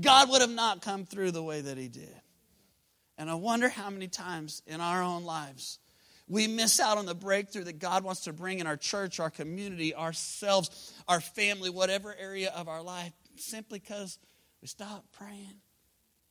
God 0.00 0.30
would 0.30 0.40
have 0.40 0.50
not 0.50 0.82
come 0.82 1.04
through 1.04 1.30
the 1.30 1.42
way 1.42 1.60
that 1.60 1.78
he 1.78 1.88
did. 1.88 2.14
And 3.16 3.30
I 3.30 3.34
wonder 3.34 3.68
how 3.68 3.90
many 3.90 4.08
times 4.08 4.62
in 4.66 4.80
our 4.80 5.02
own 5.02 5.24
lives 5.24 5.78
we 6.28 6.48
miss 6.48 6.80
out 6.80 6.98
on 6.98 7.06
the 7.06 7.14
breakthrough 7.14 7.64
that 7.64 7.78
God 7.78 8.02
wants 8.02 8.22
to 8.22 8.32
bring 8.32 8.58
in 8.58 8.66
our 8.66 8.76
church, 8.76 9.20
our 9.20 9.30
community, 9.30 9.94
ourselves, 9.94 10.92
our 11.06 11.20
family, 11.20 11.70
whatever 11.70 12.14
area 12.18 12.50
of 12.56 12.68
our 12.68 12.82
life 12.82 13.12
simply 13.36 13.78
because 13.78 14.18
we 14.60 14.68
stopped 14.68 15.12
praying 15.12 15.60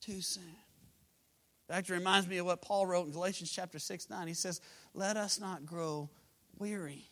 too 0.02 0.22
soon. 0.22 0.44
In 0.44 1.76
fact, 1.76 1.90
reminds 1.90 2.28
me 2.28 2.38
of 2.38 2.46
what 2.46 2.62
Paul 2.62 2.86
wrote 2.86 3.06
in 3.06 3.12
Galatians 3.12 3.52
chapter 3.52 3.80
6 3.80 4.10
9. 4.10 4.28
He 4.28 4.34
says, 4.34 4.60
Let 4.94 5.18
us 5.18 5.40
not 5.40 5.66
grow 5.66 6.10
weary 6.58 7.10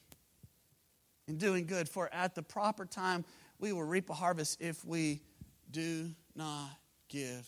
in 1.28 1.38
doing 1.38 1.66
good, 1.66 1.88
for 1.88 2.14
at 2.14 2.36
the 2.36 2.44
proper 2.44 2.86
time 2.86 3.24
we 3.60 3.72
will 3.72 3.84
reap 3.84 4.10
a 4.10 4.14
harvest 4.14 4.62
if 4.62 4.84
we 4.84 5.22
do 5.70 6.10
not 6.36 6.70
give 7.08 7.48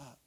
up. 0.00 0.18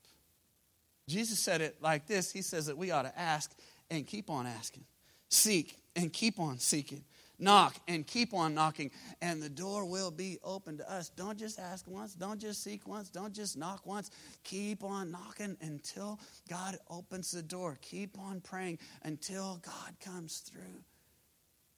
Jesus 1.08 1.40
said 1.40 1.62
it 1.62 1.82
like 1.82 2.08
this 2.08 2.32
He 2.32 2.42
says 2.42 2.68
that 2.68 2.78
we 2.78 2.92
ought 2.92 3.04
to 3.04 3.20
ask 3.20 3.52
and 3.90 4.08
keep 4.08 4.30
on 4.30 4.48
asking, 4.48 4.86
seek 5.30 5.78
and 5.96 6.12
keep 6.12 6.40
on 6.40 6.60
seeking, 6.60 7.04
knock 7.40 7.76
and 7.88 8.06
keep 8.06 8.34
on 8.34 8.54
knocking, 8.54 8.92
and 9.22 9.42
the 9.42 9.50
door 9.50 9.86
will 9.86 10.12
be 10.12 10.38
open 10.44 10.78
to 10.78 10.92
us. 10.92 11.10
Don't 11.10 11.38
just 11.38 11.60
ask 11.60 11.88
once, 11.88 12.14
don't 12.14 12.40
just 12.40 12.64
seek 12.64 12.88
once, 12.88 13.10
don't 13.10 13.34
just 13.34 13.58
knock 13.58 13.86
once. 13.86 14.12
Keep 14.44 14.84
on 14.84 15.12
knocking 15.12 15.58
until 15.62 16.20
God 16.50 16.78
opens 16.90 17.32
the 17.32 17.44
door. 17.44 17.78
Keep 17.82 18.20
on 18.20 18.42
praying 18.42 18.80
until 19.04 19.62
God 19.64 19.96
comes 20.00 20.40
through 20.40 20.84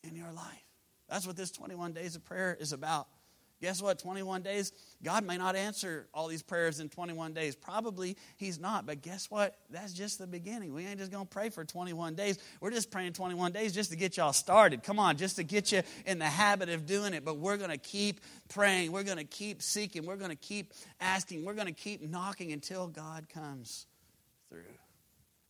in 0.04 0.16
your 0.16 0.32
life. 0.32 0.66
That's 1.10 1.28
what 1.28 1.36
this 1.36 1.52
21 1.52 1.94
days 1.94 2.16
of 2.16 2.26
prayer 2.26 2.58
is 2.60 2.74
about. 2.74 3.08
Guess 3.62 3.82
what? 3.82 4.00
21 4.00 4.42
days, 4.42 4.74
God 5.02 5.26
may 5.26 5.38
not 5.38 5.56
answer 5.56 6.08
all 6.14 6.28
these 6.28 6.44
prayers 6.44 6.80
in 6.80 6.90
21 6.90 7.34
days. 7.34 7.56
Probably 7.56 8.18
He's 8.36 8.60
not. 8.60 8.86
But 8.86 9.02
guess 9.02 9.32
what? 9.32 9.58
That's 9.70 9.94
just 9.94 10.20
the 10.20 10.28
beginning. 10.28 10.74
We 10.74 10.86
ain't 10.86 11.00
just 11.00 11.12
going 11.12 11.26
to 11.26 11.30
pray 11.30 11.50
for 11.50 11.64
21 11.64 12.16
days. 12.16 12.38
We're 12.60 12.72
just 12.72 12.92
praying 12.92 13.14
21 13.14 13.54
days 13.54 13.74
just 13.74 13.92
to 13.92 13.96
get 13.96 14.18
y'all 14.18 14.34
started. 14.34 14.84
Come 14.84 15.00
on, 15.00 15.18
just 15.18 15.38
to 15.38 15.44
get 15.44 15.72
you 15.72 15.84
in 16.06 16.20
the 16.20 16.26
habit 16.26 16.70
of 16.70 16.86
doing 16.86 17.14
it. 17.14 17.24
But 17.24 17.38
we're 17.38 17.58
going 17.58 17.70
to 17.72 17.78
keep 17.78 18.20
praying. 18.50 18.92
We're 18.92 19.04
going 19.04 19.18
to 19.18 19.24
keep 19.24 19.62
seeking. 19.62 20.06
We're 20.06 20.18
going 20.18 20.32
to 20.32 20.36
keep 20.36 20.74
asking. 21.00 21.46
We're 21.46 21.54
going 21.54 21.68
to 21.68 21.74
keep 21.74 22.02
knocking 22.02 22.52
until 22.52 22.88
God 22.88 23.30
comes 23.30 23.86
through. 24.50 24.64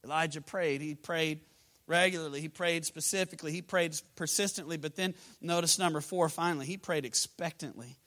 Elijah 0.04 0.42
prayed. 0.42 0.82
He 0.82 0.94
prayed 0.94 1.40
regularly. 1.88 2.42
He 2.42 2.50
prayed 2.50 2.86
specifically. 2.86 3.52
He 3.52 3.62
prayed 3.62 4.00
persistently. 4.16 4.78
But 4.78 4.96
then 4.96 5.14
notice 5.42 5.80
number 5.80 6.02
four, 6.02 6.30
finally, 6.30 6.66
he 6.66 6.78
prayed 6.78 7.06
expectantly. 7.06 7.98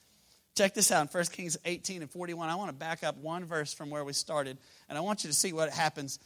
Check 0.57 0.75
this 0.75 0.91
out 0.91 1.03
in 1.03 1.09
1 1.09 1.25
Kings 1.27 1.57
18 1.65 2.03
and 2.03 2.11
41. 2.11 2.49
I 2.49 2.57
want 2.57 2.71
to 2.71 2.77
back 2.77 3.05
up 3.05 3.17
one 3.19 3.45
verse 3.45 3.73
from 3.73 3.91
where 3.91 4.05
we 4.05 4.13
started, 4.13 4.59
and 4.89 4.99
I 4.99 5.03
want 5.03 5.23
you 5.23 5.31
to 5.31 5.37
see 5.37 5.53
what 5.53 5.71
happens. 5.71 6.19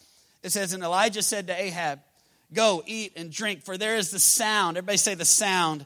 It 0.42 0.52
says, 0.52 0.72
And 0.72 0.82
Elijah 0.82 1.22
said 1.22 1.48
to 1.48 1.60
Ahab, 1.60 2.00
Go, 2.54 2.82
eat 2.86 3.12
and 3.16 3.30
drink, 3.30 3.62
for 3.62 3.76
there 3.76 3.96
is 3.96 4.10
the 4.10 4.18
sound. 4.18 4.76
Everybody 4.76 4.98
say 4.98 5.14
the 5.14 5.24
sound. 5.24 5.84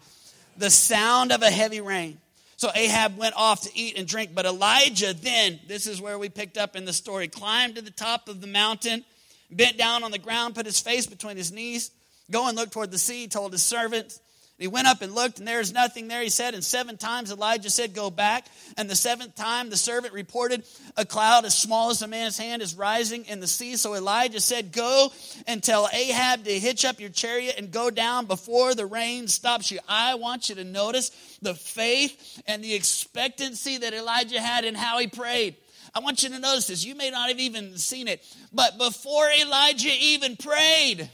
The 0.57 0.71
sound 0.71 1.33
of 1.33 1.43
a 1.43 1.51
heavy 1.51 1.81
rain. 1.81 2.19
So 2.57 2.71
Ahab 2.75 3.19
went 3.19 3.35
off 3.37 3.63
to 3.63 3.71
eat 3.79 3.99
and 3.99 4.07
drink, 4.07 4.31
but 4.35 4.47
Elijah 4.47 5.13
then, 5.13 5.61
this 5.69 5.87
is 5.87 6.01
where 6.01 6.19
we 6.19 6.29
picked 6.29 6.57
up 6.57 6.75
in 6.75 6.85
the 6.85 6.93
story, 6.93 7.29
climbed 7.29 7.75
to 7.77 7.83
the 7.83 7.91
top 7.91 8.29
of 8.29 8.41
the 8.41 8.47
mountain 8.47 9.05
bent 9.51 9.79
down 9.79 10.05
on 10.05 10.11
the 10.11 10.19
ground, 10.19 10.55
put 10.55 10.67
his 10.67 10.81
face 10.81 11.07
between 11.07 11.37
his 11.37 11.53
knees. 11.53 11.91
Go 12.31 12.49
and 12.49 12.57
look 12.57 12.71
toward 12.71 12.91
the 12.91 12.99
sea, 12.99 13.29
told 13.29 13.53
his 13.53 13.63
servant. 13.63 14.19
He 14.59 14.69
went 14.69 14.87
up 14.87 15.03
and 15.03 15.15
looked, 15.15 15.39
and 15.39 15.47
there 15.47 15.61
is 15.61 15.75
nothing 15.75 16.09
there. 16.09 16.23
He 16.23 16.31
said, 16.31 16.55
and 16.55 16.65
seven 16.65 16.97
times 16.97 17.31
Elijah 17.31 17.69
said, 17.69 17.93
Go 17.93 18.11
back. 18.11 18.47
And 18.79 18.89
the 18.89 18.97
seventh 18.97 19.35
time 19.35 19.69
the 19.69 19.77
servant 19.77 20.15
reported, 20.15 20.65
A 20.97 21.05
cloud 21.05 21.45
as 21.45 21.57
small 21.57 21.91
as 21.91 22.01
a 22.01 22.09
man's 22.09 22.39
hand 22.39 22.63
is 22.63 22.75
rising 22.75 23.27
in 23.27 23.41
the 23.41 23.47
sea. 23.47 23.77
So 23.77 23.95
Elijah 23.95 24.41
said, 24.41 24.73
Go 24.73 25.13
and 25.47 25.63
tell 25.63 25.91
Ahab 25.93 26.45
to 26.45 26.59
hitch 26.59 26.87
up 26.87 27.01
your 27.01 27.11
chariot 27.11 27.57
and 27.59 27.71
go 27.71 27.91
down 27.91 28.25
before 28.25 28.75
the 28.75 28.87
rain 28.87 29.29
stops 29.29 29.71
you. 29.71 29.79
I 29.87 30.15
want 30.15 30.49
you 30.49 30.55
to 30.55 30.65
notice 30.65 31.11
the 31.43 31.55
faith 31.55 32.43
and 32.47 32.65
the 32.65 32.75
expectancy 32.75 33.77
that 33.77 33.93
Elijah 33.93 34.41
had 34.41 34.65
in 34.65 34.75
how 34.75 34.99
he 34.99 35.07
prayed. 35.07 35.57
I 35.97 36.01
want 36.01 36.23
you 36.23 36.29
to 36.29 36.39
notice 36.39 36.67
this. 36.67 36.85
You 36.85 36.95
may 36.95 37.09
not 37.09 37.31
have 37.31 37.41
even 37.41 37.79
seen 37.79 38.07
it, 38.07 38.23
but 38.53 38.77
before 38.77 39.31
Elijah 39.31 39.95
even 39.99 40.37
prayed, 40.37 41.09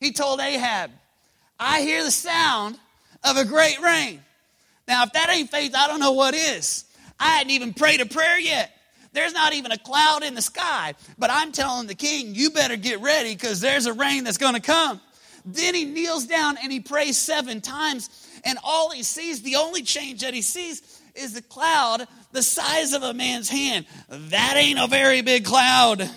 he 0.00 0.10
told 0.10 0.40
Ahab, 0.40 0.90
I 1.56 1.82
hear 1.82 2.02
the 2.02 2.10
sound 2.10 2.76
of 3.22 3.36
a 3.36 3.44
great 3.44 3.80
rain. 3.80 4.20
Now, 4.88 5.04
if 5.04 5.12
that 5.12 5.30
ain't 5.30 5.52
faith, 5.52 5.72
I 5.76 5.86
don't 5.86 6.00
know 6.00 6.10
what 6.10 6.34
is. 6.34 6.84
I 7.20 7.36
hadn't 7.36 7.52
even 7.52 7.72
prayed 7.72 8.00
a 8.00 8.06
prayer 8.06 8.40
yet. 8.40 8.72
There's 9.12 9.34
not 9.34 9.52
even 9.52 9.70
a 9.70 9.78
cloud 9.78 10.24
in 10.24 10.34
the 10.34 10.42
sky, 10.42 10.94
but 11.16 11.30
I'm 11.30 11.52
telling 11.52 11.86
the 11.86 11.94
king, 11.94 12.34
you 12.34 12.50
better 12.50 12.74
get 12.76 13.00
ready 13.00 13.34
because 13.34 13.60
there's 13.60 13.86
a 13.86 13.92
rain 13.92 14.24
that's 14.24 14.38
going 14.38 14.54
to 14.54 14.60
come. 14.60 15.00
Then 15.44 15.76
he 15.76 15.84
kneels 15.84 16.26
down 16.26 16.56
and 16.60 16.72
he 16.72 16.80
prays 16.80 17.16
seven 17.16 17.60
times, 17.60 18.10
and 18.44 18.58
all 18.64 18.90
he 18.90 19.04
sees, 19.04 19.42
the 19.42 19.56
only 19.56 19.82
change 19.82 20.22
that 20.22 20.34
he 20.34 20.42
sees, 20.42 20.99
is 21.14 21.34
the 21.34 21.42
cloud 21.42 22.06
the 22.32 22.42
size 22.42 22.92
of 22.92 23.02
a 23.02 23.14
man's 23.14 23.48
hand. 23.48 23.86
That 24.08 24.54
ain't 24.56 24.78
a 24.78 24.86
very 24.86 25.22
big 25.22 25.44
cloud. 25.44 26.08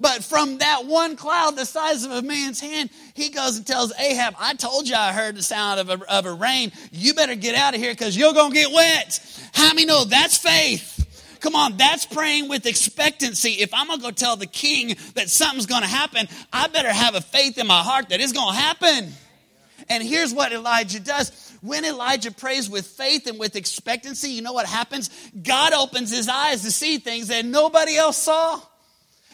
But 0.00 0.24
from 0.24 0.58
that 0.58 0.86
one 0.86 1.16
cloud 1.16 1.56
the 1.56 1.64
size 1.64 2.04
of 2.04 2.10
a 2.10 2.22
man's 2.22 2.60
hand, 2.60 2.90
he 3.14 3.30
goes 3.30 3.56
and 3.56 3.66
tells 3.66 3.92
Ahab, 3.98 4.34
I 4.38 4.54
told 4.54 4.88
you 4.88 4.94
I 4.94 5.12
heard 5.12 5.36
the 5.36 5.42
sound 5.42 5.80
of 5.80 5.88
a, 5.88 6.12
of 6.12 6.26
a 6.26 6.32
rain. 6.32 6.72
You 6.90 7.14
better 7.14 7.34
get 7.34 7.54
out 7.54 7.74
of 7.74 7.80
here 7.80 7.92
because 7.92 8.16
you're 8.16 8.32
going 8.32 8.52
to 8.52 8.56
get 8.56 8.72
wet. 8.72 9.20
How 9.52 9.68
many 9.68 9.86
know 9.86 10.04
that's 10.04 10.36
faith? 10.36 10.90
Come 11.40 11.54
on, 11.54 11.76
that's 11.76 12.06
praying 12.06 12.48
with 12.48 12.64
expectancy. 12.64 13.50
If 13.50 13.74
I'm 13.74 13.86
going 13.86 13.98
to 13.98 14.04
go 14.04 14.10
tell 14.10 14.36
the 14.36 14.46
king 14.46 14.96
that 15.14 15.28
something's 15.28 15.66
going 15.66 15.82
to 15.82 15.88
happen, 15.88 16.26
I 16.52 16.68
better 16.68 16.92
have 16.92 17.14
a 17.14 17.20
faith 17.20 17.58
in 17.58 17.66
my 17.66 17.82
heart 17.82 18.08
that 18.08 18.20
it's 18.20 18.32
going 18.32 18.54
to 18.54 18.60
happen. 18.60 19.12
And 19.90 20.02
here's 20.02 20.32
what 20.32 20.52
Elijah 20.52 21.00
does 21.00 21.43
when 21.64 21.86
Elijah 21.86 22.30
prays 22.30 22.68
with 22.68 22.86
faith 22.86 23.26
and 23.26 23.38
with 23.38 23.56
expectancy, 23.56 24.28
you 24.28 24.42
know 24.42 24.52
what 24.52 24.66
happens? 24.66 25.08
God 25.42 25.72
opens 25.72 26.10
his 26.10 26.28
eyes 26.28 26.60
to 26.62 26.70
see 26.70 26.98
things 26.98 27.28
that 27.28 27.46
nobody 27.46 27.96
else 27.96 28.18
saw. 28.18 28.60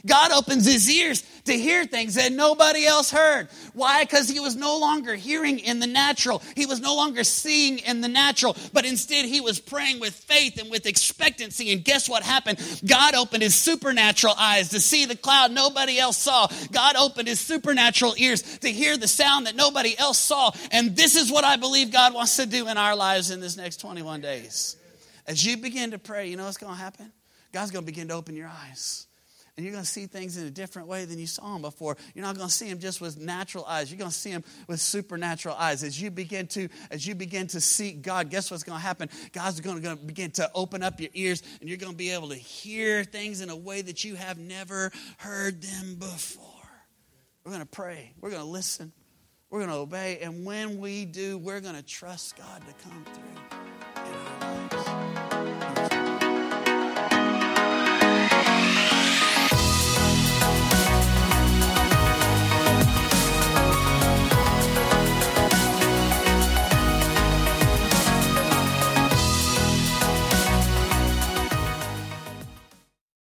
God 0.07 0.33
opens 0.33 0.67
his 0.67 0.89
ears 0.89 1.23
to 1.45 1.53
hear 1.53 1.85
things 1.85 2.15
that 2.15 2.33
nobody 2.33 2.87
else 2.87 3.11
heard. 3.11 3.49
Why? 3.73 4.05
Because 4.05 4.29
he 4.29 4.41
was 4.41 4.57
no 4.57 4.79
longer 4.79 5.15
hearing 5.15 5.59
in 5.59 5.81
the 5.81 5.87
natural. 5.87 6.43
He 6.57 6.67
was 6.67 6.81
no 6.81 6.95
longer 6.95 7.25
seeing 7.25 7.79
in 7.79 8.01
the 8.01 8.09
natural, 8.09 8.57
but 8.73 8.85
instead 8.85 9.25
he 9.25 9.41
was 9.41 9.59
praying 9.59 10.01
with 10.01 10.15
faith 10.15 10.61
and 10.61 10.71
with 10.71 10.87
expectancy. 10.87 11.73
And 11.73 11.85
guess 11.85 12.09
what 12.09 12.23
happened? 12.23 12.59
God 12.87 13.15
opened 13.15 13.43
his 13.43 13.55
supernatural 13.55 14.35
eyes 14.39 14.71
to 14.71 14.81
see 14.81 15.05
the 15.07 15.17
cloud 15.17 15.53
nobody 15.53 15.99
else 15.99 16.19
saw. 16.19 16.49
God 16.73 16.97
opened 16.97 17.29
his 17.29 17.41
supernatural 17.41 18.15
ears 18.17 18.43
to 18.59 18.71
hear 18.71 18.97
the 18.97 19.09
sound 19.09 19.47
that 19.47 19.57
nobody 19.57 19.99
else 19.99 20.19
saw. 20.19 20.53
And 20.71 20.97
this 20.97 21.17
is 21.17 21.31
what 21.31 21.45
I 21.45 21.57
believe 21.57 21.93
God 21.93 22.15
wants 22.15 22.37
to 22.37 22.47
do 22.47 22.69
in 22.69 22.77
our 22.77 22.97
lives 22.97 23.31
in 23.31 23.41
this 23.41 23.57
next 23.57 23.79
21 23.79 24.21
days. 24.21 24.77
As 25.27 25.45
you 25.45 25.57
begin 25.57 25.93
to 25.93 25.99
pray, 25.99 26.29
you 26.29 26.37
know 26.37 26.45
what's 26.45 26.57
going 26.57 26.75
to 26.75 26.81
happen? 26.81 27.13
God's 27.53 27.71
going 27.71 27.85
to 27.85 27.87
begin 27.87 28.09
to 28.09 28.15
open 28.15 28.37
your 28.37 28.49
eyes 28.49 29.07
and 29.57 29.65
you're 29.65 29.73
going 29.73 29.85
to 29.85 29.91
see 29.91 30.07
things 30.07 30.37
in 30.37 30.47
a 30.47 30.51
different 30.51 30.89
way 30.89 31.05
than 31.05 31.19
you 31.19 31.27
saw 31.27 31.53
them 31.53 31.63
before. 31.63 31.97
You're 32.15 32.25
not 32.25 32.37
going 32.37 32.49
to 32.49 32.55
see 32.55 32.69
them 32.69 32.79
just 32.79 33.01
with 33.01 33.19
natural 33.19 33.65
eyes. 33.65 33.91
You're 33.91 33.99
going 33.99 34.11
to 34.11 34.17
see 34.17 34.33
them 34.33 34.45
with 34.69 34.81
supernatural 34.81 35.55
eyes. 35.57 35.83
As 35.83 36.01
you 36.01 36.11
begin 36.11 36.47
to, 36.49 36.69
as 36.91 37.07
you 37.07 37.15
begin 37.15 37.47
to 37.49 37.61
seek 37.61 38.03
God, 38.03 38.31
guess 38.31 38.51
what's 38.51 38.63
going 38.63 38.79
to 38.79 38.83
happen? 38.83 39.09
God's 39.33 39.61
going 39.61 39.83
to 39.83 39.97
begin 39.97 40.31
to 40.33 40.51
open 40.55 40.83
up 40.83 41.01
your 41.01 41.11
ears, 41.15 41.43
and 41.61 41.69
you're 41.69 41.79
going 41.79 41.93
to 41.93 41.99
be 41.99 42.11
able 42.11 42.29
to 42.31 42.37
hear 42.37 43.05
things 43.05 43.41
in 43.41 43.51
a 43.51 43.57
way 43.57 43.83
that 43.83 44.05
you 44.05 44.15
have 44.15 44.39
never 44.39 44.91
heard 45.19 45.63
them 45.63 45.97
before. 45.97 46.47
We're 47.45 47.53
going 47.53 47.63
to 47.63 47.71
pray. 47.71 48.13
We're 48.21 48.31
going 48.31 48.43
to 48.43 48.49
listen. 48.49 48.93
We're 49.51 49.61
going 49.61 49.71
to 49.71 49.77
obey. 49.77 50.19
And 50.23 50.45
when 50.45 50.79
we 50.79 51.05
do, 51.05 51.39
we're 51.39 51.61
going 51.61 51.75
to 51.75 51.83
trust 51.83 52.37
God 52.37 52.63
to 52.67 52.85
come 52.85 53.05
through. 53.05 53.70